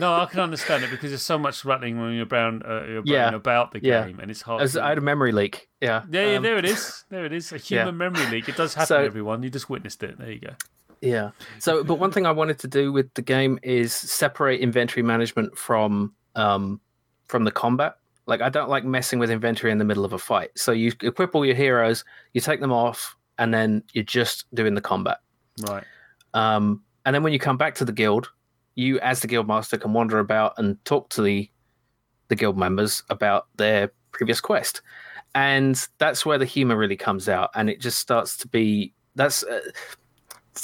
no, 0.00 0.14
I 0.14 0.24
can 0.24 0.40
understand 0.40 0.82
it 0.84 0.90
because 0.90 1.10
there's 1.10 1.20
so 1.20 1.36
much 1.38 1.66
rattling 1.66 2.00
when 2.00 2.14
you're 2.14 2.26
uh, 2.34 2.86
you're 2.86 3.02
Yeah. 3.04 3.28
brain 3.28 3.34
about 3.34 3.72
the 3.72 3.80
Yeah. 3.82 4.06
game, 4.06 4.20
and 4.20 4.30
it's 4.30 4.40
hard. 4.40 4.62
As 4.62 4.72
to- 4.72 4.82
I 4.82 4.88
had 4.88 4.96
a 4.96 5.02
memory 5.02 5.32
leak. 5.32 5.68
Yeah. 5.82 6.04
yeah, 6.10 6.30
yeah, 6.30 6.36
Um, 6.38 6.42
there 6.42 6.56
it 6.56 6.64
is. 6.64 7.04
There 7.10 7.26
it 7.26 7.34
is. 7.34 7.52
A 7.52 7.58
human 7.68 7.98
memory 7.98 8.24
leak. 8.30 8.48
It 8.48 8.56
does 8.56 8.72
happen, 8.72 8.86
So- 8.86 9.02
everyone. 9.02 9.42
You 9.42 9.50
just 9.50 9.68
witnessed 9.68 10.02
it. 10.02 10.16
There 10.18 10.30
you 10.32 10.40
go. 10.40 10.54
Yeah. 11.02 11.32
So, 11.58 11.84
but 11.84 11.96
one 11.96 12.10
thing 12.10 12.24
I 12.24 12.32
wanted 12.32 12.58
to 12.60 12.68
do 12.68 12.90
with 12.90 13.12
the 13.12 13.22
game 13.22 13.58
is 13.62 13.92
separate 13.92 14.60
inventory 14.60 15.02
management 15.02 15.58
from 15.58 16.14
um 16.36 16.80
from 17.26 17.44
the 17.44 17.52
combat. 17.52 17.96
Like, 18.26 18.40
I 18.40 18.48
don't 18.48 18.70
like 18.70 18.84
messing 18.86 19.18
with 19.18 19.30
inventory 19.30 19.72
in 19.72 19.78
the 19.78 19.84
middle 19.84 20.06
of 20.06 20.14
a 20.14 20.18
fight. 20.18 20.52
So 20.56 20.72
you 20.72 20.92
equip 21.02 21.34
all 21.34 21.44
your 21.44 21.54
heroes, 21.54 22.02
you 22.32 22.40
take 22.40 22.60
them 22.60 22.72
off, 22.72 23.14
and 23.38 23.52
then 23.52 23.82
you're 23.92 24.04
just 24.04 24.46
doing 24.54 24.74
the 24.74 24.80
combat. 24.80 25.18
Right. 25.68 25.84
Um, 26.34 26.82
and 27.04 27.14
then 27.14 27.22
when 27.22 27.32
you 27.32 27.38
come 27.38 27.56
back 27.56 27.74
to 27.76 27.84
the 27.84 27.92
guild, 27.92 28.30
you 28.74 28.98
as 29.00 29.20
the 29.20 29.26
guild 29.26 29.46
master 29.46 29.76
can 29.76 29.92
wander 29.92 30.18
about 30.18 30.54
and 30.58 30.82
talk 30.84 31.08
to 31.10 31.22
the 31.22 31.50
the 32.28 32.36
guild 32.36 32.56
members 32.56 33.02
about 33.10 33.48
their 33.56 33.90
previous 34.12 34.40
quest, 34.40 34.82
and 35.34 35.88
that's 35.98 36.24
where 36.24 36.38
the 36.38 36.44
humor 36.44 36.76
really 36.76 36.96
comes 36.96 37.28
out, 37.28 37.50
and 37.54 37.68
it 37.68 37.80
just 37.80 37.98
starts 37.98 38.36
to 38.38 38.48
be 38.48 38.94
that's. 39.14 39.42
Uh, 39.42 39.60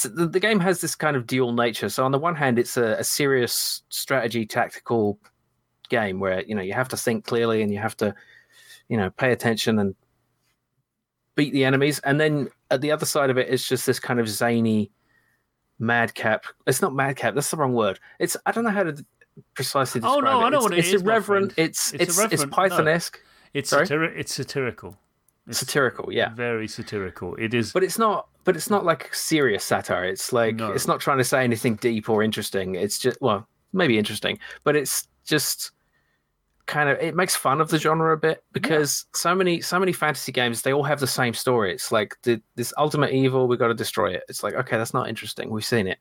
the, 0.02 0.26
the 0.26 0.40
game 0.40 0.60
has 0.60 0.80
this 0.80 0.94
kind 0.94 1.16
of 1.16 1.26
dual 1.26 1.52
nature. 1.52 1.88
So 1.88 2.04
on 2.04 2.10
the 2.10 2.18
one 2.18 2.34
hand, 2.34 2.58
it's 2.58 2.76
a, 2.76 2.96
a 2.98 3.04
serious 3.04 3.82
strategy 3.88 4.44
tactical 4.44 5.18
game 5.88 6.18
where 6.18 6.42
you 6.42 6.54
know 6.54 6.62
you 6.62 6.72
have 6.72 6.88
to 6.88 6.96
think 6.96 7.24
clearly 7.24 7.62
and 7.62 7.72
you 7.72 7.78
have 7.78 7.96
to 7.98 8.12
you 8.88 8.96
know 8.96 9.10
pay 9.10 9.30
attention 9.32 9.78
and 9.78 9.94
beat 11.36 11.52
the 11.52 11.64
enemies, 11.64 11.98
and 12.00 12.20
then 12.20 12.48
at 12.70 12.80
the 12.80 12.90
other 12.90 13.06
side 13.06 13.30
of 13.30 13.38
it, 13.38 13.48
it's 13.48 13.66
just 13.66 13.86
this 13.86 14.00
kind 14.00 14.20
of 14.20 14.28
zany 14.28 14.90
madcap. 15.78 16.44
It's 16.66 16.82
not 16.82 16.94
madcap. 16.94 17.34
That's 17.34 17.50
the 17.50 17.56
wrong 17.56 17.72
word. 17.74 17.98
It's 18.18 18.36
I 18.46 18.52
don't 18.52 18.64
know 18.64 18.70
how 18.70 18.84
to 18.84 19.04
precisely 19.54 20.00
describe. 20.00 20.18
Oh, 20.18 20.20
no, 20.20 20.40
it. 20.40 20.44
I 20.44 20.48
know 20.48 20.56
it's, 20.58 20.62
what 20.64 20.72
it 20.72 20.78
it's 20.78 20.88
is, 20.92 21.02
irreverent. 21.02 21.54
It's 21.56 21.92
It's 21.92 21.92
it's 21.94 22.02
it's, 22.10 22.18
irreverent, 22.18 22.50
no. 22.50 22.56
Python-esque, 22.56 23.20
It's 23.54 23.70
Sorry? 23.70 23.86
satiri- 23.86 24.16
It's 24.16 24.34
satirical. 24.34 24.96
It's 25.48 25.58
satirical. 25.58 26.12
Yeah, 26.12 26.34
Very 26.34 26.66
satirical. 26.66 27.36
It 27.36 27.54
is. 27.54 27.72
but 27.72 27.84
it's 27.84 27.98
not. 27.98 28.28
But 28.44 28.56
it's 28.56 28.70
not 28.70 28.84
like 28.84 29.12
serious 29.14 29.64
satire. 29.64 30.04
It's 30.04 30.32
like 30.32 30.56
No. 30.56 30.72
it's 30.72 30.86
not 30.86 31.00
trying 31.00 31.18
to 31.18 31.24
say 31.24 31.42
anything 31.44 31.76
deep 31.76 32.08
or 32.08 32.22
interesting. 32.22 32.74
It's 32.76 32.98
just 32.98 33.20
well, 33.20 33.46
maybe 33.72 33.98
interesting, 33.98 34.38
but 34.64 34.74
it's 34.76 35.06
just 35.24 35.72
kind 36.66 36.88
of 36.88 36.98
it 36.98 37.14
makes 37.14 37.36
fun 37.36 37.60
of 37.60 37.68
the 37.70 37.78
genre 37.78 38.12
a 38.12 38.16
bit 38.16 38.42
because 38.52 39.06
so 39.14 39.34
many 39.34 39.60
so 39.60 39.78
many 39.78 39.92
fantasy 39.92 40.32
games 40.32 40.62
they 40.62 40.72
all 40.72 40.82
have 40.82 41.00
the 41.00 41.06
same 41.06 41.32
story. 41.34 41.72
It's 41.72 41.92
like 41.92 42.16
the, 42.24 42.40
this 42.56 42.72
ultimate 42.76 43.12
evil, 43.12 43.46
we 43.48 43.56
got 43.56 43.68
to 43.68 43.74
destroy 43.74 44.12
it. 44.12 44.24
It's 44.28 44.42
like 44.42 44.54
okay, 44.54 44.76
that's 44.76 44.92
not 44.94 45.08
interesting. 45.08 45.50
We've 45.50 45.64
seen 45.64 45.86
it, 45.86 45.98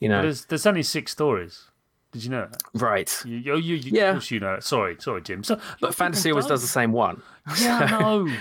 you 0.00 0.08
know. 0.08 0.22
There's 0.22 0.44
there's 0.46 0.66
only 0.66 0.82
six 0.82 1.12
stories. 1.12 1.70
Did 2.12 2.24
you 2.24 2.30
know 2.30 2.48
that? 2.50 2.62
Right. 2.72 3.14
You, 3.26 3.36
you, 3.36 3.56
you, 3.56 3.74
you- 3.76 3.90
Yeah. 3.94 4.08
Of 4.10 4.14
course 4.14 4.30
you 4.30 4.40
know. 4.40 4.54
it. 4.54 4.64
Sorry, 4.64 4.96
sorry, 4.98 5.20
Jim. 5.20 5.44
So, 5.44 5.60
But 5.78 5.94
fantasy 5.94 6.30
always 6.30 6.46
does 6.46 6.62
the 6.62 6.66
same 6.68 6.90
one. 6.92 7.20
Yeah, 7.60 7.80
I 7.80 7.90
know. 8.00 8.32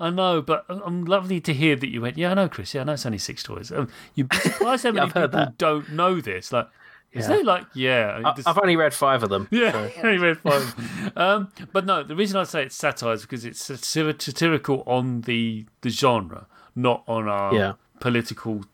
I 0.00 0.10
know, 0.10 0.42
but 0.42 0.64
I'm 0.68 1.04
lovely 1.04 1.40
to 1.42 1.54
hear 1.54 1.76
that 1.76 1.88
you 1.88 2.00
went. 2.00 2.18
Yeah, 2.18 2.32
I 2.32 2.34
know, 2.34 2.48
Chris. 2.48 2.74
Yeah, 2.74 2.80
I 2.80 2.84
know 2.84 2.94
it's 2.94 3.06
only 3.06 3.18
six 3.18 3.42
stories. 3.42 3.70
Um, 3.70 3.88
you'd 4.16 4.28
be 4.28 4.36
surprised 4.38 4.82
how 4.82 4.90
many 4.92 5.08
heard 5.12 5.30
people 5.30 5.54
don't 5.58 5.90
know 5.92 6.20
this. 6.20 6.50
Like, 6.52 6.66
is 7.12 7.28
Yeah. 7.28 7.34
there 7.36 7.44
like, 7.44 7.66
yeah, 7.74 8.20
I, 8.24 8.34
I've 8.46 8.58
only 8.58 8.76
read 8.76 8.94
five 8.94 9.22
of 9.22 9.28
them. 9.30 9.48
yeah, 9.50 9.72
so- 9.72 9.90
only 10.04 10.18
read 10.18 10.38
five. 10.38 11.12
um, 11.16 11.52
but 11.72 11.84
no, 11.86 12.02
the 12.02 12.16
reason 12.16 12.38
I 12.40 12.44
say 12.44 12.64
it's 12.64 12.76
satire 12.76 13.12
is 13.12 13.22
because 13.22 13.44
it's 13.44 13.62
satir- 13.68 14.20
satirical 14.20 14.82
on 14.86 15.22
the 15.22 15.66
the 15.82 15.90
genre, 15.90 16.46
not 16.74 17.04
on 17.06 17.28
our 17.28 17.54
Yeah. 17.54 17.72
political 18.00 18.64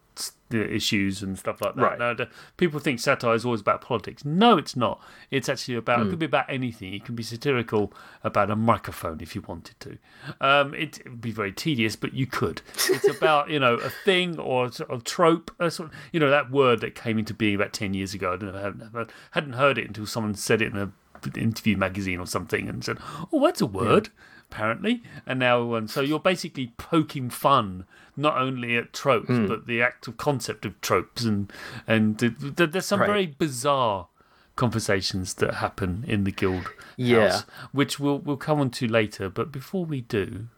issues 0.51 1.23
and 1.23 1.39
stuff 1.39 1.61
like 1.61 1.75
that. 1.75 1.83
Right. 1.83 1.99
Now, 1.99 2.15
the- 2.15 2.29
people 2.57 2.81
think 2.81 3.01
satire 3.01 3.35
is 3.35 3.45
always 3.45 3.61
about 3.61 3.81
politics. 3.81 4.25
No, 4.25 4.57
it's 4.57 4.77
not. 4.77 5.01
It's 5.31 5.49
actually 5.49 5.77
about. 5.77 6.01
Hmm. 6.01 6.07
It 6.07 6.11
could 6.11 6.19
be 6.19 6.27
about 6.27 6.47
anything. 6.49 6.95
It 6.95 7.05
can 7.05 7.15
be 7.15 7.23
satirical 7.23 7.93
about 8.25 8.51
a 8.51 8.57
microphone 8.57 9.21
if 9.21 9.35
you 9.35 9.43
wanted 9.47 9.79
to. 9.81 9.99
Um, 10.41 10.75
it, 10.75 11.01
would 11.05 11.21
be 11.21 11.33
very 11.33 11.53
tedious, 11.53 11.97
but 11.97 12.15
you 12.15 12.27
could. 12.27 12.63
It's 12.89 13.09
about 13.17 13.51
you 13.51 13.59
know 13.59 13.75
a 13.75 13.91
thing 13.91 14.39
or 14.39 14.67
a 14.67 14.73
sort 14.73 14.91
of 14.91 15.05
trope. 15.05 15.51
A 15.59 15.71
sort 15.71 15.91
of, 15.91 15.95
you 16.13 16.21
know 16.21 16.31
that 16.31 16.51
word 16.51 16.81
that 16.81 16.95
came 16.95 17.19
into 17.19 17.35
being 17.35 17.55
about 17.55 17.73
ten 17.73 17.95
years 17.95 18.15
ago. 18.15 18.33
I 18.33 18.37
don't 18.37 18.53
know. 18.53 18.59
I 18.59 18.63
hadn't, 18.63 19.11
hadn't 19.33 19.53
heard 19.55 19.79
it 19.79 19.87
until 19.87 20.07
someone 20.07 20.35
said 20.35 20.63
it 20.63 20.73
in 20.73 20.79
a 20.79 20.93
interview 21.37 21.77
magazine 21.77 22.21
or 22.21 22.27
something 22.27 22.69
and 22.69 22.85
said, 22.85 22.99
"Oh, 23.33 23.45
that's 23.45 23.61
a 23.61 23.67
word." 23.67 24.11
Apparently, 24.51 25.03
and 25.27 25.39
now, 25.39 25.75
and 25.75 25.91
so 25.91 26.01
you're 26.01 26.19
basically 26.19 26.73
poking 26.79 27.29
fun 27.29 27.85
not 28.19 28.37
only 28.37 28.77
at 28.77 28.93
tropes 28.93 29.29
Hmm. 29.29 29.47
but 29.47 29.67
the 29.67 29.81
actual 29.81 30.13
concept 30.15 30.67
of 30.67 30.79
tropes, 30.83 31.25
and 31.25 31.51
and 31.87 32.19
th- 32.19 32.39
th- 32.57 32.71
there's 32.73 32.85
some 32.87 33.01
Right. 33.01 33.07
very 33.07 33.27
bizarre 33.27 34.09
conversations 34.57 35.35
that 35.35 35.55
happen 35.55 36.05
in 36.07 36.25
the 36.25 36.33
guild 36.33 36.67
Yeah. 36.97 37.31
house, 37.31 37.43
which 37.73 37.99
we'll 38.01 38.19
we'll 38.19 38.37
come 38.37 38.61
on 38.61 38.71
to 38.71 38.89
later. 38.89 39.29
But 39.31 39.53
before 39.53 39.85
we 39.87 40.01
do, 40.01 40.49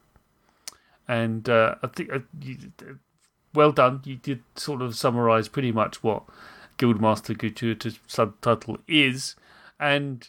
and 1.07 1.49
uh, 1.49 1.75
I 1.83 1.87
think 1.89 2.13
uh, 2.13 2.21
you, 2.41 2.57
uh, 2.81 2.95
well 3.55 3.73
done. 3.73 4.01
You 4.05 4.17
did 4.17 4.43
sort 4.57 4.81
of 4.83 4.97
summarise 4.97 5.49
pretty 5.49 5.73
much 5.73 6.03
what 6.03 6.23
Guildmaster 6.79 7.37
Gratuitous 7.37 7.99
subtitle 8.07 8.79
is, 8.89 9.37
and 9.79 10.29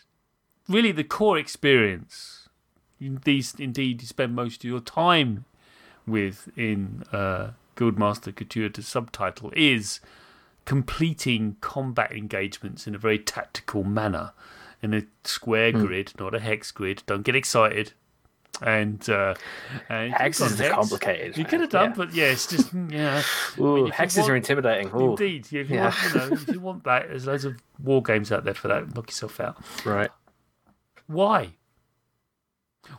really 0.68 0.92
the 0.92 1.04
core 1.04 1.38
experience. 1.38 2.50
These 3.00 3.56
indeed 3.56 4.02
you 4.02 4.08
spend 4.08 4.36
most 4.36 4.64
of 4.64 4.70
your 4.70 4.80
time 4.80 5.46
with 6.08 6.49
in 6.58 7.04
uh, 7.12 7.52
Guildmaster 7.76 8.34
Gratuitous 8.36 8.88
subtitle 8.88 9.52
is 9.56 9.99
completing 10.66 11.58
combat 11.62 12.12
engagements 12.12 12.88
in 12.88 12.95
a 12.95 12.97
very 12.97 13.18
tactical 13.20 13.84
manner 13.84 14.32
in 14.82 14.93
a 14.93 15.04
square 15.24 15.72
Hmm. 15.72 15.86
grid, 15.86 16.14
not 16.20 16.34
a 16.36 16.39
hex 16.39 16.72
grid. 16.72 17.04
Don't 17.06 17.24
get 17.24 17.36
excited. 17.36 17.93
And, 18.62 19.08
uh, 19.10 19.34
and 19.89 20.14
Hex 20.14 20.39
you've 20.39 20.52
is 20.52 20.60
gone 20.60 20.72
complicated, 20.72 21.38
You 21.38 21.45
could 21.45 21.62
have 21.62 21.70
done, 21.70 21.91
Yeah. 21.91 21.95
but 21.95 22.14
yeah, 22.14 22.26
it's 22.26 22.45
just 22.47 22.72
yeah. 22.74 23.24
Ooh, 23.60 23.88
if 23.88 23.88
you 23.88 23.91
hexes 23.93 24.18
want- 24.20 24.30
are 24.32 24.36
intimidating. 24.36 24.91
Ooh, 24.93 25.12
Indeed, 25.12 25.47
yeah, 25.52 25.62
if 25.62 25.70
you 25.70 25.76
Yeah. 25.78 25.84
want, 25.86 25.95
you 26.04 26.20
know, 26.20 26.34
if 26.34 26.47
you 26.49 26.60
want 26.70 26.84
that, 26.84 27.08
there's 27.08 27.26
loads 27.26 27.45
of 27.45 27.56
war 27.82 28.04
games 28.04 28.32
out 28.32 28.43
there 28.43 28.54
for 28.54 28.68
that. 28.68 28.93
Knock 28.93 29.08
yourself 29.10 29.39
out. 29.39 29.58
right. 29.86 30.12
Why? 31.08 31.54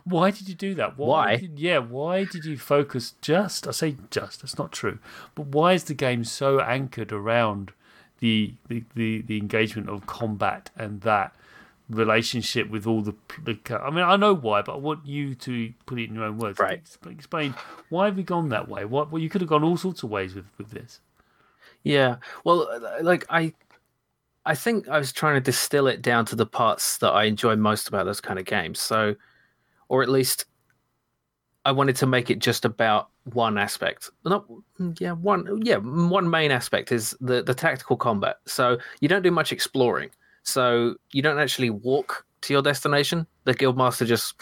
Why 0.05 0.31
did 0.31 0.49
you 0.49 0.55
do 0.55 0.73
that? 0.75 0.97
Why? 0.97 1.37
Did, 1.37 1.59
yeah, 1.59 1.77
why 1.77 2.25
did 2.25 2.45
you 2.45 2.57
focus 2.57 3.15
just? 3.21 3.67
I 3.67 3.71
say 3.71 3.95
just. 4.11 4.41
That's 4.41 4.57
not 4.57 4.71
true. 4.71 4.99
But 5.35 5.47
why 5.47 5.73
is 5.73 5.85
the 5.85 5.93
game 5.93 6.23
so 6.23 6.59
anchored 6.59 7.11
around 7.11 7.71
the 8.19 8.53
the 8.67 8.83
the, 8.95 9.21
the 9.21 9.37
engagement 9.37 9.89
of 9.89 10.05
combat 10.05 10.69
and 10.75 11.01
that 11.01 11.33
relationship 11.89 12.69
with 12.69 12.85
all 12.85 13.01
the, 13.01 13.15
the? 13.43 13.57
I 13.81 13.89
mean, 13.89 14.03
I 14.03 14.17
know 14.17 14.33
why, 14.33 14.61
but 14.61 14.73
I 14.73 14.77
want 14.77 15.05
you 15.05 15.35
to 15.35 15.73
put 15.85 15.99
it 15.99 16.09
in 16.09 16.15
your 16.15 16.25
own 16.25 16.37
words. 16.37 16.59
Right. 16.59 16.79
Explain, 16.79 17.15
explain 17.15 17.55
why 17.89 18.05
have 18.05 18.17
we 18.17 18.23
gone 18.23 18.49
that 18.49 18.67
way? 18.67 18.83
What? 18.83 19.11
Well, 19.11 19.21
you 19.21 19.29
could 19.29 19.41
have 19.41 19.49
gone 19.49 19.63
all 19.63 19.77
sorts 19.77 20.03
of 20.03 20.09
ways 20.09 20.35
with 20.35 20.45
with 20.57 20.71
this. 20.71 20.99
Yeah. 21.83 22.17
Well, 22.43 22.67
uh, 22.69 23.03
like 23.03 23.25
I, 23.29 23.53
I 24.45 24.55
think 24.55 24.87
I 24.87 24.97
was 24.97 25.11
trying 25.11 25.35
to 25.35 25.41
distill 25.41 25.87
it 25.87 26.01
down 26.01 26.25
to 26.25 26.35
the 26.35 26.45
parts 26.45 26.97
that 26.97 27.11
I 27.11 27.25
enjoy 27.25 27.55
most 27.55 27.87
about 27.87 28.05
those 28.05 28.21
kind 28.21 28.39
of 28.39 28.45
games. 28.45 28.79
So, 28.79 29.15
or 29.93 30.01
at 30.01 30.09
least, 30.09 30.45
I 31.65 31.71
wanted 31.71 31.95
to 31.97 32.07
make 32.07 32.31
it 32.31 32.39
just 32.39 32.65
about 32.65 33.09
one 33.31 33.59
aspect. 33.59 34.09
Not, 34.25 34.43
yeah, 34.99 35.11
one, 35.11 35.61
yeah, 35.63 35.75
one 35.75 36.27
main 36.27 36.49
aspect 36.49 36.91
is 36.91 37.15
the 37.21 37.43
the 37.43 37.53
tactical 37.53 37.95
combat. 37.95 38.37
So 38.47 38.79
you 39.01 39.07
don't 39.07 39.21
do 39.21 39.29
much 39.29 39.51
exploring. 39.51 40.09
So 40.41 40.95
you 41.11 41.21
don't 41.21 41.37
actually 41.37 41.69
walk 41.69 42.25
to 42.41 42.53
your 42.53 42.63
destination. 42.63 43.27
The 43.43 43.53
guildmaster 43.53 44.07
just 44.07 44.41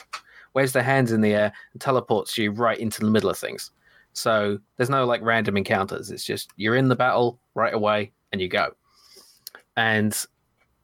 waves 0.54 0.72
their 0.72 0.84
hands 0.84 1.12
in 1.12 1.20
the 1.20 1.34
air 1.34 1.52
and 1.74 1.82
teleports 1.82 2.38
you 2.38 2.52
right 2.52 2.80
into 2.80 3.02
the 3.02 3.12
middle 3.12 3.30
of 3.30 3.38
things. 3.38 3.72
So 4.14 4.58
there's 4.78 4.90
no 4.90 5.06
like 5.06 5.22
random 5.22 5.58
encounters. 5.58 6.12
It's 6.12 6.24
just 6.24 6.50
you're 6.56 6.78
in 6.78 6.88
the 6.88 6.96
battle 6.96 7.42
right 7.56 7.74
away 7.74 8.14
and 8.32 8.40
you 8.40 8.48
go. 8.48 8.72
And 9.76 10.18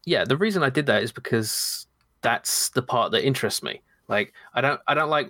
yeah, 0.03 0.25
the 0.25 0.35
reason 0.35 0.61
I 0.61 0.69
did 0.69 0.87
that 0.87 1.03
is 1.03 1.13
because 1.13 1.87
that's 2.21 2.67
the 2.71 2.81
part 2.81 3.13
that 3.13 3.25
interests 3.25 3.63
me. 3.63 3.81
Like 4.07 4.33
I 4.53 4.61
don't 4.61 4.81
I 4.87 4.93
don't 4.93 5.09
like 5.09 5.29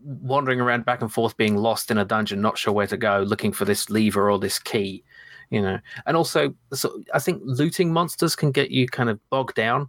wandering 0.00 0.60
around 0.60 0.84
back 0.84 1.02
and 1.02 1.12
forth 1.12 1.36
being 1.36 1.56
lost 1.56 1.90
in 1.90 1.98
a 1.98 2.04
dungeon 2.04 2.40
not 2.40 2.58
sure 2.58 2.74
where 2.74 2.86
to 2.86 2.96
go 2.96 3.24
looking 3.26 3.52
for 3.52 3.64
this 3.64 3.88
lever 3.88 4.30
or 4.30 4.38
this 4.38 4.58
key 4.58 5.02
you 5.50 5.62
know. 5.62 5.78
And 6.06 6.16
also 6.16 6.54
so 6.72 7.02
i 7.14 7.18
think 7.18 7.40
looting 7.44 7.92
monsters 7.92 8.36
can 8.36 8.50
get 8.50 8.70
you 8.70 8.86
kind 8.86 9.08
of 9.08 9.18
bogged 9.30 9.54
down 9.54 9.88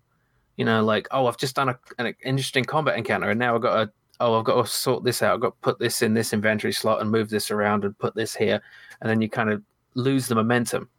you 0.58 0.64
know 0.64 0.84
like 0.84 1.08
oh 1.12 1.28
i've 1.28 1.38
just 1.38 1.56
done 1.56 1.70
a, 1.70 1.80
an 1.98 2.14
interesting 2.24 2.64
combat 2.64 2.98
encounter 2.98 3.30
and 3.30 3.40
now 3.40 3.56
i've 3.56 3.62
got 3.62 3.84
to 3.84 3.92
oh 4.20 4.38
i've 4.38 4.46
got 4.46 4.66
to 4.66 4.72
sort 4.72 5.04
this 5.04 5.22
out. 5.22 5.36
I've 5.36 5.42
got 5.42 5.50
to 5.50 5.62
put 5.62 5.80
this 5.80 6.02
in 6.02 6.14
this 6.14 6.34
inventory 6.34 6.74
slot 6.74 7.02
and 7.02 7.10
move 7.10 7.30
this 7.30 7.52
around 7.52 7.86
and 7.86 7.98
put 7.98 8.16
this 8.16 8.36
here. 8.36 8.62
And 9.02 9.10
then 9.10 9.22
you 9.22 9.30
kind 9.30 9.50
of 9.50 9.64
lose 9.96 10.28
the 10.28 10.36
momentum. 10.36 10.90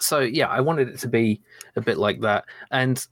So 0.00 0.20
yeah 0.20 0.48
i 0.48 0.60
wanted 0.60 0.88
it 0.88 0.98
to 1.00 1.08
be 1.08 1.40
a 1.76 1.80
bit 1.80 1.98
like 1.98 2.20
that. 2.20 2.44
And 2.70 3.04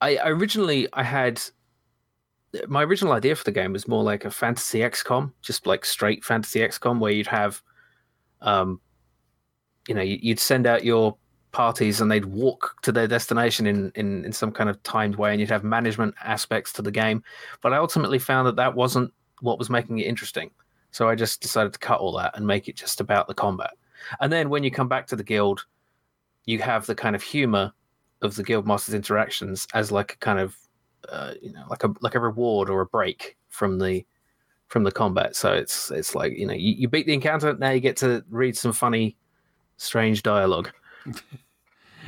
i 0.00 0.18
originally 0.24 0.88
i 0.92 1.02
had 1.02 1.40
my 2.66 2.82
original 2.82 3.12
idea 3.12 3.36
for 3.36 3.44
the 3.44 3.52
game 3.52 3.72
was 3.72 3.86
more 3.88 4.02
like 4.02 4.24
a 4.24 4.30
fantasy 4.30 4.78
XCOM, 4.80 5.32
just 5.42 5.66
like 5.66 5.84
straight 5.84 6.24
fantasy 6.24 6.60
XCOM, 6.60 6.98
where 6.98 7.12
you'd 7.12 7.26
have, 7.26 7.62
um, 8.40 8.80
you 9.86 9.94
know, 9.94 10.00
you- 10.00 10.18
you'd 10.22 10.40
send 10.40 10.66
out 10.66 10.84
your 10.84 11.16
parties 11.52 12.00
and 12.00 12.10
they'd 12.10 12.24
walk 12.24 12.76
to 12.82 12.92
their 12.92 13.06
destination 13.06 13.66
in, 13.66 13.90
in 13.94 14.24
in 14.24 14.32
some 14.32 14.52
kind 14.52 14.68
of 14.70 14.82
timed 14.82 15.16
way 15.16 15.30
and 15.32 15.40
you'd 15.40 15.48
have 15.50 15.64
management 15.64 16.14
aspects 16.22 16.72
to 16.74 16.82
the 16.82 16.90
game. 16.90 17.22
But 17.62 17.72
i 17.72 17.76
ultimately 17.78 18.18
found 18.18 18.46
that 18.46 18.56
that 18.56 18.74
wasn't 18.74 19.12
what 19.40 19.58
was 19.58 19.70
making 19.70 19.98
it 19.98 20.06
interesting. 20.06 20.50
So 20.90 21.08
i 21.08 21.14
just 21.14 21.40
decided 21.40 21.72
to 21.72 21.78
cut 21.78 22.00
all 22.00 22.12
that 22.18 22.36
and 22.36 22.46
make 22.46 22.68
it 22.68 22.76
just 22.76 23.00
about 23.00 23.28
the 23.28 23.34
combat. 23.34 23.72
And 24.20 24.32
then 24.32 24.50
when 24.50 24.62
you 24.64 24.70
come 24.70 24.88
back 24.88 25.06
to 25.08 25.16
the 25.16 25.24
guild 25.24 25.66
you 26.44 26.58
have 26.60 26.86
the 26.86 26.94
kind 26.94 27.14
of 27.16 27.22
humor 27.22 27.72
of 28.22 28.34
the 28.36 28.42
guild 28.42 28.66
masters 28.66 28.94
interactions 28.94 29.66
as 29.74 29.92
like 29.92 30.14
a 30.14 30.16
kind 30.16 30.38
of 30.40 30.56
uh, 31.08 31.34
you 31.40 31.52
know 31.52 31.64
like 31.70 31.84
a 31.84 31.94
like 32.00 32.14
a 32.14 32.20
reward 32.20 32.68
or 32.68 32.80
a 32.80 32.86
break 32.86 33.36
from 33.48 33.78
the 33.78 34.04
from 34.66 34.82
the 34.84 34.92
combat 34.92 35.34
so 35.36 35.52
it's 35.52 35.90
it's 35.90 36.14
like 36.14 36.32
you 36.36 36.46
know 36.46 36.52
you, 36.52 36.72
you 36.72 36.88
beat 36.88 37.06
the 37.06 37.14
encounter 37.14 37.54
now 37.54 37.70
you 37.70 37.80
get 37.80 37.96
to 37.96 38.24
read 38.28 38.56
some 38.56 38.72
funny 38.72 39.16
strange 39.76 40.22
dialogue 40.22 40.70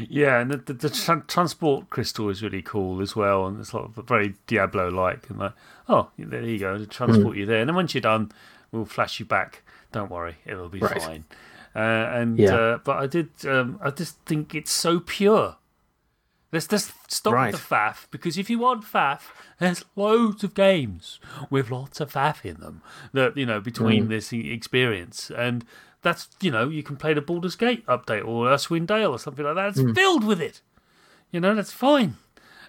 Yeah, 0.09 0.39
and 0.41 0.51
the, 0.51 0.57
the, 0.57 0.73
the 0.73 0.89
tran- 0.89 1.27
transport 1.27 1.91
crystal 1.91 2.31
is 2.31 2.43
really 2.43 2.63
cool 2.63 3.03
as 3.03 3.15
well, 3.15 3.47
and 3.47 3.61
it's 3.61 3.75
like 3.75 3.91
very 4.07 4.35
Diablo-like, 4.47 5.29
and 5.29 5.39
like, 5.39 5.53
oh, 5.89 6.09
there 6.17 6.43
you 6.43 6.59
go, 6.59 6.83
transport 6.87 7.37
you 7.37 7.45
there, 7.45 7.61
and 7.61 7.69
then 7.69 7.75
once 7.75 7.93
you're 7.93 8.01
done, 8.01 8.33
we'll 8.73 8.87
flash 8.87 9.21
you 9.21 9.27
back. 9.27 9.63
Don't 9.93 10.11
worry, 10.11 10.37
it'll 10.47 10.69
be 10.71 10.79
Right. 10.79 11.03
fine. 11.03 11.25
Uh, 11.75 11.79
and 11.79 12.39
Yeah. 12.39 12.55
uh, 12.55 12.79
but 12.83 12.97
I 12.99 13.07
did, 13.09 13.29
um, 13.47 13.79
I 13.83 13.91
just 13.91 14.17
think 14.25 14.55
it's 14.55 14.71
so 14.71 15.01
pure. 15.01 15.57
Let's 16.53 16.67
just 16.67 16.93
stop 17.09 17.35
Right. 17.35 17.53
with 17.53 17.61
the 17.69 17.75
faff 17.75 18.07
because 18.11 18.37
if 18.37 18.51
you 18.51 18.59
want 18.59 18.85
faff, 18.85 19.21
there's 19.59 19.85
loads 19.95 20.43
of 20.43 20.55
games 20.55 21.21
with 21.49 21.71
lots 21.71 22.01
of 22.01 22.13
faff 22.13 22.45
in 22.45 22.61
them 22.61 22.83
that 23.13 23.37
you 23.37 23.47
know 23.47 23.61
between 23.61 24.07
mm. 24.07 24.09
this 24.09 24.33
e- 24.33 24.53
experience 24.53 25.31
and 25.31 25.65
that's 26.03 26.29
you 26.41 26.51
know 26.51 26.69
you 26.69 26.83
can 26.83 26.97
play 26.97 27.15
the 27.15 27.21
Baldur's 27.21 27.55
Gate 27.57 27.87
update 27.87 28.27
or 28.27 28.47
Icewind 28.47 28.87
Dale 28.89 29.13
or 29.13 29.19
something 29.19 29.45
like 29.45 29.55
that. 29.55 29.69
It's 29.69 29.79
mm. 29.81 29.95
filled 29.95 30.25
with 30.25 30.41
it. 30.41 30.61
You 31.31 31.39
know 31.41 31.55
that's 31.55 31.73
fine. 31.73 32.17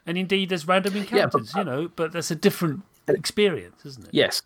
And 0.05 0.17
indeed, 0.17 0.49
there's 0.49 0.67
random 0.67 0.95
Yeah, 0.95 1.01
but- 1.01 1.11
encounters. 1.41 1.53
you 1.55 1.63
know, 1.63 1.91
but 1.95 2.11
that's 2.11 2.31
a 2.31 2.35
different 2.35 2.81
uh, 3.09 3.13
experience, 3.13 3.85
isn't 3.85 4.07
it? 4.07 4.13
Yes, 4.13 4.43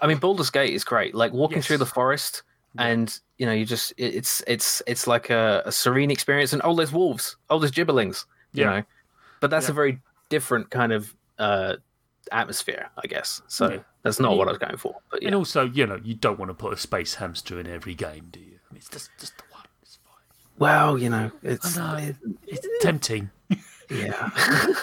I 0.00 0.06
mean 0.06 0.18
Baldur's 0.18 0.50
Gate 0.50 0.74
is 0.74 0.84
great. 0.84 1.14
Like 1.14 1.32
walking 1.32 1.58
Yes. 1.58 1.66
through 1.66 1.78
the 1.78 1.86
forest, 1.86 2.42
and 2.76 3.18
you 3.38 3.46
know, 3.46 3.52
you 3.52 3.64
just 3.64 3.94
it's 3.96 4.42
it's 4.46 4.82
it's 4.86 5.06
like 5.06 5.30
a, 5.30 5.62
a 5.64 5.72
serene 5.72 6.10
experience. 6.10 6.52
And 6.52 6.60
oh, 6.64 6.74
there's 6.74 6.92
wolves. 6.92 7.36
Oh, 7.48 7.58
there's 7.58 7.72
gibberlings. 7.72 8.26
You 8.54 8.64
Yeah. 8.64 8.70
know, 8.78 8.82
but 9.40 9.50
that's 9.50 9.66
Yeah. 9.66 9.72
a 9.72 9.74
very 9.74 10.00
different 10.30 10.70
kind 10.70 10.92
of 10.92 11.14
uh, 11.38 11.76
atmosphere, 12.32 12.88
I 13.02 13.06
guess. 13.08 13.42
So 13.48 13.70
Yeah. 13.70 13.78
that's 14.02 14.18
not 14.20 14.36
what 14.38 14.48
I 14.48 14.52
was 14.52 14.58
going 14.58 14.76
for. 14.78 14.94
But 15.10 15.20
yeah, 15.22 15.28
And 15.28 15.34
also, 15.34 15.64
you 15.66 15.86
know, 15.86 16.00
you 16.02 16.14
don't 16.14 16.38
want 16.38 16.48
to 16.50 16.54
put 16.54 16.72
a 16.72 16.76
space 16.76 17.16
hamster 17.16 17.58
in 17.60 17.66
every 17.66 17.94
game, 17.94 18.28
do 18.30 18.40
you? 18.40 18.58
I 18.70 18.72
mean, 18.72 18.78
it's 18.78 18.88
just 18.88 19.10
just 19.18 19.36
the 19.36 19.44
one. 19.50 19.64
It's 19.82 19.96
fine. 19.96 20.22
well, 20.58 20.96
you 20.96 21.10
know, 21.10 21.30
it's 21.42 21.76
I 21.76 22.06
know. 22.06 22.14
It's 22.46 22.66
tempting. 22.80 23.30
yeah. 23.90 24.30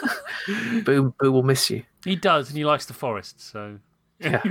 Boo, 0.86 1.14
Boo 1.20 1.32
will 1.32 1.44
miss 1.44 1.70
you. 1.70 1.84
He 2.04 2.16
does, 2.16 2.50
and 2.50 2.58
he 2.58 2.66
likes 2.66 2.86
the 2.86 2.94
forest. 2.94 3.40
So, 3.42 3.80
Yeah. 4.20 4.44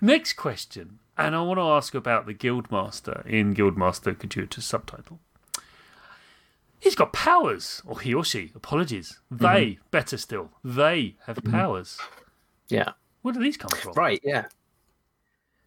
Next 0.00 0.32
question, 0.34 0.98
and 1.18 1.36
I 1.36 1.42
want 1.42 1.58
to 1.58 1.62
ask 1.64 1.94
about 1.94 2.26
the 2.26 2.34
Guildmaster 2.34 3.24
in 3.26 3.54
Guildmaster 3.54 4.18
Gratuitous 4.18 4.64
subtitle. 4.64 5.20
He's 6.84 6.94
got 6.94 7.12
powers, 7.14 7.82
or 7.86 7.98
he 7.98 8.12
or 8.14 8.24
she. 8.24 8.52
Apologies, 8.54 9.18
Mm-hmm. 9.32 9.42
they 9.44 9.78
better 9.90 10.16
still. 10.18 10.50
They 10.62 11.16
have 11.26 11.38
powers. 11.50 11.98
Yeah. 12.68 12.90
Where 13.22 13.32
do 13.34 13.40
these 13.40 13.56
come 13.56 13.70
from? 13.70 13.94
Right. 13.94 14.20
Yeah. 14.22 14.44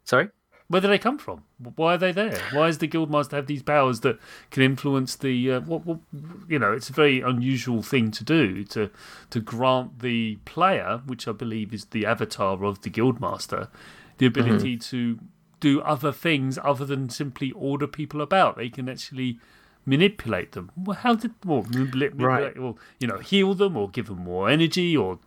Sorry. 0.04 0.30
Where 0.70 0.82
do 0.82 0.88
they 0.90 0.98
come 1.00 1.18
from? 1.18 1.44
Why 1.76 1.96
are 1.96 1.98
they 1.98 2.12
there? 2.12 2.40
Why 2.52 2.68
does 2.68 2.78
the 2.80 2.88
Guildmaster 2.90 3.32
have 3.32 3.48
these 3.48 3.64
powers 3.64 4.02
that 4.02 4.20
can 4.52 4.62
influence 4.64 5.16
the? 5.16 5.54
Uh, 5.54 5.60
what, 5.62 5.86
what, 5.86 6.00
you 6.48 6.60
know, 6.60 6.74
it's 6.74 6.90
a 6.90 6.94
very 6.94 7.22
unusual 7.22 7.82
thing 7.82 8.12
to 8.12 8.24
do 8.24 8.64
to 8.66 8.90
to 9.30 9.40
grant 9.40 10.00
the 10.02 10.36
player, 10.46 11.02
which 11.06 11.28
I 11.28 11.32
believe 11.32 11.74
is 11.74 11.86
the 11.86 12.06
avatar 12.06 12.64
of 12.66 12.82
the 12.82 12.90
Guildmaster, 12.90 13.70
the 14.18 14.26
ability 14.26 14.78
to 14.78 15.18
do 15.62 15.82
other 15.82 16.12
things 16.12 16.60
other 16.64 16.86
than 16.86 17.10
simply 17.10 17.52
order 17.54 17.88
people 17.88 18.22
about. 18.22 18.58
They 18.58 18.70
can 18.70 18.90
actually 18.90 19.40
manipulate 19.88 20.52
them. 20.52 20.70
Well, 20.76 20.98
how 20.98 21.16
did 21.16 21.32
well, 21.44 21.64
manipulate, 21.64 22.60
well, 22.60 22.78
you 23.00 23.08
know, 23.08 23.18
heal 23.18 23.56
them 23.56 23.78
or 23.78 23.90
give 23.90 24.08
them 24.08 24.20
more 24.20 24.50
energy 24.50 24.96
or 24.96 25.18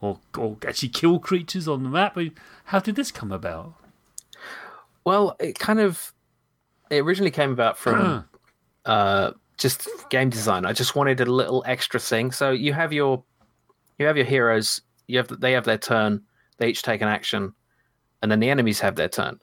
or 0.00 0.20
or 0.36 0.56
actually 0.66 0.90
kill 0.90 1.18
creatures 1.18 1.66
on 1.66 1.82
the 1.82 1.88
map? 1.88 2.18
How 2.66 2.78
did 2.78 2.94
this 2.94 3.10
come 3.10 3.32
about? 3.32 3.74
Well, 5.04 5.36
it 5.40 5.58
kind 5.58 5.80
of 5.80 6.12
it 6.90 7.00
originally 7.00 7.30
came 7.30 7.50
about 7.50 7.78
from 7.78 8.24
uh, 8.84 9.32
just 9.56 9.88
game 10.10 10.28
design. 10.28 10.66
I 10.66 10.74
just 10.74 10.94
wanted 10.94 11.20
a 11.20 11.26
little 11.26 11.64
extra 11.66 11.98
thing. 11.98 12.30
So 12.30 12.50
you 12.50 12.74
have 12.74 12.92
your 12.92 13.24
you 13.98 14.06
have 14.06 14.16
your 14.16 14.26
heroes. 14.26 14.82
You 15.06 15.18
have 15.18 15.40
they 15.40 15.52
have 15.52 15.64
their 15.64 15.78
turn. 15.78 16.22
They 16.58 16.68
each 16.68 16.82
take 16.82 17.00
an 17.00 17.08
action, 17.08 17.54
and 18.20 18.30
then 18.30 18.40
the 18.40 18.50
enemies 18.50 18.80
have 18.80 18.96
their 18.96 19.08
turn. 19.08 19.40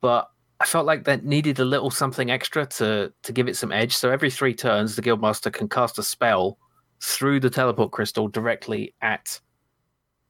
But 0.00 0.30
I 0.62 0.64
felt 0.64 0.86
like 0.86 1.02
that 1.04 1.24
needed 1.24 1.58
a 1.58 1.64
little 1.64 1.90
something 1.90 2.30
extra 2.30 2.64
to 2.66 3.12
to 3.24 3.32
give 3.32 3.48
it 3.48 3.56
some 3.56 3.72
edge. 3.72 3.96
So 3.96 4.10
every 4.10 4.30
three 4.30 4.54
turns, 4.54 4.94
the 4.94 5.02
guildmaster 5.02 5.52
can 5.52 5.68
cast 5.68 5.98
a 5.98 6.04
spell 6.04 6.56
through 7.00 7.40
the 7.40 7.50
teleport 7.50 7.90
crystal 7.90 8.28
directly 8.28 8.94
at 9.02 9.40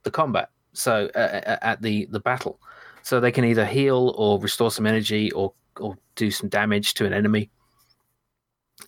the 0.04 0.10
combat. 0.10 0.48
So 0.72 1.10
uh, 1.14 1.58
at 1.60 1.82
the 1.82 2.06
the 2.06 2.20
battle. 2.20 2.58
So 3.02 3.20
they 3.20 3.30
can 3.30 3.44
either 3.44 3.66
heal 3.66 4.14
or 4.16 4.40
restore 4.40 4.70
some 4.70 4.86
energy 4.86 5.30
or 5.32 5.52
or 5.78 5.98
do 6.14 6.30
some 6.30 6.48
damage 6.48 6.94
to 6.94 7.04
an 7.04 7.12
enemy. 7.12 7.50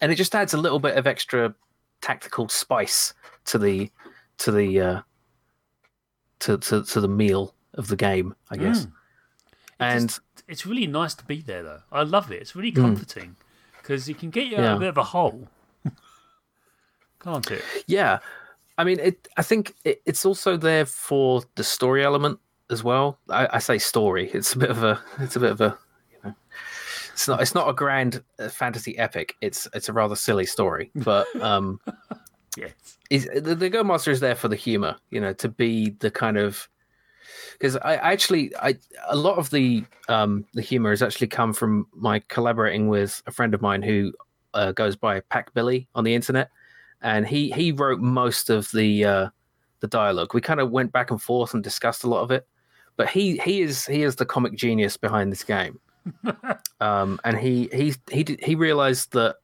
And 0.00 0.10
it 0.10 0.14
just 0.14 0.34
adds 0.34 0.54
a 0.54 0.58
little 0.58 0.78
bit 0.78 0.96
of 0.96 1.06
extra 1.06 1.54
tactical 2.00 2.48
spice 2.48 3.12
to 3.44 3.58
the 3.58 3.90
to 4.38 4.50
the 4.50 4.80
uh, 4.80 5.00
to, 6.38 6.56
to 6.56 6.84
to 6.84 7.00
the 7.02 7.08
meal 7.08 7.54
of 7.74 7.88
the 7.88 7.96
game, 7.96 8.34
I 8.50 8.56
guess. 8.56 8.86
Mm. 8.86 8.92
And 9.80 10.08
just- 10.08 10.20
it's 10.48 10.64
really 10.66 10.86
nice 10.86 11.14
to 11.14 11.24
be 11.24 11.40
there, 11.40 11.62
though. 11.62 11.80
I 11.90 12.02
love 12.02 12.30
it. 12.30 12.40
It's 12.40 12.54
really 12.56 12.72
comforting 12.72 13.36
because 13.80 14.08
it 14.08 14.18
can 14.18 14.30
get 14.30 14.46
you 14.46 14.56
out 14.58 14.64
of 14.64 14.76
a 14.76 14.80
bit 14.80 14.88
of 14.88 14.98
a 14.98 15.04
hole, 15.04 15.48
can't 17.20 17.50
it? 17.50 17.62
Yeah, 17.86 18.18
I 18.78 18.84
mean, 18.84 18.98
it. 19.00 19.28
I 19.36 19.42
think 19.42 19.74
it, 19.84 20.02
it's 20.06 20.24
also 20.24 20.56
there 20.56 20.86
for 20.86 21.42
the 21.54 21.64
story 21.64 22.04
element 22.04 22.38
as 22.70 22.82
well. 22.84 23.18
I, 23.30 23.48
I 23.54 23.58
say 23.58 23.78
story. 23.78 24.30
It's 24.32 24.52
a 24.54 24.58
bit 24.58 24.70
of 24.70 24.82
a. 24.82 25.00
It's 25.20 25.36
a 25.36 25.40
bit 25.40 25.50
of 25.52 25.60
a. 25.60 25.76
You 26.12 26.18
know, 26.30 26.34
it's 27.12 27.28
not. 27.28 27.40
It's 27.40 27.54
not 27.54 27.68
a 27.68 27.72
grand 27.72 28.22
uh, 28.38 28.48
fantasy 28.48 28.96
epic. 28.98 29.34
It's. 29.40 29.68
It's 29.74 29.88
a 29.88 29.92
rather 29.92 30.16
silly 30.16 30.46
story, 30.46 30.90
but 30.94 31.26
um, 31.40 31.80
Yes. 32.56 32.72
is 33.10 33.28
the, 33.34 33.54
the 33.54 33.70
Guildmaster 33.70 34.08
is 34.08 34.20
there 34.20 34.34
for 34.36 34.48
the 34.48 34.56
humor. 34.56 34.96
You 35.10 35.20
know, 35.20 35.32
to 35.34 35.48
be 35.48 35.90
the 36.00 36.10
kind 36.10 36.36
of. 36.36 36.68
Because 37.52 37.76
I 37.76 37.96
actually 37.96 38.54
I 38.56 38.76
a 39.08 39.16
lot 39.16 39.38
of 39.38 39.50
the 39.50 39.84
um 40.08 40.44
the 40.54 40.62
humor 40.62 40.90
has 40.90 41.02
actually 41.02 41.28
come 41.28 41.52
from 41.52 41.86
my 41.94 42.20
collaborating 42.28 42.88
with 42.88 43.22
a 43.26 43.32
friend 43.32 43.54
of 43.54 43.62
mine 43.62 43.82
who 43.82 44.12
uh, 44.54 44.72
goes 44.72 44.96
by 44.96 45.20
Pack 45.20 45.52
Billy 45.54 45.88
on 45.94 46.04
the 46.04 46.14
internet, 46.14 46.50
and 47.02 47.26
he 47.26 47.50
he 47.50 47.72
wrote 47.72 48.00
most 48.00 48.50
of 48.50 48.70
the 48.72 49.04
uh, 49.04 49.28
the 49.80 49.88
dialogue. 49.88 50.34
We 50.34 50.40
kind 50.40 50.60
of 50.60 50.70
went 50.70 50.92
back 50.92 51.10
and 51.10 51.20
forth 51.20 51.54
and 51.54 51.62
discussed 51.62 52.04
a 52.04 52.08
lot 52.08 52.22
of 52.22 52.30
it, 52.30 52.46
but 52.96 53.08
he 53.08 53.36
he 53.38 53.62
is 53.62 53.84
he 53.86 54.02
is 54.02 54.16
the 54.16 54.26
comic 54.26 54.54
genius 54.54 54.96
behind 54.96 55.30
this 55.30 55.44
game, 55.44 55.78
um, 56.80 57.20
and 57.24 57.38
he 57.38 57.68
he 57.72 57.94
he 58.10 58.22
did, 58.22 58.42
he 58.42 58.54
realized 58.54 59.12
that 59.12 59.36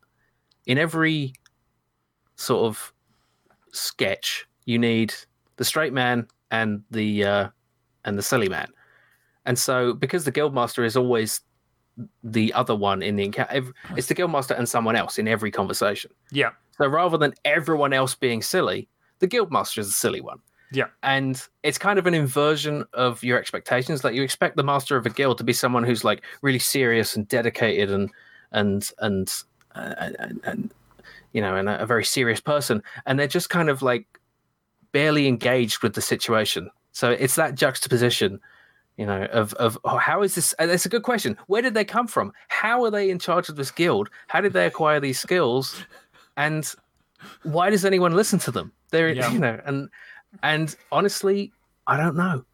in 0.66 0.78
every 0.78 1.34
sort 2.36 2.64
of 2.64 2.92
sketch 3.72 4.46
you 4.64 4.78
need 4.78 5.14
the 5.57 5.64
straight 5.64 5.92
man 5.92 6.26
and 6.51 6.82
the 6.90 7.24
uh, 7.24 7.48
and 8.05 8.18
the 8.18 8.22
silly 8.22 8.48
man, 8.48 8.68
and 9.46 9.59
so 9.59 9.94
because 9.94 10.24
the 10.24 10.32
guildmaster 10.32 10.84
is 10.84 10.96
always 10.96 11.40
the 12.22 12.53
other 12.53 12.74
one 12.74 13.03
in 13.03 13.16
the 13.16 13.24
encounter, 13.24 13.72
it's 13.96 14.07
the 14.07 14.14
guildmaster 14.14 14.57
and 14.57 14.68
someone 14.68 14.96
else 14.96 15.18
in 15.18 15.28
every 15.28 15.51
conversation. 15.51 16.11
Yeah. 16.30 16.51
So 16.78 16.86
rather 16.86 17.18
than 17.18 17.34
everyone 17.44 17.92
else 17.92 18.14
being 18.14 18.42
silly, 18.42 18.88
the 19.18 19.28
guildmaster 19.28 19.78
is 19.78 19.88
the 19.88 19.92
silly 19.92 20.20
one. 20.20 20.40
Yeah. 20.72 20.86
And 21.03 21.42
it's 21.62 21.78
kind 21.78 21.98
of 21.98 22.07
an 22.07 22.14
inversion 22.14 22.84
of 22.94 23.22
your 23.24 23.38
expectations. 23.38 24.05
Like 24.05 24.14
you 24.14 24.22
expect 24.22 24.57
the 24.57 24.62
master 24.62 24.96
of 24.96 25.05
a 25.05 25.11
guild 25.11 25.38
to 25.38 25.44
be 25.44 25.53
someone 25.53 25.84
who's 25.84 26.05
like 26.05 26.22
really 26.42 26.59
serious 26.59 27.16
and 27.16 27.26
dedicated 27.28 27.90
and 27.90 28.11
and 28.53 28.90
and 28.98 29.32
uh, 29.74 29.94
and, 29.98 30.40
and 30.44 30.74
you 31.32 31.40
know 31.40 31.57
and 31.57 31.68
a, 31.68 31.82
a 31.82 31.86
very 31.86 32.05
serious 32.05 32.40
person, 32.40 32.82
and 33.07 33.18
they're 33.18 33.26
just 33.26 33.51
kind 33.51 33.68
of 33.68 33.82
like 33.82 34.07
barely 34.92 35.26
engaged 35.26 35.82
with 35.82 35.94
the 35.94 36.01
situation. 36.01 36.70
So 36.93 37.11
it's 37.11 37.36
that 37.36 37.55
juxtaposition, 37.55 38.41
you 38.97 39.07
know, 39.07 39.24
of 39.32 39.55
of 39.55 39.78
oh, 39.84 39.97
how 39.97 40.22
is 40.22 40.34
this? 40.34 40.53
And 40.55 40.70
it's 40.70 40.86
a 40.86 40.88
good 40.91 41.03
question. 41.05 41.36
Where 41.47 41.62
did 41.62 41.74
they 41.74 41.84
come 41.84 42.07
from? 42.07 42.32
How 42.49 42.84
are 42.84 42.91
they 42.91 43.11
in 43.11 43.18
charge 43.18 43.49
of 43.49 43.57
this 43.57 43.70
guild? 43.70 44.11
How 44.28 44.41
did 44.41 44.53
they 44.53 44.66
acquire 44.66 45.01
these 45.01 45.18
skills? 45.20 45.84
And 46.36 46.70
why 47.45 47.70
does 47.70 47.84
anyone 47.84 48.12
listen 48.14 48.38
to 48.41 48.51
them? 48.51 48.72
They're 48.91 49.12
Yeah. 49.12 49.30
you 49.32 49.38
know, 49.38 49.61
and 49.64 49.88
and 50.43 50.74
honestly, 50.93 51.53
I 51.86 51.97
don't 51.97 52.16
know. 52.16 52.45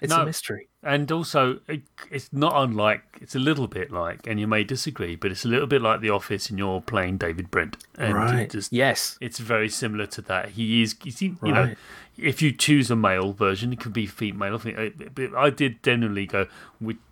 It's 0.00 0.10
No. 0.10 0.22
a 0.22 0.24
mystery. 0.24 0.68
And 0.82 1.12
also, 1.12 1.60
it, 1.68 1.82
it's 2.10 2.32
not 2.32 2.52
unlike, 2.56 3.02
it's 3.20 3.34
a 3.34 3.38
little 3.38 3.66
bit 3.66 3.90
like, 3.90 4.26
and 4.26 4.40
you 4.40 4.46
may 4.46 4.64
disagree, 4.64 5.14
but 5.14 5.30
it's 5.30 5.44
a 5.44 5.48
little 5.48 5.66
bit 5.66 5.82
like 5.82 6.00
The 6.00 6.08
Office 6.08 6.48
and 6.48 6.58
you're 6.58 6.80
playing 6.80 7.18
David 7.18 7.50
Brent. 7.50 7.76
And 7.98 8.14
right. 8.14 8.50
just, 8.50 8.72
yes. 8.72 9.18
it's 9.20 9.38
very 9.38 9.68
similar 9.68 10.06
to 10.06 10.22
that. 10.22 10.50
He 10.50 10.82
is, 10.82 10.96
you, 11.04 11.10
see, 11.10 11.34
you 11.44 11.52
know, 11.52 11.74
if 12.16 12.42
you 12.42 12.52
choose 12.52 12.90
a 12.90 12.96
male 12.96 13.32
version, 13.32 13.72
it 13.72 13.80
could 13.80 13.92
be 13.92 14.06
female. 14.06 14.54
I 14.54 14.58
think, 14.58 14.78
uh, 14.78 15.08
but 15.14 15.34
I 15.34 15.50
did 15.50 15.82
generally 15.82 16.26
go, 16.26 16.46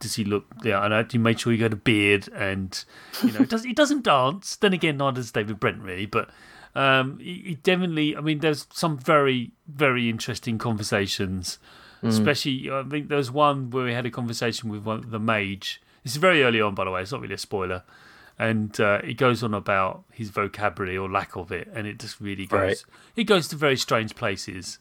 does 0.00 0.14
he 0.14 0.24
look? 0.24 0.46
Yeah, 0.62 0.84
and 0.84 0.94
I 0.94 1.00
actually 1.00 1.20
made 1.20 1.40
sure 1.40 1.52
he 1.52 1.58
got 1.58 1.72
a 1.72 1.76
beard, 1.76 2.28
and 2.34 2.84
you 3.22 3.32
know, 3.32 3.40
it 3.40 3.48
does 3.48 3.64
he 3.64 3.72
doesn't 3.72 4.04
dance? 4.04 4.56
Then 4.56 4.72
again, 4.72 4.96
not 4.96 5.16
as 5.18 5.30
David 5.30 5.60
Brent 5.60 5.80
really, 5.80 6.06
but 6.06 6.30
um, 6.74 7.18
he, 7.18 7.42
he 7.46 7.54
definitely. 7.54 8.16
I 8.16 8.20
mean, 8.20 8.40
there's 8.40 8.66
some 8.72 8.98
very 8.98 9.52
very 9.66 10.08
interesting 10.10 10.58
conversations, 10.58 11.58
especially. 12.02 12.70
I 12.70 12.82
think 12.84 13.08
there 13.08 13.18
was 13.18 13.30
one 13.30 13.70
where 13.70 13.84
we 13.84 13.92
had 13.92 14.06
a 14.06 14.10
conversation 14.10 14.68
with 14.70 14.82
one, 14.84 15.04
the 15.10 15.18
mage. 15.18 15.80
This 16.04 16.12
is 16.12 16.18
very 16.18 16.42
early 16.42 16.60
on, 16.60 16.74
by 16.74 16.84
the 16.84 16.90
way. 16.90 17.02
It's 17.02 17.12
not 17.12 17.20
really 17.20 17.34
a 17.34 17.38
spoiler. 17.38 17.82
And 18.38 18.78
uh, 18.80 19.02
he 19.02 19.14
goes 19.14 19.42
on 19.42 19.52
about 19.52 20.04
his 20.12 20.30
vocabulary 20.30 20.96
or 20.96 21.10
lack 21.10 21.34
of 21.36 21.50
it, 21.50 21.68
and 21.74 21.86
it 21.88 21.98
just 21.98 22.20
really 22.20 22.46
goes. 22.46 22.60
Right. 22.60 22.84
He 23.16 23.24
goes 23.24 23.48
to 23.48 23.56
very 23.56 23.76
strange 23.76 24.14
places, 24.14 24.78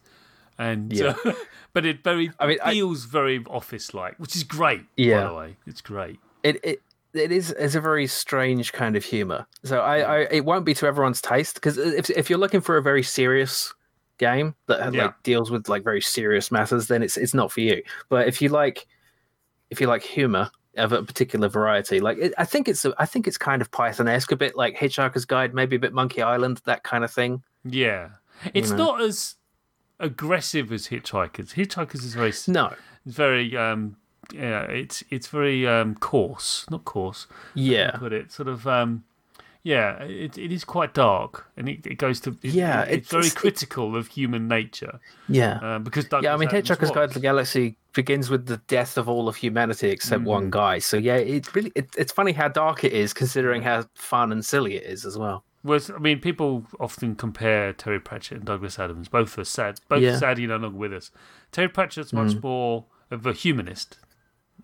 and 0.59 0.93
Yeah. 0.93 1.15
uh, 1.25 1.33
but 1.73 1.83
it 1.85 2.03
very 2.03 2.31
I 2.39 2.47
mean, 2.47 2.59
I- 2.63 2.73
feels 2.73 3.05
very 3.05 3.43
office-like, 3.49 4.17
which 4.19 4.35
is 4.35 4.43
great. 4.43 4.83
Yeah. 4.95 5.23
by 5.23 5.27
the 5.29 5.33
way, 5.35 5.55
it's 5.65 5.81
great. 5.81 6.19
it 6.43 6.59
it 6.63 6.81
it 7.13 7.31
is 7.31 7.51
is 7.53 7.73
a 7.73 7.81
very 7.81 8.05
strange 8.05 8.73
kind 8.73 8.95
of 8.95 9.03
humor. 9.03 9.47
So 9.63 9.79
I, 9.79 9.97
I 10.01 10.17
it 10.29 10.45
won't 10.45 10.63
be 10.65 10.75
to 10.75 10.85
everyone's 10.85 11.19
taste 11.21 11.55
because 11.55 11.79
if 11.79 12.11
if 12.11 12.29
you're 12.29 12.37
looking 12.37 12.61
for 12.61 12.77
a 12.77 12.81
very 12.83 13.01
serious 13.01 13.73
game 14.17 14.55
that 14.67 14.93
Yeah. 14.93 15.05
like 15.05 15.23
deals 15.23 15.51
with 15.51 15.69
like 15.69 15.83
very 15.83 16.01
serious 16.01 16.51
matters, 16.51 16.87
then 16.87 17.03
it's 17.03 17.17
it's 17.17 17.33
not 17.33 17.51
for 17.51 17.61
you. 17.61 17.81
But 18.09 18.27
if 18.27 18.41
you 18.41 18.49
like 18.49 18.87
if 19.69 19.81
you 19.81 19.87
like 19.87 20.03
humor 20.03 20.49
of 20.77 20.91
a 20.93 21.01
particular 21.03 21.47
variety, 21.47 21.99
like 21.99 22.17
it, 22.19 22.33
I 22.37 22.45
think 22.45 22.67
it's 22.67 22.85
I 22.97 23.05
think 23.05 23.27
it's 23.27 23.37
kind 23.37 23.61
of 23.61 23.71
Python-esque, 23.71 24.31
a 24.31 24.35
bit 24.35 24.55
like 24.55 24.75
Hitchhiker's 24.77 25.25
Guide, 25.25 25.53
maybe 25.53 25.75
a 25.75 25.79
bit 25.79 25.93
Monkey 25.93 26.21
Island, 26.21 26.61
that 26.65 26.83
kind 26.83 27.03
of 27.03 27.11
thing. 27.11 27.43
Yeah, 27.63 28.09
it's 28.53 28.69
know. 28.71 28.77
not 28.77 29.01
as 29.01 29.35
aggressive 29.99 30.71
as 30.71 30.87
Hitchhikers. 30.87 31.53
Hitchhikers 31.55 32.03
is 32.03 32.13
very 32.13 32.33
No, 32.47 32.73
very 33.05 33.55
um 33.57 33.97
yeah 34.33 34.63
it's 34.63 35.03
it's 35.09 35.27
very 35.27 35.65
um 35.65 35.95
coarse 35.95 36.65
not 36.69 36.83
coarse 36.83 37.27
yeah, 37.55 37.91
put 37.91 38.11
it 38.11 38.29
sort 38.31 38.49
of 38.49 38.67
um 38.67 39.03
yeah 39.73 39.89
it, 40.03 40.37
it 40.37 40.51
is 40.57 40.63
quite 40.63 40.93
dark 40.93 41.31
and 41.57 41.67
it, 41.73 41.85
it 41.85 41.97
goes 42.05 42.17
to 42.21 42.29
it- 42.41 42.53
Yeah, 42.63 42.81
it- 42.83 42.99
it's, 42.99 43.07
it's- 43.07 43.11
very 43.11 43.29
critical 43.41 43.87
of 43.99 44.07
human 44.07 44.47
nature 44.47 44.99
yeah. 45.27 45.55
um, 45.67 45.83
because 45.83 46.05
yeah, 46.23 46.33
I 46.33 46.37
mean, 46.37 46.49
Hitchhiker's 46.49 46.91
Guide 46.91 47.09
to 47.09 47.13
the 47.15 47.19
Galaxy 47.29 47.75
begins 47.93 48.29
with 48.29 48.45
the 48.45 48.57
death 48.67 48.97
of 48.97 49.05
all 49.09 49.27
of 49.27 49.35
humanity 49.35 49.89
except 49.89 50.21
Mm. 50.23 50.25
one 50.37 50.49
guy. 50.51 50.79
So 50.79 50.95
yeah, 50.97 51.15
it 51.15 51.43
really 51.55 51.71
it, 51.75 51.87
it's 51.97 52.13
funny 52.19 52.31
how 52.41 52.47
dark 52.47 52.83
it 52.83 52.93
is, 52.93 53.13
considering 53.13 53.61
how 53.63 53.77
fun 53.95 54.31
and 54.31 54.43
silly 54.45 54.75
it 54.75 54.83
is 54.93 55.05
as 55.05 55.17
well. 55.17 55.43
was 55.63 55.89
I 55.89 55.97
mean 56.07 56.19
people 56.29 56.51
often 56.79 57.15
compare 57.15 57.73
Terry 57.73 57.99
Pratchett 57.99 58.37
and 58.39 58.45
Douglas 58.51 58.79
Adams 58.79 59.07
both 59.09 59.37
are 59.37 59.43
sad 59.57 59.73
both 59.89 60.01
Yeah. 60.03 60.17
sadly 60.17 60.45
no 60.47 60.57
longer 60.57 60.77
with 60.77 60.93
us 60.99 61.11
Terry 61.51 61.67
Pratchett's 61.77 62.13
much 62.13 62.33
more 62.41 62.85
of 63.15 63.25
a 63.25 63.33
humanist 63.33 63.89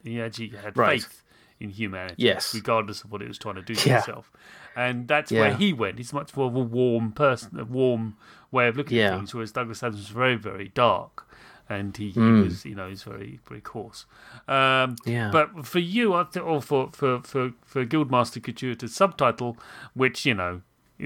he 0.04 0.22
actually 0.22 0.50
had 0.64 0.78
Right. 0.78 1.02
faith 1.02 1.24
in 1.60 1.70
humanity 1.70 2.16
Yes. 2.30 2.54
regardless 2.54 3.04
of 3.04 3.12
what 3.12 3.22
it 3.22 3.28
was 3.28 3.38
trying 3.38 3.56
to 3.56 3.62
do 3.72 3.76
to 3.76 3.90
Yeah. 3.90 4.00
itself 4.00 4.32
and 4.76 5.08
that's 5.08 5.32
where 5.32 5.54
he 5.56 5.72
went 5.74 5.98
he's 5.98 6.14
much 6.14 6.36
more 6.36 6.48
of 6.48 6.56
a 6.56 6.60
warm 6.60 7.12
person 7.12 7.60
a 7.60 7.66
warm 7.66 8.16
way 8.52 8.68
of 8.68 8.78
looking 8.78 8.98
Yeah. 8.98 9.12
at 9.12 9.18
things 9.18 9.34
whereas 9.34 9.52
Douglas 9.52 9.82
Adams 9.84 10.00
was 10.02 10.08
very 10.10 10.36
very 10.36 10.70
dark 10.70 11.28
and 11.70 11.96
he, 11.96 12.10
he 12.12 12.20
Mm. 12.20 12.44
was 12.46 12.66
you 12.66 12.76
know 12.76 12.90
he's 12.90 13.04
very 13.04 13.40
very 13.48 13.62
coarse 13.62 14.06
um, 14.48 14.96
Yeah. 15.06 15.30
but 15.32 15.66
for 15.66 15.80
you, 15.80 16.14
I 16.14 16.24
think, 16.26 16.46
or 16.46 16.62
for 16.62 16.90
for 16.92 17.22
for 17.24 17.52
for 17.66 17.86
Guildmaster 17.86 18.42
Gratuitous 18.42 18.94
subtitle, 18.94 19.58
which 19.94 20.26
you 20.26 20.34
know, 20.34 20.62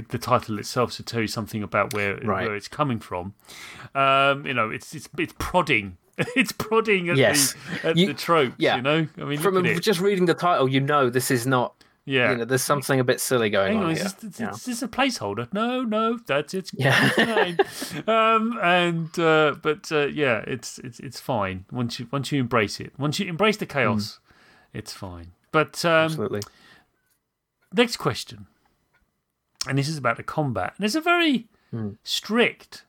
the 0.09 0.17
title 0.17 0.57
itself 0.59 0.93
should 0.93 1.05
tell 1.05 1.21
you 1.21 1.27
something 1.27 1.61
about 1.61 1.93
where 1.93 2.15
Right. 2.17 2.47
where 2.47 2.55
it's 2.55 2.67
coming 2.67 2.99
from. 2.99 3.35
Um, 3.93 4.45
you 4.47 4.53
know, 4.55 4.69
it's 4.71 4.93
it's 4.95 5.07
it's 5.17 5.33
prodding. 5.37 5.97
It's 6.35 6.51
prodding 6.51 7.09
at 7.09 7.17
Yes. 7.17 7.53
the 7.83 7.89
at 7.89 7.97
You- 7.97 8.07
the 8.07 8.13
tropes. 8.15 8.55
yeah. 8.57 8.77
You 8.77 8.81
know, 8.81 9.07
I 9.19 9.23
mean, 9.25 9.39
From 9.39 9.63
it. 9.65 9.81
just 9.83 9.99
reading 10.01 10.25
the 10.25 10.33
title, 10.33 10.67
you 10.67 10.79
know 10.81 11.09
this 11.11 11.29
is 11.29 11.45
not. 11.45 11.75
Yeah. 12.07 12.31
You 12.31 12.37
know, 12.37 12.45
there's 12.45 12.63
something 12.63 12.99
a 12.99 13.03
bit 13.03 13.19
silly 13.21 13.49
going 13.51 13.73
Hang 13.73 13.77
on, 13.77 13.85
on, 13.85 13.91
is 13.91 13.99
here. 14.01 14.09
this, 14.21 14.33
is, 14.33 14.39
Yeah. 14.39 14.49
is 14.51 14.65
this 14.65 14.81
a 14.81 14.87
placeholder? 14.87 15.47
No, 15.53 15.83
no, 15.83 16.17
that's 16.25 16.53
its 16.55 16.71
Yeah. 16.73 17.55
um, 18.07 18.57
and 18.63 19.19
uh, 19.19 19.55
but 19.61 19.91
uh, 19.91 20.07
yeah, 20.07 20.43
it's 20.47 20.79
it's 20.79 20.99
it's 21.01 21.19
fine 21.19 21.65
once 21.71 21.99
you 21.99 22.07
once 22.11 22.31
you 22.31 22.39
embrace 22.39 22.79
it. 22.79 22.93
Once 22.97 23.19
you 23.19 23.27
embrace 23.27 23.57
the 23.57 23.65
chaos, 23.67 24.19
it's 24.73 24.93
fine. 24.93 25.33
But 25.51 25.83
um, 25.85 26.05
Absolutely. 26.05 26.41
Next 27.73 27.97
question. 27.97 28.47
And 29.67 29.77
this 29.77 29.89
is 29.89 29.97
about 29.97 30.15
the 30.17 30.23
combat. 30.23 30.73
And 30.77 30.83
there's 30.83 30.95
a 30.95 31.01
very 31.01 31.47
Hmm. 31.71 31.91
strict 32.03 32.83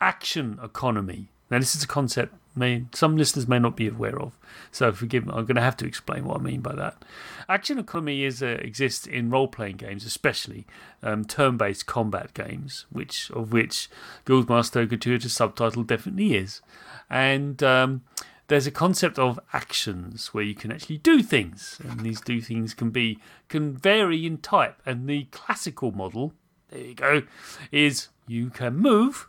action 0.00 0.58
economy. 0.62 1.28
Now, 1.50 1.58
this 1.58 1.74
is 1.74 1.82
a 1.82 1.88
concept 1.88 2.32
may 2.54 2.84
some 2.92 3.16
listeners 3.16 3.48
may 3.48 3.58
not 3.58 3.76
be 3.76 3.88
aware 3.88 4.18
of. 4.20 4.36
So, 4.72 4.92
forgive 4.92 5.26
me, 5.26 5.32
I'm 5.34 5.46
going 5.46 5.56
to 5.56 5.62
have 5.62 5.76
to 5.78 5.86
explain 5.86 6.24
what 6.24 6.40
I 6.40 6.42
mean 6.42 6.60
by 6.60 6.74
that. 6.74 7.04
Action 7.48 7.78
economy 7.78 8.24
is 8.24 8.42
uh, 8.42 8.58
exists 8.60 9.06
in 9.06 9.30
role 9.30 9.48
playing 9.48 9.76
games, 9.76 10.04
especially 10.04 10.66
um, 11.02 11.24
turn 11.24 11.56
based 11.56 11.86
combat 11.86 12.34
games, 12.34 12.86
which 12.90 13.30
of 13.30 13.52
which 13.52 13.88
Guildmaster 14.26 14.88
Gratuitous 14.88 15.34
Subtitle 15.34 15.82
definitely 15.82 16.34
is. 16.34 16.60
And 17.08 17.62
um, 17.62 18.02
there's 18.50 18.66
a 18.66 18.72
concept 18.72 19.16
of 19.16 19.38
actions 19.52 20.34
where 20.34 20.42
you 20.42 20.56
can 20.56 20.72
actually 20.72 20.98
do 20.98 21.22
things, 21.22 21.80
and 21.88 22.00
these 22.00 22.20
do 22.20 22.40
things 22.40 22.74
can 22.74 22.90
be 22.90 23.18
can 23.48 23.76
vary 23.76 24.26
in 24.26 24.38
type. 24.38 24.82
And 24.84 25.08
the 25.08 25.24
classical 25.30 25.92
model, 25.92 26.34
there 26.68 26.80
you 26.80 26.94
go, 26.94 27.22
is 27.70 28.08
you 28.26 28.50
can 28.50 28.76
move 28.76 29.28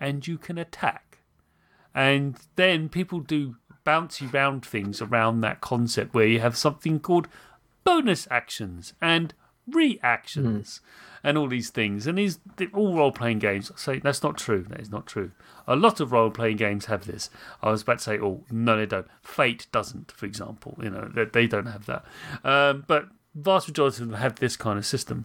and 0.00 0.26
you 0.26 0.38
can 0.38 0.58
attack, 0.58 1.07
and 1.94 2.36
then 2.56 2.88
people 2.88 3.20
do 3.20 3.56
bouncy 3.84 4.32
round 4.32 4.64
things 4.64 5.00
around 5.00 5.40
that 5.40 5.60
concept 5.60 6.14
where 6.14 6.26
you 6.26 6.40
have 6.40 6.56
something 6.56 7.00
called 7.00 7.28
bonus 7.84 8.28
actions 8.30 8.92
and 9.00 9.32
reactions 9.66 10.80
and 11.24 11.38
all 11.38 11.48
these 11.48 11.70
things. 11.70 12.06
And 12.06 12.18
these 12.18 12.38
all 12.74 12.96
role 12.96 13.12
playing 13.12 13.38
games 13.38 13.70
say 13.76 13.98
that's 13.98 14.22
not 14.22 14.36
true. 14.36 14.64
That 14.68 14.80
is 14.80 14.90
not 14.90 15.06
true. 15.06 15.32
A 15.66 15.76
lot 15.76 16.00
of 16.00 16.12
role 16.12 16.30
playing 16.30 16.56
games 16.56 16.86
have 16.86 17.06
this. 17.06 17.30
I 17.62 17.70
was 17.70 17.82
about 17.82 17.98
to 17.98 18.04
say, 18.04 18.18
oh 18.18 18.44
no, 18.50 18.76
they 18.76 18.86
don't. 18.86 19.06
Fate 19.22 19.66
doesn't, 19.72 20.12
for 20.12 20.26
example. 20.26 20.78
You 20.82 20.90
know, 20.90 21.10
they, 21.14 21.24
they 21.24 21.46
don't 21.46 21.66
have 21.66 21.86
that. 21.86 22.04
Um, 22.44 22.84
but 22.86 23.08
vast 23.34 23.68
majority 23.68 24.02
of 24.02 24.10
them 24.10 24.18
have 24.18 24.36
this 24.36 24.56
kind 24.56 24.78
of 24.78 24.86
system. 24.86 25.24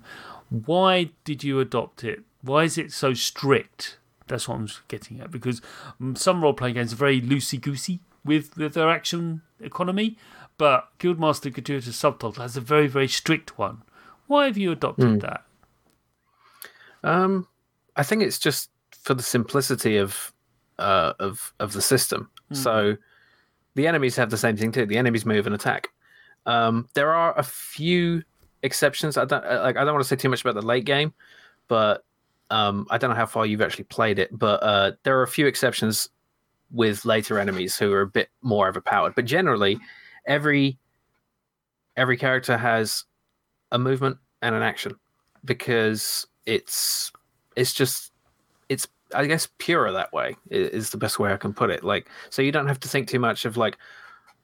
Why 0.49 1.11
did 1.23 1.43
you 1.43 1.59
adopt 1.59 2.03
it? 2.03 2.23
Why 2.41 2.63
is 2.63 2.77
it 2.77 2.91
so 2.91 3.13
strict? 3.13 3.97
That's 4.27 4.47
what 4.47 4.55
I'm 4.55 4.69
getting 4.87 5.19
at. 5.19 5.31
Because 5.31 5.61
mm, 6.01 6.17
some 6.17 6.43
role 6.43 6.53
playing 6.53 6.75
games 6.75 6.93
are 6.93 6.97
very 6.97 7.21
loosey 7.21 7.59
goosey 7.59 7.99
with, 8.23 8.55
with 8.57 8.73
their 8.73 8.89
action 8.89 9.41
economy, 9.59 10.17
but 10.57 10.87
Guildmaster 10.99 11.51
Gratuitous 11.51 11.95
Subtitle 11.95 12.41
has 12.41 12.55
a 12.55 12.61
very, 12.61 12.87
very 12.87 13.07
strict 13.07 13.57
one. 13.57 13.81
Why 14.27 14.45
have 14.45 14.57
you 14.57 14.71
adopted 14.71 15.21
that? 15.21 15.43
Um, 17.03 17.47
I 17.95 18.03
think 18.03 18.23
it's 18.23 18.39
just 18.39 18.69
for 18.91 19.13
the 19.13 19.23
simplicity 19.23 19.97
of 19.97 20.31
uh, 20.79 21.13
of 21.19 21.53
of 21.59 21.73
the 21.73 21.81
system. 21.81 22.29
So 22.53 22.97
the 23.75 23.87
enemies 23.87 24.15
have 24.15 24.29
the 24.29 24.37
same 24.37 24.55
thing 24.57 24.71
too. 24.71 24.85
The 24.85 24.97
enemies 24.97 25.25
move 25.25 25.45
and 25.45 25.55
attack. 25.55 25.89
Um, 26.45 26.87
there 26.93 27.13
are 27.13 27.37
a 27.37 27.43
few 27.43 28.23
exceptions. 28.61 29.17
I 29.17 29.25
don't 29.25 29.43
uh, 29.43 29.61
like. 29.63 29.75
I 29.75 29.83
don't 29.83 29.93
want 29.93 30.03
to 30.03 30.07
say 30.07 30.15
too 30.15 30.29
much 30.29 30.41
about 30.41 30.55
the 30.55 30.61
late 30.61 30.85
game, 30.85 31.13
but 31.67 32.05
um, 32.49 32.85
I 32.89 32.97
don't 32.97 33.09
know 33.09 33.15
how 33.15 33.25
far 33.25 33.45
you've 33.45 33.61
actually 33.61 33.85
played 33.85 34.19
it. 34.19 34.37
But 34.37 34.61
uh, 34.63 34.91
there 35.03 35.17
are 35.19 35.23
a 35.23 35.27
few 35.27 35.47
exceptions 35.47 36.09
with 36.71 37.05
later 37.05 37.39
enemies 37.39 37.77
who 37.77 37.91
are 37.93 38.01
a 38.01 38.07
bit 38.07 38.29
more 38.41 38.67
overpowered. 38.67 39.15
But 39.15 39.25
generally, 39.25 39.79
every 40.25 40.77
every 41.95 42.17
character 42.17 42.57
has 42.57 43.05
a 43.71 43.79
movement 43.79 44.17
and 44.41 44.55
an 44.55 44.63
action 44.63 44.95
because 45.45 46.25
it's 46.45 47.11
it's 47.55 47.73
just 47.73 48.11
it's 48.69 48.87
I 49.13 49.25
guess 49.25 49.47
purer 49.59 49.91
that 49.91 50.11
way 50.11 50.35
is 50.49 50.89
the 50.89 50.97
best 50.97 51.19
way 51.19 51.31
I 51.31 51.37
can 51.37 51.53
put 51.53 51.69
it. 51.69 51.83
Like 51.83 52.09
so 52.29 52.41
you 52.41 52.51
don't 52.51 52.67
have 52.67 52.79
to 52.81 52.87
think 52.87 53.07
too 53.07 53.19
much 53.19 53.45
of 53.45 53.57
like 53.57 53.77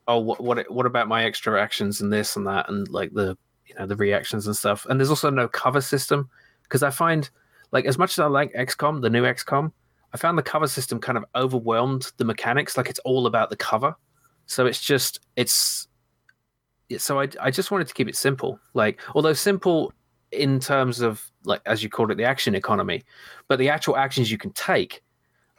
oh 0.08 0.20
what 0.20 0.42
what 0.42 0.72
what 0.72 0.86
about 0.86 1.08
my 1.08 1.24
extra 1.24 1.62
actions 1.62 2.02
and 2.02 2.14
this 2.14 2.36
and 2.36 2.46
that 2.48 2.70
and 2.70 2.88
like 2.90 3.14
the 3.14 3.38
you 3.66 3.76
know 3.76 3.86
the 3.86 3.96
reactions 3.96 4.46
and 4.46 4.56
stuff. 4.56 4.86
And 4.90 5.00
there's 5.00 5.10
also 5.10 5.30
no 5.30 5.48
cover 5.48 5.82
system 5.82 6.30
because 6.64 6.84
I 6.84 6.92
find 6.92 7.30
like 7.72 7.86
as 7.86 7.98
much 7.98 8.12
as 8.12 8.20
I 8.20 8.28
like 8.28 8.54
XCOM, 8.54 9.02
the 9.02 9.10
new 9.10 9.24
XCOM, 9.24 9.72
I 10.14 10.18
found 10.18 10.38
the 10.38 10.44
cover 10.44 10.68
system 10.68 11.00
kind 11.00 11.18
of 11.18 11.26
overwhelmed 11.36 12.12
the 12.18 12.26
mechanics. 12.26 12.78
Like 12.78 12.90
it's 12.90 13.00
all 13.00 13.28
about 13.28 13.50
the 13.50 13.56
cover, 13.56 13.96
so 14.46 14.66
it's 14.66 14.82
just 14.82 15.20
it's 15.36 15.88
so 16.98 17.20
I, 17.20 17.28
I 17.40 17.52
just 17.52 17.70
wanted 17.72 17.88
to 17.88 17.94
keep 17.94 18.10
it 18.10 18.16
simple 18.16 18.60
like 18.74 19.00
although 19.14 19.34
simple 19.34 19.94
in 20.32 20.60
terms 20.60 21.02
of 21.02 21.30
like 21.44 21.62
as 21.68 21.84
you 21.84 21.90
called 21.90 22.10
it 22.10 22.18
the 22.18 22.24
action 22.24 22.56
economy 22.56 23.04
but 23.48 23.60
the 23.60 23.70
actual 23.70 23.96
actions 23.96 24.32
you 24.32 24.40
can 24.40 24.52
take 24.54 25.04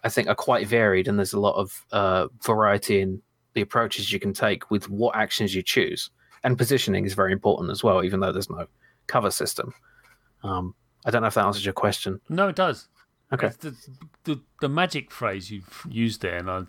i 0.02 0.08
think 0.08 0.26
are 0.26 0.34
quite 0.34 0.66
varied 0.66 1.06
and 1.06 1.16
there's 1.16 1.32
a 1.32 1.38
lot 1.38 1.54
of 1.54 1.86
uh, 1.92 2.26
variety 2.42 3.00
in 3.00 3.22
the 3.54 3.60
approaches 3.60 4.12
you 4.12 4.20
can 4.20 4.32
take 4.32 4.70
with 4.70 4.88
what 4.88 5.16
actions 5.16 5.54
you 5.54 5.62
choose. 5.62 6.10
And 6.44 6.56
positioning 6.56 7.04
is 7.04 7.14
very 7.14 7.32
important 7.32 7.70
as 7.70 7.82
well, 7.82 8.04
even 8.04 8.20
though 8.20 8.32
there's 8.32 8.50
no 8.50 8.66
cover 9.06 9.30
system. 9.30 9.74
Um, 10.42 10.74
I 11.04 11.10
don't 11.10 11.22
know 11.22 11.28
if 11.28 11.34
that 11.34 11.46
answers 11.46 11.64
your 11.64 11.74
question. 11.74 12.20
No, 12.28 12.48
it 12.48 12.56
does. 12.56 12.88
Okay. 13.32 13.50
The, 13.60 13.74
the, 14.24 14.40
the 14.60 14.68
magic 14.68 15.10
phrase 15.10 15.50
you've 15.50 15.86
used 15.88 16.20
there, 16.20 16.36
and 16.36 16.50
I'm 16.50 16.68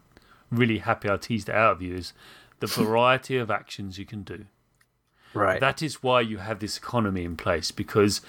really 0.52 0.80
happy 0.80 1.10
I 1.10 1.18
teased 1.18 1.50
it 1.50 1.56
out 1.56 1.74
of 1.74 1.82
you, 1.82 1.96
is 1.96 2.14
the 2.60 2.68
variety 2.84 3.38
of 3.38 3.52
actions 3.52 3.98
you 3.98 4.06
can 4.06 4.24
do. 4.24 4.46
Right. 5.34 5.60
That 5.60 5.82
is 5.82 6.04
why 6.04 6.22
you 6.22 6.38
have 6.38 6.60
this 6.60 6.78
economy 6.78 7.24
in 7.24 7.38
place 7.38 7.72
because 7.72 8.22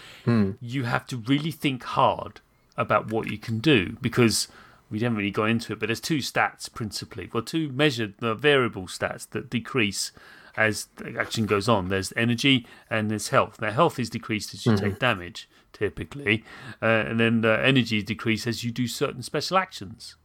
you 0.61 0.85
have 0.85 1.07
to 1.09 1.17
really 1.17 1.51
think 1.51 1.83
hard 1.83 2.41
about 2.77 3.11
what 3.11 3.29
you 3.29 3.39
can 3.39 3.59
do 3.59 3.97
because 4.01 4.49
we 4.89 5.01
haven't 5.01 5.19
really 5.19 5.31
got 5.31 5.47
into 5.47 5.73
it, 5.73 5.81
but 5.81 5.87
there's 5.87 6.01
two 6.01 6.19
stats 6.19 6.73
principally, 6.73 7.29
well, 7.33 7.43
two 7.43 7.71
measured 7.71 8.15
uh, 8.23 8.35
variable 8.35 8.85
stats 8.85 9.29
that 9.31 9.51
decrease 9.51 10.13
as 10.57 10.89
the 10.97 11.19
action 11.19 11.47
goes 11.47 11.69
on. 11.69 11.89
There's 11.89 12.13
energy 12.15 12.67
and 12.91 13.11
there's 13.11 13.29
health. 13.29 13.61
Now, 13.61 13.71
health 13.71 13.99
is 13.99 14.11
decreased 14.11 14.53
as 14.55 14.67
you 14.67 14.77
take 14.77 14.99
damage, 14.99 15.49
typically, 15.73 16.45
uh, 16.81 16.87
and 16.87 17.21
then 17.21 17.45
uh, 17.45 17.51
energy 17.63 17.99
is 17.99 18.05
decreased 18.05 18.47
as 18.47 18.65
you 18.65 18.71
do 18.71 18.87
certain 18.87 19.23
special 19.23 19.59
actions, 19.59 20.17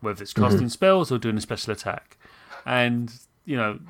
whether 0.00 0.22
it's 0.22 0.32
casting 0.32 0.68
spells 0.68 1.10
or 1.10 1.18
doing 1.18 1.36
a 1.36 1.40
special 1.40 1.72
attack. 1.72 2.16
And, 2.66 3.12
you 3.44 3.56
know, 3.56 3.80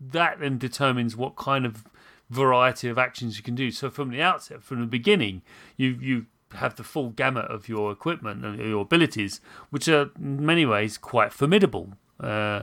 that 0.00 0.40
then 0.40 0.58
determines 0.58 1.16
what 1.16 1.36
kind 1.36 1.66
of 1.66 1.84
variety 2.30 2.88
of 2.88 2.98
actions 2.98 3.36
you 3.36 3.42
can 3.42 3.54
do. 3.54 3.70
So 3.70 3.90
from 3.90 4.10
the 4.10 4.22
outset, 4.22 4.62
from 4.62 4.80
the 4.80 4.86
beginning, 4.86 5.42
you 5.76 5.98
you 6.00 6.26
have 6.54 6.76
the 6.76 6.84
full 6.84 7.10
gamut 7.10 7.46
of 7.50 7.68
your 7.68 7.90
equipment 7.90 8.44
and 8.44 8.58
your 8.58 8.82
abilities, 8.82 9.40
which 9.70 9.88
are 9.88 10.10
in 10.16 10.44
many 10.44 10.64
ways 10.64 10.98
quite 10.98 11.32
formidable. 11.32 11.94
Uh, 12.20 12.62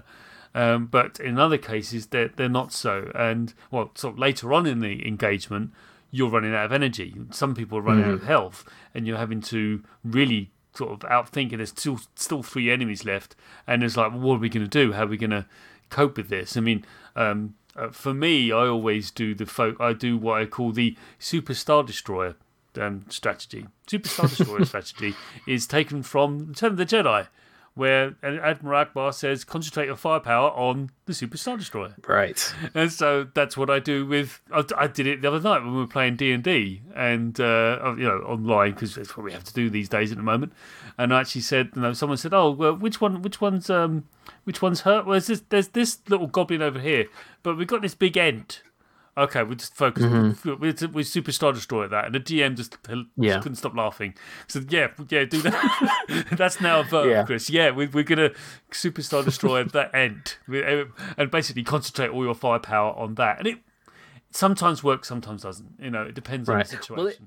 um, 0.54 0.88
but 0.88 1.20
in 1.20 1.38
other 1.40 1.58
cases, 1.58 2.08
they're 2.08 2.30
they're 2.30 2.50
not 2.50 2.72
so. 2.72 3.12
And 3.16 3.54
well, 3.70 3.92
sort 3.96 4.16
of 4.16 4.20
later 4.20 4.54
on 4.54 4.66
in 4.66 4.80
the 4.80 5.06
engagement, 5.08 5.72
you're 6.12 6.30
running 6.30 6.54
out 6.54 6.66
of 6.66 6.72
energy. 6.72 7.16
Some 7.32 7.56
people 7.56 7.78
are 7.78 7.82
running 7.82 8.04
out 8.04 8.14
of 8.14 8.24
health, 8.24 8.64
and 8.94 9.08
you're 9.08 9.18
having 9.18 9.42
to 9.42 9.84
really 10.04 10.52
sort 10.74 10.92
of 10.92 11.00
outthink. 11.10 11.52
And 11.52 11.60
there's 11.60 11.70
still 11.70 12.00
still 12.16 12.44
three 12.44 12.70
enemies 12.70 13.06
left, 13.06 13.36
and 13.66 13.84
it's 13.84 13.98
like, 13.98 14.12
well, 14.12 14.22
what 14.22 14.36
are 14.36 14.40
we 14.40 14.50
going 14.50 14.68
to 14.68 14.70
do? 14.70 14.94
How 14.94 15.04
are 15.04 15.08
we 15.08 15.18
going 15.18 15.32
to 15.32 15.46
cope 15.90 16.18
with 16.18 16.30
this? 16.30 16.58
I 16.58 16.60
mean, 16.60 16.86
um, 17.16 17.56
uh, 17.76 17.90
for 17.90 18.14
me, 18.14 18.52
I 18.52 18.68
always 18.68 19.12
do 19.12 19.34
the 19.34 19.46
folk. 19.46 19.80
I 19.80 19.94
do 19.94 20.18
what 20.18 20.42
I 20.42 20.46
call 20.46 20.72
the 20.72 20.98
Super 21.18 21.54
Star 21.54 21.84
Destroyer 21.84 22.36
um, 22.80 23.06
strategy. 23.10 23.68
Super 23.88 24.10
Star 24.10 24.28
Destroyer 24.28 24.66
strategy 24.66 25.16
is 25.48 25.66
taken 25.66 26.04
from 26.04 26.48
Return 26.50 26.72
of 26.72 26.78
the 26.78 26.86
Jedi, 26.86 27.28
where 27.74 28.16
Admiral 28.22 28.86
Ackbar 28.86 29.14
says, 29.14 29.44
"Concentrate 29.44 29.86
your 29.86 29.96
firepower 29.96 30.50
on 30.52 30.90
the 31.06 31.14
Super 31.14 31.38
Star 31.38 31.58
Destroyer." 31.58 31.96
right. 32.08 32.54
And 32.76 32.92
so 32.92 33.28
that's 33.34 33.56
what 33.56 33.70
I 33.70 33.80
do 33.80 34.06
with. 34.06 34.42
I, 34.52 34.64
I 34.78 34.88
did 34.88 35.08
it 35.08 35.22
the 35.22 35.30
other 35.30 35.40
night 35.40 35.64
when 35.64 35.74
we 35.74 35.80
were 35.80 35.88
playing 35.88 36.16
D 36.18 36.32
and 36.32 36.44
D, 36.44 36.82
and 36.96 37.40
uh, 37.40 37.94
you 37.98 38.04
know 38.04 38.20
online 38.20 38.72
because 38.72 38.96
that's 38.96 39.16
what 39.16 39.24
we 39.24 39.32
have 39.32 39.44
to 39.46 39.54
do 39.54 39.70
these 39.70 39.90
days 39.90 40.12
at 40.12 40.18
the 40.18 40.24
moment. 40.24 40.54
And 40.98 41.14
I 41.14 41.22
actually 41.22 41.42
said, 41.42 41.72
you 41.76 41.82
know, 41.82 41.94
someone 41.94 42.18
said, 42.18 42.34
"Oh, 42.34 42.52
well, 42.52 42.76
which 42.76 43.00
one? 43.00 43.22
Which 43.22 43.40
one's 43.40 43.70
um, 43.70 44.06
which 44.44 44.62
one's 44.62 44.82
hurt? 44.82 45.06
Well, 45.06 45.14
there's 45.14 45.28
this, 45.28 45.44
there's 45.50 45.68
this 45.70 46.00
little 46.10 46.28
goblin 46.28 46.62
over 46.62 46.80
here, 46.80 47.06
but 47.44 47.58
we've 47.58 47.68
got 47.68 47.82
this 47.82 47.96
big 47.96 48.18
ent." 48.18 48.62
Okay, 49.18 49.44
we 49.44 49.56
just 49.56 49.76
focus. 49.76 50.04
Mm-hmm. 50.06 50.62
We, 50.62 50.88
we 50.94 51.04
super 51.04 51.32
star 51.34 51.52
destroy 51.52 51.86
that, 51.88 52.06
and 52.06 52.16
the 52.16 52.20
GM 52.22 52.56
just, 52.56 52.78
Yeah. 53.18 53.40
couldn't 53.42 53.58
stop 53.58 53.76
laughing. 53.76 54.14
So 54.48 54.62
yeah, 54.70 54.88
yeah, 55.10 55.26
do 55.26 55.42
that. 55.42 56.26
That's 56.38 56.62
now 56.62 56.80
a 56.80 56.84
verb, 56.84 57.10
Yeah. 57.10 57.24
Chris. 57.24 57.50
Yeah, 57.50 57.72
we, 57.72 57.88
we're 57.88 58.04
gonna 58.06 58.32
superstar 58.72 59.24
destroy 59.26 59.64
that 59.66 59.94
end, 59.94 60.36
eh, 60.54 60.86
and 61.18 61.30
basically 61.30 61.64
concentrate 61.64 62.10
all 62.10 62.24
your 62.24 62.34
firepower 62.36 62.94
on 62.98 63.16
that. 63.16 63.40
And 63.40 63.48
it 63.48 63.58
sometimes 64.32 64.82
works, 64.84 65.10
sometimes 65.10 65.42
doesn't. 65.44 65.74
You 65.80 65.90
know, 65.92 66.04
it 66.04 66.16
depends 66.16 66.48
on 66.48 66.60
the 66.60 66.66
situation. 66.66 66.96
Well, 66.96 67.08
it- 67.08 67.20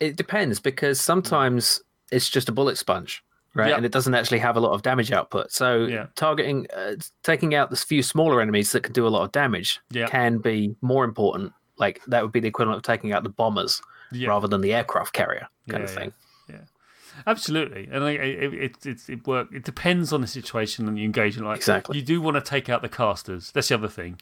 It 0.00 0.16
depends 0.16 0.58
because 0.60 1.00
sometimes 1.00 1.80
it's 2.10 2.28
just 2.30 2.48
a 2.48 2.52
bullet 2.52 2.76
sponge, 2.78 3.22
right? 3.54 3.70
Yeah. 3.70 3.76
And 3.76 3.84
it 3.86 3.92
doesn't 3.92 4.14
actually 4.14 4.38
have 4.40 4.56
a 4.56 4.60
lot 4.60 4.72
of 4.72 4.82
damage 4.82 5.12
output. 5.12 5.52
So 5.52 5.84
Yeah. 5.84 6.06
targeting, 6.14 6.66
uh, 6.76 6.94
taking 7.22 7.54
out 7.54 7.70
the 7.70 7.76
few 7.76 8.02
smaller 8.02 8.40
enemies 8.40 8.72
that 8.72 8.82
can 8.82 8.92
do 8.92 9.06
a 9.06 9.08
lot 9.10 9.22
of 9.24 9.32
damage 9.32 9.80
Yeah. 9.90 10.06
can 10.06 10.38
be 10.38 10.74
more 10.80 11.04
important. 11.04 11.52
Like 11.78 12.00
that 12.06 12.22
would 12.22 12.32
be 12.32 12.40
the 12.40 12.48
equivalent 12.48 12.78
of 12.78 12.82
taking 12.82 13.12
out 13.12 13.22
the 13.24 13.28
bombers 13.30 13.82
Yeah. 14.12 14.28
rather 14.28 14.48
than 14.48 14.60
the 14.60 14.72
aircraft 14.74 15.12
carrier 15.12 15.48
kind 15.68 15.82
of 15.84 15.90
thing. 15.90 16.12
Yeah. 16.48 16.56
Absolutely, 17.26 17.88
and 17.92 18.02
like, 18.04 18.18
it 18.18 18.54
it 18.54 18.86
it, 18.86 19.00
it 19.08 19.26
work. 19.26 19.48
It 19.52 19.64
depends 19.64 20.12
on 20.12 20.22
the 20.22 20.26
situation 20.26 20.88
and 20.88 20.96
the 20.96 21.04
engagement. 21.04 21.46
Like 21.46 21.56
Exactly. 21.58 21.98
you 21.98 22.04
do 22.04 22.20
want 22.22 22.36
to 22.36 22.40
take 22.40 22.68
out 22.70 22.80
the 22.82 22.88
casters. 22.88 23.50
That's 23.52 23.68
the 23.68 23.74
other 23.74 23.88
thing. 23.88 24.18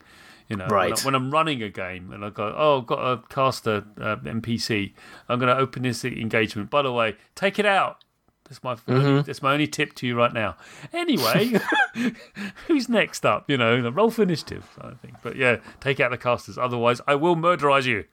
You 0.48 0.56
know, 0.56 0.64
when, 0.64 0.72
Right. 0.74 1.00
I, 1.00 1.04
when 1.04 1.14
I'm 1.14 1.30
running 1.30 1.62
a 1.62 1.68
game 1.68 2.12
and 2.12 2.24
I 2.24 2.30
go, 2.30 2.52
oh, 2.56 2.80
I've 2.80 2.86
got 2.86 2.98
a 2.98 3.22
caster 3.28 3.84
uh, 4.00 4.16
NPC. 4.16 4.92
I'm 5.28 5.38
going 5.38 5.54
to 5.54 5.60
open 5.60 5.84
this 5.84 6.04
engagement. 6.04 6.68
By 6.70 6.82
the 6.82 6.92
way, 6.92 7.16
take 7.36 7.60
it 7.60 7.66
out. 7.66 8.02
That's 8.50 8.62
my 8.64 8.76
only, 8.88 9.22
that's 9.22 9.42
my 9.42 9.52
only 9.52 9.68
tip 9.68 9.94
to 9.94 10.06
you 10.08 10.16
right 10.16 10.32
now. 10.32 10.56
Anyway, 10.92 11.52
who's 12.66 12.88
next 12.88 13.24
up? 13.24 13.48
You 13.48 13.56
know, 13.56 13.80
the 13.80 13.92
roll 13.92 14.10
for 14.10 14.22
initiative, 14.24 14.66
I 14.80 14.90
think. 14.94 15.14
But 15.22 15.36
yeah, 15.36 15.58
take 15.80 16.00
out 16.00 16.10
the 16.10 16.18
casters. 16.18 16.58
Otherwise, 16.58 17.00
I 17.06 17.14
will 17.14 17.36
murderize 17.36 17.86
you. 17.86 18.04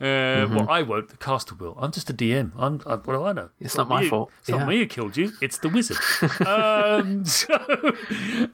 Uh, 0.00 0.46
Well, 0.50 0.68
I 0.68 0.82
won't. 0.82 1.08
The 1.08 1.16
caster 1.16 1.54
will. 1.54 1.76
I'm 1.80 1.92
just 1.92 2.10
a 2.10 2.14
DM. 2.14 2.50
I'm. 2.56 2.80
I, 2.84 2.96
what 2.96 3.06
do 3.14 3.24
I 3.24 3.32
know? 3.32 3.50
It's 3.60 3.76
not 3.76 3.88
my 3.88 4.02
you. 4.02 4.08
fault. 4.10 4.30
It's 4.40 4.48
not 4.48 4.66
me 4.68 4.78
who 4.78 4.86
killed 4.86 5.16
you. 5.16 5.32
It's 5.40 5.58
the 5.58 5.68
wizard. 5.68 5.98
um, 6.46 7.24
so, 7.24 7.94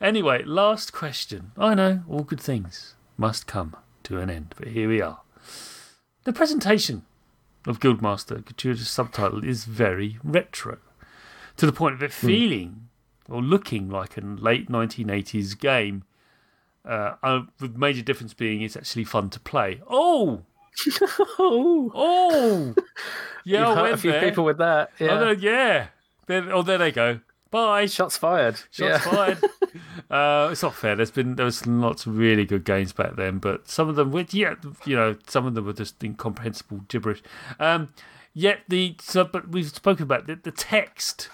anyway, 0.01 0.43
last 0.45 0.93
question. 0.93 1.53
I 1.57 1.75
know 1.75 2.03
all 2.09 2.25
good 2.25 2.41
things 2.41 2.95
must 3.17 3.47
come 3.47 3.75
to 4.05 4.19
an 4.19 4.29
end, 4.31 4.55
but 4.59 4.69
here 4.69 4.89
we 4.89 5.01
are. 5.01 5.21
The 6.25 6.33
presentation 6.33 7.05
of 7.67 7.81
Guildmaster 7.81 8.45
Gratuitous 8.45 8.89
Subtitle 8.91 9.45
is 9.45 9.65
very 9.65 10.19
retro, 10.23 10.79
to 11.57 11.67
the 11.67 11.73
point 11.73 11.95
of 11.95 12.03
it 12.03 12.13
feeling 12.13 12.89
or 13.29 13.43
looking 13.43 13.89
like 13.89 14.17
a 14.17 14.21
late 14.21 14.69
1980s 14.69 15.59
game. 15.59 16.05
Uh, 16.85 17.17
uh, 17.23 17.43
the 17.59 17.69
major 17.71 18.03
difference 18.03 18.33
being 18.33 18.63
it's 18.63 18.77
actually 18.77 19.05
fun 19.05 19.29
to 19.31 19.41
play. 19.41 19.81
Oh, 19.89 20.43
Oh, 21.39 21.91
oh, 21.95 22.75
yeah, 23.45 23.69
you've 23.69 23.79
I 23.79 23.81
hurt 23.87 23.93
a 23.95 23.97
few 23.97 24.13
there. 24.13 24.23
people 24.23 24.45
with 24.45 24.59
that. 24.59 24.91
Oh, 25.01 25.05
Yeah. 25.05 25.19
no, 25.21 25.31
yeah. 25.31 25.87
There, 26.27 26.53
oh, 26.53 26.63
there 26.63 26.79
they 26.79 26.93
go. 26.93 27.21
Bye. 27.51 27.87
Shots 27.87 28.17
fired. 28.17 28.57
Shots 28.71 28.79
yeah. 28.81 28.99
fired. 28.99 29.39
uh, 30.11 30.49
it's 30.53 30.63
not 30.63 30.75
fair. 30.75 30.95
There's 30.97 31.11
been 31.11 31.37
there 31.37 31.45
was 31.47 31.67
lots 31.67 32.05
of 32.07 32.19
really 32.19 32.45
good 32.45 32.65
games 32.65 32.93
back 32.93 33.17
then, 33.17 33.39
but 33.39 33.69
some 33.69 33.89
of 33.89 33.97
them, 33.97 34.11
were, 34.13 34.27
yeah, 34.31 34.55
you 34.85 34.95
know, 34.97 35.17
some 35.27 35.47
of 35.47 35.55
them 35.55 35.65
were 35.65 35.73
just 35.73 36.03
incomprehensible 36.03 36.83
gibberish. 36.89 37.23
Um, 37.59 37.91
yet 38.35 38.61
the 38.69 38.97
so, 39.01 39.25
but 39.25 39.49
we've 39.49 39.69
spoken 39.69 40.03
about 40.03 40.27
the, 40.27 40.35
the 40.37 40.51
text 40.51 41.31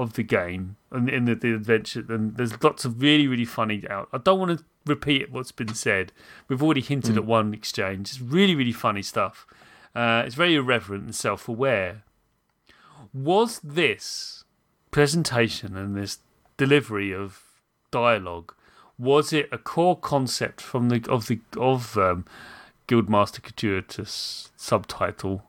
of 0.00 0.14
the 0.14 0.22
game 0.22 0.76
and 0.90 1.08
in 1.08 1.24
the, 1.24 1.34
the 1.34 1.54
adventure, 1.54 2.04
and 2.08 2.36
there's 2.36 2.62
lots 2.62 2.84
of 2.84 3.00
really 3.00 3.28
really 3.28 3.44
funny 3.44 3.82
out. 3.88 4.08
I 4.12 4.18
don't 4.18 4.38
want 4.38 4.58
to 4.58 4.64
repeat 4.86 5.30
what's 5.30 5.52
been 5.52 5.74
said. 5.74 6.12
We've 6.48 6.62
already 6.62 6.80
hinted 6.80 7.16
at 7.16 7.24
one 7.24 7.52
exchange. 7.54 8.10
It's 8.10 8.20
really 8.20 8.54
really 8.54 8.72
funny 8.72 9.02
stuff. 9.02 9.46
Uh, 9.94 10.22
it's 10.24 10.36
very 10.36 10.54
irreverent 10.54 11.04
and 11.04 11.14
self-aware. 11.14 12.04
Was 13.12 13.58
this 13.64 14.44
presentation 14.90 15.76
and 15.76 15.96
this 15.96 16.18
delivery 16.56 17.12
of 17.12 17.42
dialogue 17.90 18.54
was 19.00 19.32
it 19.32 19.48
a 19.50 19.56
core 19.56 19.96
concept 19.96 20.60
from 20.60 20.90
the 20.90 21.02
of 21.08 21.26
the 21.26 21.40
of 21.56 21.96
um, 21.96 22.26
Guildmaster 22.86 23.40
Gratuitous 23.40 24.52
subtitle? 24.56 25.42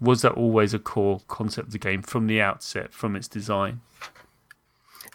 Was 0.00 0.22
that 0.22 0.32
always 0.32 0.74
a 0.74 0.78
core 0.78 1.20
concept 1.28 1.68
of 1.68 1.72
the 1.72 1.78
game 1.78 2.02
from 2.02 2.26
the 2.26 2.40
outset, 2.40 2.92
from 2.92 3.16
its 3.16 3.28
design? 3.28 3.80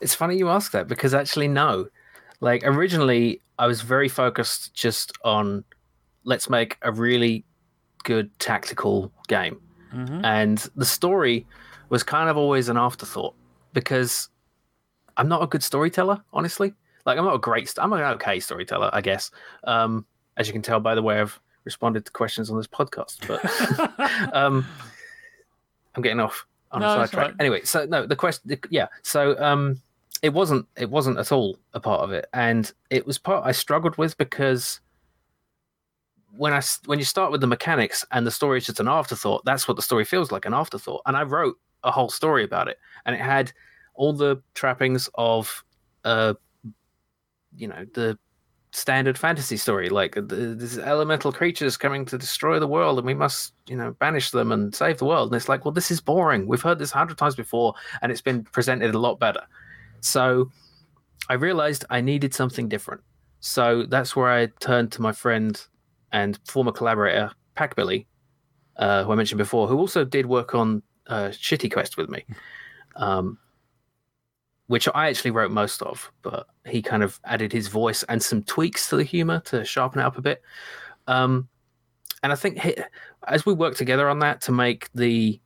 It's 0.01 0.15
funny 0.15 0.38
you 0.38 0.49
ask 0.49 0.71
that 0.71 0.88
because 0.88 1.13
actually, 1.13 1.47
no. 1.47 1.88
Like, 2.39 2.63
originally, 2.65 3.41
I 3.59 3.67
was 3.67 3.82
very 3.82 4.09
focused 4.09 4.73
just 4.73 5.11
on 5.23 5.63
let's 6.23 6.49
make 6.49 6.77
a 6.82 6.91
really 6.91 7.45
good 8.03 8.32
tactical 8.39 9.11
game. 9.27 9.59
Mm-hmm. 9.93 10.25
And 10.25 10.57
the 10.75 10.86
story 10.86 11.45
was 11.89 12.01
kind 12.01 12.29
of 12.29 12.38
always 12.38 12.69
an 12.69 12.77
afterthought 12.77 13.36
because 13.73 14.29
I'm 15.17 15.27
not 15.27 15.43
a 15.43 15.47
good 15.47 15.63
storyteller, 15.63 16.23
honestly. 16.34 16.73
Like, 17.05 17.17
I'm 17.19 17.25
not 17.25 17.36
a 17.36 17.39
great, 17.39 17.67
st- 17.69 17.84
I'm 17.84 17.93
an 17.93 18.01
okay 18.01 18.39
storyteller, 18.39 18.89
I 18.93 19.01
guess. 19.01 19.29
Um, 19.65 20.05
as 20.38 20.47
you 20.47 20.53
can 20.53 20.61
tell 20.61 20.79
by 20.79 20.95
the 20.95 21.01
way 21.01 21.19
I've 21.19 21.39
responded 21.66 22.05
to 22.05 22.12
questions 22.12 22.49
on 22.49 22.57
this 22.57 22.68
podcast. 22.68 23.28
But 23.28 24.34
um, 24.36 24.66
I'm 25.95 26.01
getting 26.01 26.20
off 26.20 26.45
on 26.72 26.82
No, 26.82 26.88
a 26.88 27.07
sidetrack. 27.07 27.28
right. 27.28 27.36
Anyway, 27.39 27.64
so 27.64 27.86
no, 27.86 28.05
the 28.05 28.16
question, 28.16 28.57
yeah. 28.70 28.88
So 29.03 29.38
um, 29.41 29.80
it 30.22 30.34
wasn't, 30.34 30.66
it 30.78 30.89
wasn't 30.89 31.18
at 31.18 31.32
all 31.32 31.57
a 31.74 31.80
part 31.80 32.01
of 32.01 32.12
it, 32.12 32.28
and 32.34 32.72
it 32.89 33.05
was 33.05 33.18
part 33.18 33.45
I 33.45 33.51
struggled 33.51 33.97
with 33.97 34.18
because 34.18 34.80
when 36.36 36.53
I 36.53 36.62
when 36.86 36.97
you 36.97 37.05
start 37.05 37.32
with 37.32 37.41
the 37.41 37.47
mechanics 37.47 38.05
and 38.12 38.26
the 38.26 38.32
story 38.32 38.57
is 38.59 38.66
just 38.66 38.80
an 38.80 38.88
afterthought, 38.88 39.43
that's 39.45 39.68
what 39.68 39.76
the 39.76 39.82
story 39.84 40.05
feels 40.05 40.32
like 40.32 40.45
an 40.45 40.53
afterthought. 40.53 41.01
And 41.05 41.18
I 41.18 41.24
wrote 41.24 41.57
a 41.84 41.91
whole 41.91 42.09
story 42.09 42.43
about 42.43 42.68
it, 42.70 42.78
and 43.05 43.16
it 43.16 43.22
had 43.22 43.51
all 43.95 44.14
the 44.14 44.41
trappings 44.53 45.09
of 45.16 45.64
a 46.05 46.36
you 47.57 47.68
know 47.68 47.86
the 47.93 48.18
standard 48.74 49.17
fantasy 49.17 49.57
story 49.57 49.89
like 49.89 50.15
the, 50.15 50.55
these 50.57 50.78
elemental 50.78 51.32
creatures 51.32 51.76
coming 51.76 52.05
to 52.05 52.17
destroy 52.17 52.57
the 52.57 52.67
world 52.67 52.97
and 52.97 53.05
we 53.05 53.13
must 53.13 53.53
you 53.67 53.76
know 53.76 53.91
banish 53.99 54.32
them 54.32 54.51
and 54.51 54.74
save 54.74 54.97
the 54.97 55.05
world. 55.05 55.30
And 55.30 55.36
it's 55.36 55.49
like 55.49 55.65
well 55.65 55.74
this 55.74 55.91
is 55.91 55.99
boring. 55.99 56.47
We've 56.47 56.61
heard 56.61 56.80
this 56.80 56.93
a 56.93 56.97
hundred 56.97 57.17
times 57.17 57.36
before 57.36 57.74
and 58.01 58.11
it's 58.11 58.22
been 58.22 58.43
presented 58.43 58.95
a 58.95 58.99
lot 58.99 59.19
better. 59.19 59.41
So 59.99 60.49
i 61.30 61.34
realized 61.34 61.86
i 61.89 62.01
needed 62.01 62.34
something 62.34 62.69
different. 62.69 63.01
So 63.41 63.86
that's 63.86 64.15
where 64.15 64.32
i 64.32 64.45
turned 64.59 64.91
to 64.93 65.01
my 65.01 65.11
friend 65.11 65.61
and 66.11 66.39
former 66.45 66.72
collaborator 66.72 67.32
packbilly 67.57 68.05
uh, 68.78 69.03
who 69.03 69.11
i 69.11 69.15
mentioned 69.15 69.38
before 69.38 69.67
who 69.67 69.78
also 69.78 70.05
did 70.05 70.26
work 70.26 70.55
on 70.55 70.82
uh, 71.07 71.30
shitty 71.30 71.72
quest 71.72 71.97
with 71.97 72.09
me. 72.09 72.24
Um, 72.95 73.38
which 74.72 74.88
I 74.95 75.09
actually 75.09 75.32
wrote 75.32 75.51
most 75.51 75.82
of, 75.82 76.09
but 76.22 76.47
he 76.65 76.82
kind 76.82 77.03
of 77.03 77.19
added 77.26 77.51
his 77.51 77.67
voice 77.67 78.03
and 78.03 78.24
some 78.24 78.41
tweaks 78.41 78.88
to 78.88 78.95
the 78.95 79.03
humor 79.03 79.41
to 79.47 79.65
sharpen 79.65 79.99
it 79.99 80.05
up 80.05 80.17
a 80.17 80.22
bit. 80.22 80.41
Um, 81.07 81.49
and 82.24 82.32
I 82.32 82.38
think 82.38 82.57
he, 82.57 82.78
as 83.28 83.45
we 83.45 83.51
work 83.51 83.76
together 83.76 84.07
on 84.07 84.19
that 84.19 84.39
to 84.43 84.53
make 84.53 84.89
the 84.95 85.41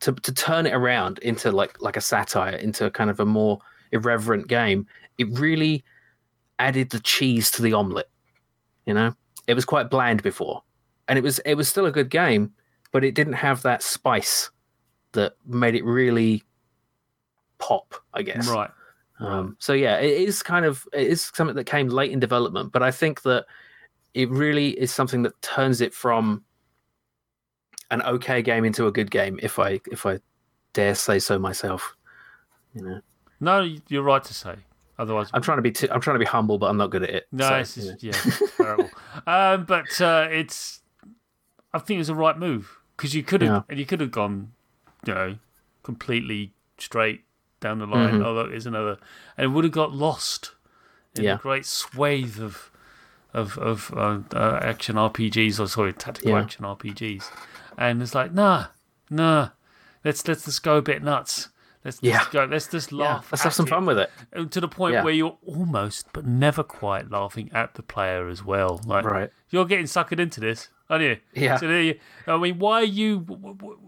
to 0.00 0.12
to 0.12 0.34
turn 0.34 0.66
it 0.66 0.74
around 0.74 1.20
into 1.20 1.52
like 1.52 1.80
like 1.80 1.96
a 1.96 2.00
satire, 2.00 2.56
into 2.56 2.90
kind 2.90 3.10
of 3.10 3.20
a 3.20 3.24
more 3.24 3.60
irreverent 3.92 4.48
game, 4.48 4.88
it 5.18 5.28
really 5.38 5.84
added 6.58 6.90
the 6.90 6.98
cheese 6.98 7.48
to 7.52 7.62
the 7.62 7.74
omelet. 7.74 8.10
You 8.86 8.94
know, 8.94 9.14
it 9.46 9.54
was 9.54 9.64
quite 9.64 9.88
bland 9.88 10.20
before, 10.20 10.64
and 11.06 11.16
it 11.16 11.22
was 11.22 11.38
it 11.46 11.54
was 11.54 11.68
still 11.68 11.86
a 11.86 11.92
good 11.92 12.10
game, 12.10 12.54
but 12.90 13.04
it 13.04 13.14
didn't 13.14 13.34
have 13.34 13.62
that 13.62 13.84
spice 13.84 14.50
that 15.12 15.36
made 15.46 15.76
it 15.76 15.84
really 15.84 16.42
pop, 17.62 17.94
I 18.12 18.22
guess. 18.22 18.48
Right. 18.48 18.70
Um, 19.20 19.56
so 19.60 19.72
yeah, 19.72 19.98
it 19.98 20.10
is 20.28 20.42
kind 20.42 20.64
of 20.64 20.84
it 20.92 21.06
is 21.06 21.30
something 21.32 21.54
that 21.56 21.64
came 21.64 21.86
late 21.88 22.10
in 22.10 22.18
development, 22.18 22.72
but 22.72 22.82
I 22.82 22.90
think 22.90 23.22
that 23.22 23.46
it 24.14 24.28
really 24.30 24.70
is 24.70 24.92
something 24.92 25.22
that 25.22 25.40
turns 25.42 25.80
it 25.80 25.94
from 25.94 26.42
an 27.90 28.02
okay 28.02 28.42
game 28.42 28.64
into 28.64 28.86
a 28.86 28.92
good 28.92 29.10
game, 29.10 29.38
if 29.42 29.58
I 29.58 29.80
if 29.92 30.04
I 30.06 30.18
dare 30.72 30.94
say 30.94 31.18
so 31.20 31.38
myself. 31.38 31.94
You 32.74 32.82
know, 32.82 33.00
No, 33.38 33.60
you're 33.88 34.02
right 34.02 34.24
to 34.24 34.34
say. 34.34 34.56
Otherwise, 34.98 35.28
I'm 35.34 35.42
trying 35.42 35.58
to 35.58 35.62
be 35.62 35.70
too, 35.72 35.88
I'm 35.90 36.00
trying 36.00 36.14
to 36.14 36.18
be 36.18 36.24
humble, 36.26 36.58
but 36.58 36.66
I'm 36.66 36.76
not 36.76 36.90
good 36.90 37.02
at 37.02 37.10
it. 37.10 37.26
no, 37.32 37.48
so, 37.48 37.54
it's 37.56 37.74
just, 37.74 38.02
yeah, 38.02 38.46
terrible. 38.56 38.90
Um, 39.26 39.64
but 39.64 40.00
uh, 40.00 40.28
it's, 40.30 40.80
I 41.72 41.78
think 41.78 42.00
it's 42.00 42.08
a 42.08 42.14
right 42.14 42.38
move 42.38 42.78
because 42.96 43.14
you 43.14 43.22
could 43.22 43.40
have, 43.42 43.50
Yeah. 43.50 43.62
and 43.68 43.78
you 43.78 43.86
could 43.86 44.00
have 44.00 44.10
gone, 44.10 44.52
you 45.06 45.14
know, 45.14 45.36
completely 45.82 46.52
straight 46.78 47.22
down 47.62 47.78
the 47.78 47.86
line. 47.86 48.16
Mhm. 48.20 48.24
Although 48.26 48.50
it's 48.52 48.66
another, 48.66 48.98
and 49.38 49.44
it 49.46 49.48
would 49.48 49.64
have 49.64 49.72
got 49.72 49.92
lost 49.92 50.52
in 51.14 51.24
Yeah. 51.24 51.36
the 51.36 51.42
great 51.42 51.64
swathe 51.64 52.38
of 52.40 52.70
of 53.32 53.56
of 53.56 53.90
uh, 53.96 54.18
uh, 54.34 54.58
action 54.62 54.96
RPGs 54.96 55.58
or 55.58 55.66
sorry, 55.66 55.94
tactical 55.94 56.32
Yeah. 56.32 56.40
action 56.42 56.66
RPGs, 56.66 57.30
and 57.78 58.02
it's 58.02 58.14
like, 58.14 58.32
nah, 58.34 58.66
nah, 59.08 59.48
let's 60.04 60.28
let's 60.28 60.44
just 60.44 60.62
go 60.62 60.76
a 60.76 60.82
bit 60.82 61.02
nuts. 61.02 61.48
Let's 61.84 61.98
Yeah. 62.00 62.18
just 62.18 62.30
go. 62.30 62.44
Let's 62.44 62.68
just 62.68 62.92
Yeah, 62.92 62.98
laugh. 62.98 63.28
let's 63.32 63.42
have 63.42 63.52
some 63.54 63.66
it 63.66 63.70
fun 63.70 63.86
with 63.86 63.98
it. 63.98 64.10
to 64.52 64.60
the 64.60 64.68
point 64.68 64.94
Yeah. 64.94 65.02
where 65.04 65.12
you're 65.12 65.36
almost 65.44 66.06
but 66.12 66.24
never 66.26 66.62
quite 66.62 67.10
laughing 67.10 67.50
at 67.52 67.74
the 67.74 67.82
player 67.82 68.28
as 68.28 68.44
well. 68.44 68.80
Like 68.86 69.04
Right. 69.04 69.30
you're 69.50 69.64
getting 69.64 69.86
suckered 69.86 70.20
into 70.20 70.40
this, 70.40 70.68
aren't 70.88 71.02
you? 71.04 71.16
Yeah. 71.34 71.56
So 71.56 71.66
there 71.66 71.82
you, 71.82 71.98
I 72.26 72.36
mean, 72.36 72.58
why 72.58 72.82
are 72.82 72.84
you? 72.84 73.20
wh- 73.20 73.62
wh- 73.64 73.78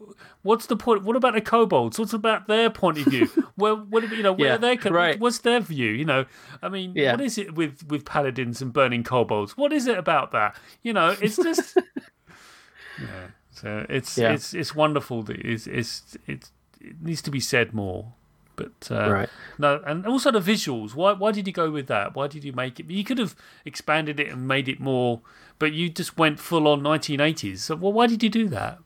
What's 0.42 0.66
the 0.66 0.76
point? 0.76 1.02
What 1.04 1.16
about 1.16 1.34
the 1.34 1.40
kobolds? 1.40 1.98
What's 1.98 2.12
about 2.12 2.48
their 2.48 2.68
point 2.68 2.98
of 2.98 3.06
view? 3.06 3.26
where, 3.56 3.74
what, 3.74 4.08
you 4.10 4.22
know, 4.22 4.32
where 4.32 4.48
Yeah, 4.48 4.54
are 4.54 4.76
they? 4.76 4.90
right. 4.90 5.18
What's 5.18 5.38
their 5.38 5.58
view? 5.60 5.90
You 5.90 6.04
know, 6.04 6.26
I 6.62 6.68
mean, 6.68 6.92
Yeah. 6.94 7.12
what 7.12 7.20
is 7.22 7.38
it 7.38 7.54
with 7.54 7.84
with 7.88 8.04
paladins 8.04 8.60
and 8.60 8.72
burning 8.72 9.04
kobolds? 9.04 9.56
What 9.56 9.72
is 9.72 9.86
it 9.86 9.96
about 9.98 10.32
that? 10.32 10.54
You 10.82 10.92
know, 10.92 11.16
it's 11.20 11.36
just. 11.36 11.78
yeah. 13.00 13.06
So 13.50 13.86
it's 13.88 14.18
Yeah. 14.18 14.32
it's 14.32 14.52
it's 14.54 14.74
wonderful. 14.74 15.22
That 15.22 15.36
it's, 15.40 15.66
it's 15.66 16.16
it's 16.26 16.52
it 16.84 17.02
needs 17.02 17.22
to 17.22 17.30
be 17.30 17.40
said 17.40 17.72
more. 17.72 18.12
But 18.56 18.88
uh, 18.90 19.10
Right. 19.12 19.28
no, 19.58 19.82
and 19.84 20.06
also 20.06 20.30
the 20.30 20.40
visuals. 20.40 20.94
Why 20.94 21.12
why 21.12 21.32
did 21.32 21.46
you 21.46 21.52
go 21.52 21.70
with 21.70 21.88
that? 21.88 22.14
Why 22.14 22.28
did 22.28 22.44
you 22.44 22.52
make 22.52 22.78
it? 22.78 22.88
You 22.88 23.02
could 23.02 23.18
have 23.18 23.34
expanded 23.64 24.20
it 24.20 24.28
and 24.28 24.46
made 24.46 24.68
it 24.68 24.78
more, 24.78 25.20
but 25.58 25.72
you 25.72 25.90
just 25.90 26.16
went 26.16 26.38
full 26.38 26.68
on 26.68 26.80
1980s. 26.82 27.58
So 27.58 27.74
well, 27.74 27.92
why 27.92 28.06
did 28.06 28.22
you 28.22 28.30
do 28.30 28.48
that? 28.48 28.78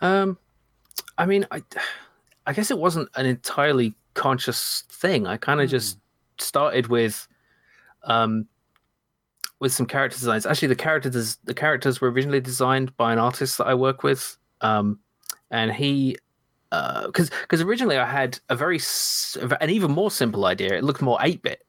Um, 0.00 0.36
I 1.16 1.24
mean, 1.26 1.46
I, 1.50 1.62
I 2.46 2.52
guess 2.52 2.70
it 2.70 2.78
wasn't 2.78 3.08
an 3.14 3.26
entirely 3.26 3.94
conscious 4.14 4.84
thing. 4.90 5.26
I 5.26 5.36
kind 5.38 5.60
of 5.60 5.68
just 5.70 5.98
started 6.38 6.86
with, 6.88 7.26
um, 8.04 8.46
with 9.60 9.72
some 9.72 9.86
character 9.86 10.18
designs. 10.18 10.46
Actually, 10.46 10.68
the 10.68 10.76
characters 10.76 11.38
the 11.44 11.54
characters 11.54 12.00
were 12.00 12.10
originally 12.10 12.40
designed 12.40 12.96
by 12.96 13.12
an 13.12 13.18
artist 13.18 13.58
that 13.58 13.66
I 13.66 13.74
work 13.74 14.02
with, 14.02 14.36
um, 14.60 14.98
and 15.50 15.72
he. 15.72 16.16
Because 16.70 17.30
because 17.42 17.62
originally 17.62 17.96
I 17.96 18.04
had 18.04 18.38
a 18.48 18.56
very 18.56 18.78
an 19.60 19.70
even 19.70 19.90
more 19.90 20.10
simple 20.10 20.44
idea. 20.44 20.74
It 20.76 20.84
looked 20.84 21.00
more 21.02 21.18
eight 21.22 21.42
bit, 21.42 21.64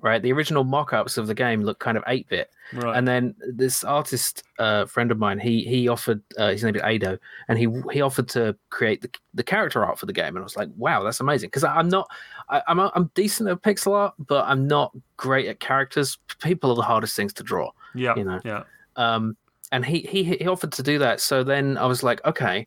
right? 0.00 0.22
The 0.22 0.32
original 0.32 0.62
mock-ups 0.64 1.18
of 1.18 1.26
the 1.26 1.34
game 1.34 1.62
looked 1.62 1.80
kind 1.80 1.96
of 1.96 2.04
eight 2.06 2.28
bit, 2.28 2.50
Right. 2.72 2.96
and 2.96 3.08
then 3.08 3.34
this 3.40 3.82
artist 3.82 4.44
uh, 4.60 4.84
friend 4.86 5.10
of 5.10 5.18
mine, 5.18 5.40
he 5.40 5.64
he 5.64 5.88
offered 5.88 6.22
uh, 6.38 6.50
his 6.50 6.62
name 6.62 6.76
is 6.76 6.82
Ado, 6.84 7.18
and 7.48 7.58
he 7.58 7.66
he 7.92 8.00
offered 8.02 8.28
to 8.28 8.54
create 8.70 9.02
the, 9.02 9.10
the 9.34 9.42
character 9.42 9.84
art 9.84 9.98
for 9.98 10.06
the 10.06 10.12
game, 10.12 10.28
and 10.36 10.38
I 10.38 10.42
was 10.42 10.56
like, 10.56 10.68
wow, 10.76 11.02
that's 11.02 11.18
amazing. 11.18 11.48
Because 11.48 11.64
I'm 11.64 11.88
not, 11.88 12.08
I, 12.48 12.62
I'm 12.68 12.78
I'm 12.78 13.10
decent 13.14 13.48
at 13.48 13.62
pixel 13.62 13.94
art, 13.94 14.14
but 14.28 14.44
I'm 14.46 14.68
not 14.68 14.92
great 15.16 15.48
at 15.48 15.58
characters. 15.58 16.18
People 16.40 16.70
are 16.70 16.76
the 16.76 16.82
hardest 16.82 17.16
things 17.16 17.32
to 17.32 17.42
draw. 17.42 17.72
yeah. 17.96 18.14
you 18.16 18.22
know. 18.22 18.40
Yeah. 18.44 18.62
Um, 18.94 19.36
and 19.72 19.84
he 19.84 20.00
he 20.00 20.22
he 20.22 20.46
offered 20.46 20.72
to 20.72 20.82
do 20.84 20.98
that. 21.00 21.20
So 21.20 21.42
then 21.44 21.76
I 21.78 21.86
was 21.86 22.02
like, 22.04 22.24
okay, 22.24 22.66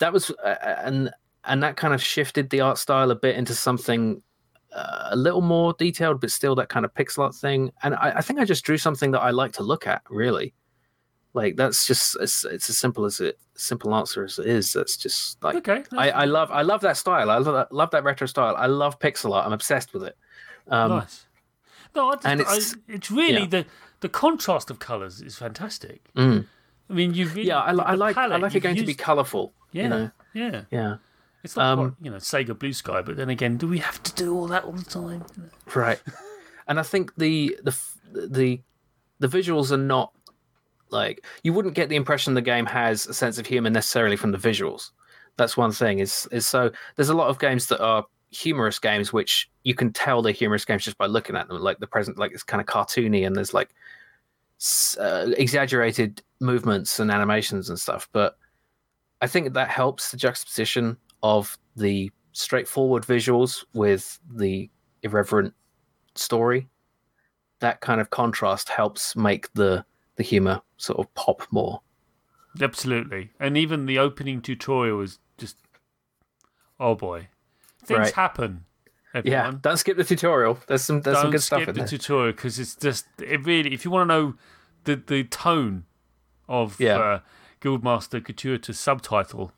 that 0.00 0.12
was 0.12 0.30
uh, 0.30 0.54
and 0.84 1.10
and 1.44 1.62
that 1.62 1.76
kind 1.76 1.94
of 1.94 2.02
shifted 2.02 2.50
the 2.50 2.60
art 2.60 2.78
style 2.78 3.10
a 3.10 3.14
bit 3.14 3.36
into 3.36 3.54
something 3.54 4.22
uh, 4.74 5.08
a 5.10 5.16
little 5.16 5.40
more 5.40 5.74
detailed, 5.78 6.20
but 6.20 6.30
still 6.30 6.54
that 6.56 6.68
kind 6.68 6.84
of 6.84 6.92
pixel 6.94 7.24
art 7.24 7.34
thing. 7.34 7.70
And 7.82 7.94
I, 7.94 8.14
I 8.16 8.20
think 8.20 8.38
I 8.38 8.44
just 8.44 8.64
drew 8.64 8.76
something 8.76 9.12
that 9.12 9.20
I 9.20 9.30
like 9.30 9.52
to 9.52 9.62
look 9.62 9.86
at. 9.86 10.02
Really, 10.10 10.54
like 11.34 11.56
that's 11.56 11.86
just 11.86 12.16
it's, 12.20 12.44
it's 12.44 12.68
as 12.70 12.78
simple 12.78 13.04
as 13.04 13.20
it 13.20 13.38
simple 13.54 13.94
answer 13.94 14.24
as 14.24 14.38
it 14.38 14.46
is. 14.46 14.72
That's 14.72 14.96
just 14.96 15.42
like 15.42 15.56
Okay. 15.56 15.84
I, 15.96 16.10
I 16.10 16.24
love 16.26 16.50
I 16.50 16.62
love 16.62 16.80
that 16.82 16.96
style. 16.96 17.30
I 17.30 17.38
love 17.38 17.54
that, 17.54 17.72
love 17.72 17.90
that 17.92 18.04
retro 18.04 18.26
style. 18.26 18.54
I 18.56 18.66
love 18.66 18.98
pixel 18.98 19.34
art. 19.34 19.46
I'm 19.46 19.52
obsessed 19.52 19.92
with 19.94 20.04
it. 20.04 20.16
Um, 20.68 20.90
nice. 20.90 21.24
No, 21.94 22.10
I 22.10 22.14
just, 22.16 22.26
and 22.26 22.40
it's, 22.42 22.50
it's- 22.52 22.74
I, 22.88 22.92
it's 22.92 23.10
really 23.10 23.40
yeah. 23.42 23.46
the 23.46 23.66
the 24.00 24.08
contrast 24.08 24.70
of 24.70 24.78
colours 24.78 25.20
is 25.22 25.36
fantastic. 25.36 26.12
mm. 26.14 26.44
I 26.90 26.92
mean, 26.92 27.14
you've 27.14 27.34
really, 27.34 27.48
Yeah, 27.48 27.60
I, 27.60 27.72
I 27.72 27.94
like 27.94 28.16
I 28.16 28.26
like 28.26 28.50
it 28.50 28.54
you've 28.54 28.62
going 28.62 28.76
to 28.76 28.86
be 28.86 28.94
colourful. 28.94 29.52
Yeah, 29.72 29.82
You 29.82 29.88
know, 29.88 30.10
yeah. 30.34 30.62
yeah. 30.70 30.96
It's 31.44 31.56
not 31.56 31.78
Um, 31.78 31.96
you 32.00 32.10
know 32.10 32.16
Sega 32.16 32.58
Blue 32.58 32.72
Sky, 32.72 33.02
but 33.02 33.16
then 33.16 33.28
again, 33.28 33.56
do 33.56 33.68
we 33.68 33.78
have 33.78 34.02
to 34.02 34.12
do 34.14 34.34
all 34.34 34.46
that 34.48 34.64
all 34.64 34.72
the 34.72 34.84
time? 34.84 35.24
right 35.74 36.00
and 36.68 36.78
i 36.78 36.82
think 36.82 37.14
the 37.16 37.58
the 37.64 37.76
the 38.12 38.60
the 39.18 39.26
visuals 39.26 39.72
are 39.72 39.76
not 39.76 40.12
like 40.90 41.24
you 41.42 41.52
wouldn't 41.52 41.74
get 41.74 41.88
the 41.88 41.96
impression 41.96 42.34
the 42.34 42.42
game 42.42 42.66
has 42.66 43.06
a 43.06 43.14
sense 43.14 43.38
of 43.38 43.46
humor 43.46 43.70
necessarily 43.70 44.16
from 44.16 44.30
the 44.30 44.38
visuals 44.38 44.90
that's 45.36 45.56
one 45.56 45.72
thing 45.72 45.98
is 45.98 46.28
is 46.30 46.46
so 46.46 46.70
there's 46.96 47.08
a 47.08 47.14
lot 47.14 47.28
of 47.28 47.38
games 47.38 47.66
that 47.66 47.82
are 47.82 48.04
humorous 48.30 48.78
games 48.78 49.12
which 49.12 49.50
you 49.64 49.74
can 49.74 49.92
tell 49.92 50.22
they're 50.22 50.32
humorous 50.32 50.64
games 50.64 50.84
just 50.84 50.98
by 50.98 51.06
looking 51.06 51.34
at 51.34 51.48
them 51.48 51.60
like 51.60 51.78
the 51.78 51.86
present 51.86 52.18
like 52.18 52.32
it's 52.32 52.42
kind 52.42 52.60
of 52.60 52.66
cartoony 52.66 53.26
and 53.26 53.34
there's 53.34 53.54
like 53.54 53.70
uh, 54.98 55.26
exaggerated 55.36 56.22
movements 56.40 56.98
and 57.00 57.10
animations 57.10 57.68
and 57.68 57.78
stuff 57.78 58.08
but 58.12 58.36
i 59.20 59.26
think 59.26 59.52
that 59.52 59.68
helps 59.68 60.10
the 60.10 60.16
juxtaposition 60.16 60.96
of 61.22 61.56
the 61.76 62.10
straightforward 62.32 63.04
visuals 63.04 63.64
with 63.74 64.18
the 64.34 64.68
irreverent 65.02 65.54
story 66.14 66.68
that 67.60 67.80
kind 67.80 68.00
of 68.00 68.10
contrast 68.10 68.68
helps 68.68 69.14
make 69.16 69.52
the 69.54 69.84
the 70.16 70.22
humor 70.22 70.60
sort 70.76 70.98
of 70.98 71.12
pop 71.14 71.46
more 71.50 71.80
Absolutely, 72.60 73.30
and 73.38 73.56
even 73.56 73.86
the 73.86 73.98
opening 73.98 74.40
tutorial 74.40 75.00
is 75.00 75.20
just, 75.36 75.56
oh 76.80 76.94
boy, 76.96 77.28
things 77.84 77.98
Right. 77.98 78.14
happen. 78.14 78.64
Yeah 79.24 79.52
don't 79.62 79.76
skip 79.78 79.96
the 79.96 80.04
tutorial 80.04 80.58
there's 80.68 80.82
some 80.82 81.00
there's 81.00 81.16
some 81.16 81.24
don't 81.24 81.32
good 81.32 81.42
skip 81.42 81.62
stuff 81.62 81.68
in 81.76 81.82
the 81.82 81.88
tutorial 81.88 82.32
because 82.32 82.58
it's 82.58 82.76
just 82.76 83.06
it 83.20 83.44
really. 83.44 83.72
If 83.72 83.84
you 83.84 83.90
want 83.90 84.08
to 84.08 84.14
know 84.14 84.34
the 84.84 84.96
the 84.96 85.24
tone 85.24 85.84
of 86.48 86.78
Yeah. 86.80 86.98
uh, 86.98 87.20
Guildmaster 87.60 88.22
Gratuitous 88.22 88.78
subtitle, 88.78 89.52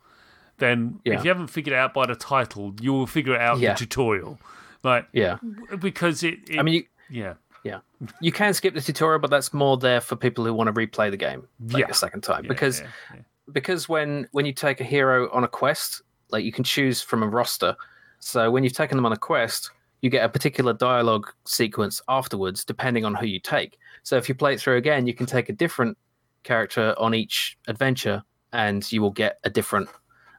then 0.57 0.99
Yeah. 1.05 1.15
if 1.15 1.23
you 1.23 1.29
haven't 1.29 1.47
figured 1.47 1.73
it 1.73 1.77
out 1.77 1.93
by 1.93 2.05
the 2.07 2.15
title, 2.15 2.73
you 2.81 2.93
will 2.93 3.07
figure 3.07 3.35
it 3.35 3.41
out 3.41 3.57
in 3.57 3.63
the 3.63 3.73
tutorial. 3.75 4.39
Like 4.83 5.07
yeah 5.13 5.37
because 5.79 6.23
it, 6.23 6.39
it 6.49 6.57
i 6.59 6.63
mean 6.63 6.73
you 6.73 6.83
yeah 7.11 7.33
yeah 7.63 7.79
you 8.19 8.31
can 8.31 8.51
skip 8.55 8.73
the 8.73 8.81
tutorial 8.81 9.19
but 9.19 9.29
that's 9.29 9.53
more 9.53 9.77
there 9.77 10.01
for 10.01 10.15
people 10.15 10.43
who 10.43 10.51
want 10.55 10.67
to 10.67 10.73
replay 10.73 11.11
the 11.11 11.17
game 11.17 11.47
like 11.69 11.81
Yeah. 11.81 11.91
a 11.91 11.93
second 11.93 12.21
time 12.21 12.45
yeah, 12.45 12.49
because 12.49 12.79
yeah, 12.79 12.87
yeah. 13.13 13.21
because 13.51 13.87
when 13.87 14.27
when 14.31 14.47
you 14.47 14.53
take 14.53 14.81
a 14.81 14.83
hero 14.83 15.29
on 15.31 15.43
a 15.43 15.47
quest 15.47 16.01
like 16.31 16.43
you 16.43 16.51
can 16.51 16.63
choose 16.63 16.99
from 16.99 17.21
a 17.21 17.27
roster 17.27 17.75
so 18.21 18.49
when 18.49 18.63
you've 18.63 18.73
taken 18.73 18.97
them 18.97 19.05
on 19.05 19.11
a 19.11 19.17
quest 19.17 19.71
you 20.01 20.09
get 20.09 20.25
a 20.25 20.29
particular 20.29 20.73
dialogue 20.73 21.31
sequence 21.45 22.01
afterwards, 22.09 22.65
depending 22.65 23.05
on 23.05 23.15
who 23.15 23.27
you 23.27 23.39
take. 23.39 23.77
So 24.03 24.17
if 24.17 24.27
you 24.27 24.35
play 24.35 24.55
it 24.55 24.59
through 24.59 24.77
again, 24.77 25.05
you 25.05 25.13
can 25.13 25.27
take 25.27 25.49
a 25.49 25.53
different 25.53 25.97
character 26.43 26.95
on 26.97 27.13
each 27.13 27.57
adventure, 27.67 28.23
and 28.51 28.89
you 28.91 29.01
will 29.01 29.11
get 29.11 29.37
a 29.43 29.49
different, 29.49 29.89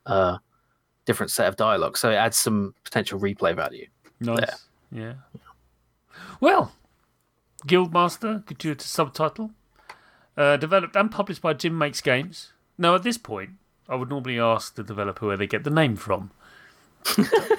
uh, 0.06 0.38
different 1.06 1.30
set 1.30 1.46
of 1.46 1.56
dialogue. 1.56 1.96
So 1.96 2.10
it 2.10 2.16
adds 2.16 2.36
some 2.36 2.74
potential 2.82 3.20
replay 3.20 3.54
value. 3.54 3.86
Nice. 4.20 4.66
Yeah. 4.90 5.14
Well, 6.40 6.72
Guildmaster, 7.66 8.44
gratuitous 8.44 8.88
subtitle, 8.88 9.52
uh, 10.36 10.56
developed 10.56 10.96
and 10.96 11.10
published 11.10 11.40
by 11.40 11.54
Jim 11.54 11.78
Makes 11.78 12.00
Games. 12.00 12.52
Now, 12.76 12.96
at 12.96 13.04
this 13.04 13.18
point, 13.18 13.50
I 13.88 13.94
would 13.94 14.08
normally 14.08 14.40
ask 14.40 14.74
the 14.74 14.82
developer 14.82 15.26
where 15.26 15.36
they 15.36 15.46
get 15.46 15.62
the 15.62 15.70
name 15.70 15.94
from. 15.94 16.32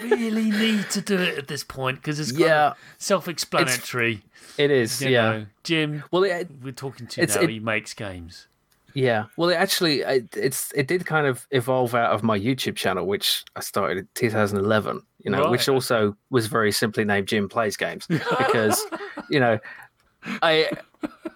Really 0.02 0.50
need 0.52 0.90
to 0.92 1.02
do 1.02 1.18
it 1.18 1.38
at 1.38 1.48
this 1.48 1.64
point 1.64 1.98
because 2.02 2.20
it's 2.20 2.32
Yeah. 2.32 2.74
self-explanatory. 2.98 4.24
It 4.58 4.72
is, 4.72 5.02
you 5.02 5.10
yeah. 5.10 5.22
know. 5.32 5.46
Jim, 5.64 6.04
Well, 6.12 6.24
it, 6.24 6.50
we're 6.62 6.72
talking 6.74 7.08
to 7.08 7.22
It's- 7.22 7.36
now. 7.36 7.44
it- 7.44 7.50
he 7.50 7.60
makes 7.60 7.94
games. 7.94 8.48
Yeah, 8.96 9.26
well, 9.38 9.50
it 9.50 9.56
actually, 9.56 10.02
it, 10.02 10.28
it's 10.38 10.72
it 10.76 10.86
did 10.88 11.04
kind 11.08 11.26
of 11.26 11.48
evolve 11.50 11.96
out 11.96 12.12
of 12.12 12.22
my 12.22 12.38
YouTube 12.38 12.76
channel, 12.76 13.08
which 13.08 13.44
I 13.56 13.62
started 13.62 13.98
in 13.98 14.08
2011. 14.14 15.02
You 15.24 15.32
know, 15.32 15.50
which 15.50 15.68
also 15.68 16.16
was 16.30 16.46
very 16.46 16.72
simply 16.72 17.04
named 17.04 17.28
Jim 17.28 17.50
Plays 17.50 17.76
Games 17.76 18.06
because, 18.08 18.86
you 19.32 19.40
know, 19.40 19.58
I 20.44 20.70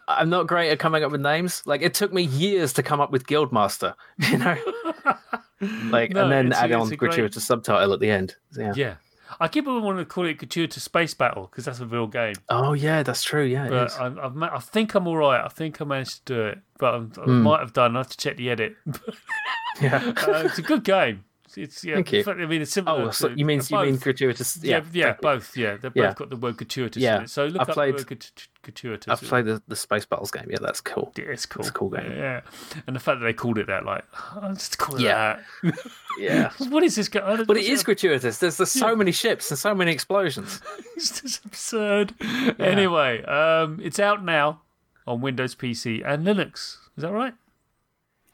I'm 0.08 0.30
not 0.30 0.46
great 0.46 0.70
at 0.70 0.78
coming 0.78 1.04
up 1.04 1.12
with 1.12 1.22
names. 1.22 1.64
Like 1.66 1.82
it 1.82 1.96
took 1.96 2.14
me 2.14 2.22
years 2.22 2.74
to 2.74 2.84
come 2.84 3.02
up 3.02 3.10
with 3.12 3.26
Guildmaster. 3.26 3.96
You 4.30 4.38
know, 4.38 4.56
like 5.62 6.12
No, 6.12 6.24
and 6.24 6.32
then 6.32 6.54
add 6.54 6.72
on 6.72 6.92
a 6.92 6.96
great- 6.96 7.34
subtitle 7.34 7.94
at 7.94 8.00
the 8.00 8.10
end. 8.10 8.36
Yeah. 8.58 8.74
Yeah. 8.76 8.96
I 9.42 9.50
keep 9.50 9.68
on 9.68 9.84
wanting 9.84 10.00
to 10.06 10.06
call 10.10 10.26
it 10.26 10.38
Gratuitous 10.38 10.84
Space 10.84 11.14
Battle 11.14 11.48
because 11.52 11.66
that's 11.66 11.82
a 11.82 11.86
real 11.86 12.08
game. 12.08 12.36
Oh 12.50 12.72
yeah, 12.74 13.04
that's 13.04 13.24
true. 13.24 13.44
Yeah, 13.44 13.68
But. 13.68 14.00
I, 14.00 14.06
I've, 14.26 14.42
I 14.42 14.60
think 14.60 14.94
I'm 14.96 15.06
all 15.06 15.18
right. 15.18 15.44
I 15.44 15.50
think 15.50 15.82
I 15.82 15.86
managed 15.86 16.26
to 16.28 16.34
do 16.34 16.42
it. 16.46 16.60
But 16.80 16.94
I'm, 16.94 17.12
I 17.18 17.22
Hmm. 17.24 17.42
might 17.42 17.60
have 17.60 17.74
done. 17.74 17.96
I 17.98 18.00
have 18.00 18.08
to 18.10 18.18
check 18.18 18.38
the 18.38 18.50
edit. 18.50 18.76
yeah. 19.82 20.14
uh, 20.28 20.44
it's 20.46 20.58
a 20.60 20.62
good 20.62 20.84
game. 20.86 21.26
It's 21.58 21.84
yeah. 21.84 21.96
Thank 21.96 22.12
you. 22.12 22.24
I 22.28 22.34
mean, 22.46 22.62
it's 22.62 22.72
similar. 22.72 23.06
Oh, 23.08 23.12
so 23.12 23.30
you 23.30 23.44
mean 23.46 23.62
you 23.68 23.78
mean 23.80 23.96
gratuitous? 23.98 24.58
Yeah, 24.62 24.82
Yeah, 24.94 25.08
yeah, 25.08 25.14
both. 25.20 25.58
Yeah, 25.58 25.78
they've 25.78 25.92
Yeah. 25.96 26.08
both 26.10 26.16
got 26.18 26.30
the 26.30 26.36
word 26.38 26.58
gratuitous 26.58 27.02
Yeah. 27.02 27.18
in 27.18 27.24
it. 27.24 27.30
So 27.32 27.46
look 27.48 27.62
I've 27.62 27.70
up 27.70 27.74
played- 27.74 27.98
the 27.98 28.04
word 28.14 28.26
gratuitous. 28.62 29.08
I've 29.12 29.28
played 29.28 29.46
the, 29.46 29.62
the 29.68 29.76
Space 29.76 30.06
Battles 30.06 30.30
game. 30.30 30.46
Yeah, 30.50 30.60
that's 30.62 30.82
cool. 30.82 31.12
Yeah, 31.18 31.26
it's 31.26 31.46
cool. 31.46 31.62
It's 31.62 31.70
a 31.70 31.74
cool 31.74 31.90
game. 31.90 32.12
Yeah, 32.12 32.42
and 32.86 32.96
the 32.96 33.00
fact 33.00 33.20
that 33.20 33.26
they 33.26 33.34
called 33.34 33.58
it 33.58 33.68
that, 33.68 33.86
like, 33.86 34.04
oh, 34.36 34.54
just 34.54 34.78
call 34.78 34.96
it 34.98 35.02
Yeah. 35.02 35.40
that. 35.64 35.74
Yeah. 36.20 36.52
what 36.70 36.84
is 36.84 36.96
this? 36.96 37.10
guy? 37.10 37.44
But 37.44 37.58
it 37.58 37.66
is 37.66 37.84
gratuitous. 37.84 38.40
There's, 38.40 38.58
there's 38.58 38.72
so 38.72 38.96
many 38.96 39.12
ships 39.12 39.52
and 39.52 39.58
so 39.60 39.74
many 39.76 39.92
explosions. 39.92 40.62
It's 40.96 41.22
just 41.22 41.46
absurd. 41.46 42.14
Anyway, 42.60 43.22
um, 43.26 43.80
it's 43.84 44.00
out 44.00 44.24
now 44.26 44.62
on 45.06 45.22
Windows 45.22 45.54
PC 45.56 46.02
and 46.04 46.26
Linux. 46.26 46.78
Is 46.98 47.04
that 47.04 47.12
right? 47.12 47.36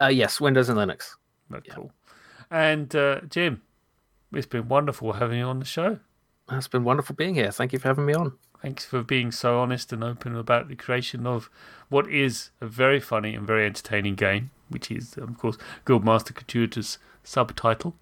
Uh, 0.00 0.06
yes, 0.08 0.40
Windows 0.40 0.70
and 0.70 0.78
Linux. 0.78 1.10
That's 1.50 1.68
cool. 1.68 1.92
And 2.54 2.94
uh, 2.94 3.22
Jim, 3.28 3.62
it's 4.32 4.46
been 4.46 4.68
wonderful 4.68 5.14
having 5.14 5.38
you 5.40 5.44
on 5.44 5.58
the 5.58 5.64
show. 5.64 5.98
It's 6.52 6.68
been 6.68 6.84
wonderful 6.84 7.16
being 7.16 7.34
here. 7.34 7.50
Thank 7.50 7.72
you 7.72 7.80
for 7.80 7.88
having 7.88 8.06
me 8.06 8.14
on. 8.14 8.34
Thanks 8.62 8.84
for 8.84 9.02
being 9.02 9.32
so 9.32 9.58
honest 9.58 9.92
and 9.92 10.04
open 10.04 10.36
about 10.36 10.68
the 10.68 10.76
creation 10.76 11.26
of 11.26 11.50
what 11.88 12.08
is 12.08 12.50
a 12.60 12.66
very 12.66 13.00
funny 13.00 13.34
and 13.34 13.44
very 13.44 13.66
entertaining 13.66 14.14
game, 14.14 14.52
which 14.68 14.88
is, 14.88 15.16
of 15.18 15.36
course, 15.36 15.58
Guildmaster 15.84 16.32
Gratuitous 16.32 16.98
subtitle. 17.24 17.96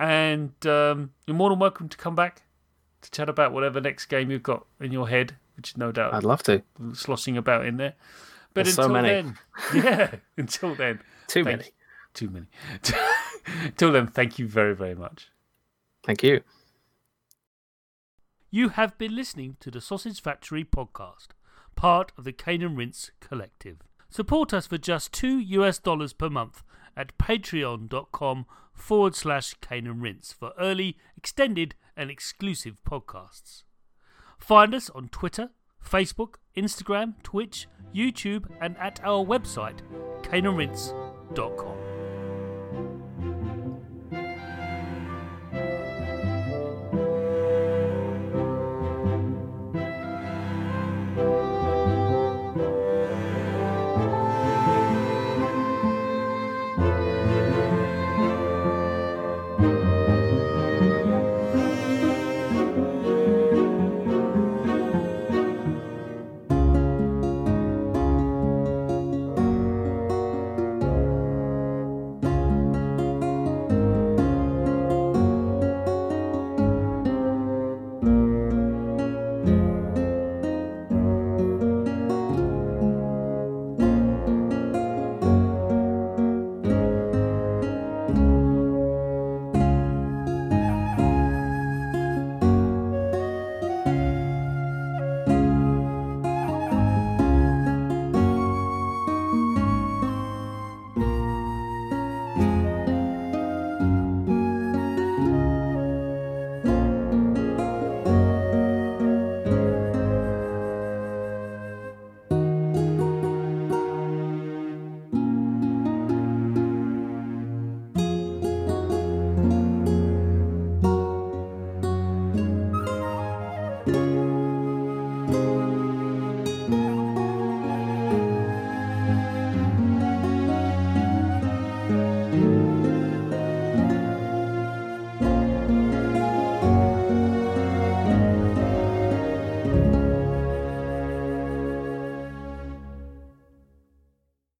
And 0.00 0.52
um, 0.66 1.12
you're 1.28 1.36
more 1.36 1.50
than 1.50 1.60
welcome 1.60 1.88
to 1.90 1.96
come 1.96 2.16
back 2.16 2.42
to 3.02 3.10
chat 3.12 3.28
about 3.28 3.52
whatever 3.52 3.80
next 3.80 4.06
game 4.06 4.32
you've 4.32 4.42
got 4.42 4.66
in 4.80 4.90
your 4.90 5.08
head, 5.08 5.36
which 5.56 5.76
no 5.76 5.92
doubt 5.92 6.12
I'd 6.12 6.24
love 6.24 6.42
to. 6.42 6.62
sloshing 6.92 7.36
about 7.36 7.64
in 7.66 7.76
there. 7.76 7.94
But 8.52 8.64
There's 8.64 8.74
so 8.74 8.82
until 8.92 8.94
many. 9.00 9.08
then, 9.08 9.38
yeah, 9.84 10.10
until 10.36 10.74
then, 10.74 11.00
Too 11.28 11.44
many. 11.44 11.66
too 12.14 12.30
many. 12.30 12.46
until 13.64 13.92
then, 13.92 14.06
thank 14.06 14.38
you 14.38 14.46
very, 14.46 14.74
very 14.74 14.94
much. 14.94 15.30
Thank 16.04 16.22
you. 16.22 16.42
You 18.50 18.70
have 18.70 18.98
been 18.98 19.14
listening 19.14 19.56
to 19.60 19.70
the 19.70 19.80
Sausage 19.80 20.20
Factory 20.20 20.64
podcast, 20.64 21.28
part 21.76 22.12
of 22.18 22.24
the 22.24 22.32
Cane 22.32 22.62
and 22.62 22.76
Rinse 22.76 23.12
Collective. 23.20 23.78
Support 24.08 24.52
us 24.52 24.66
for 24.66 24.76
just 24.76 25.12
two 25.12 25.38
US 25.38 25.78
dollars 25.78 26.12
per 26.12 26.28
month 26.28 26.64
at 26.96 27.16
patreon.com 27.16 28.46
forward 28.74 29.14
slash 29.14 29.54
Cane 29.60 29.86
and 29.86 30.02
Rinse 30.02 30.32
for 30.32 30.52
early, 30.58 30.96
extended, 31.16 31.74
and 31.96 32.10
exclusive 32.10 32.76
podcasts. 32.84 33.62
Find 34.38 34.74
us 34.74 34.90
on 34.90 35.10
Twitter, 35.10 35.50
Facebook, 35.84 36.34
Instagram, 36.56 37.22
Twitch, 37.22 37.68
YouTube, 37.94 38.46
and 38.60 38.76
at 38.78 39.00
our 39.04 39.24
website, 39.24 39.80
caneandrinse.com. 40.22 41.89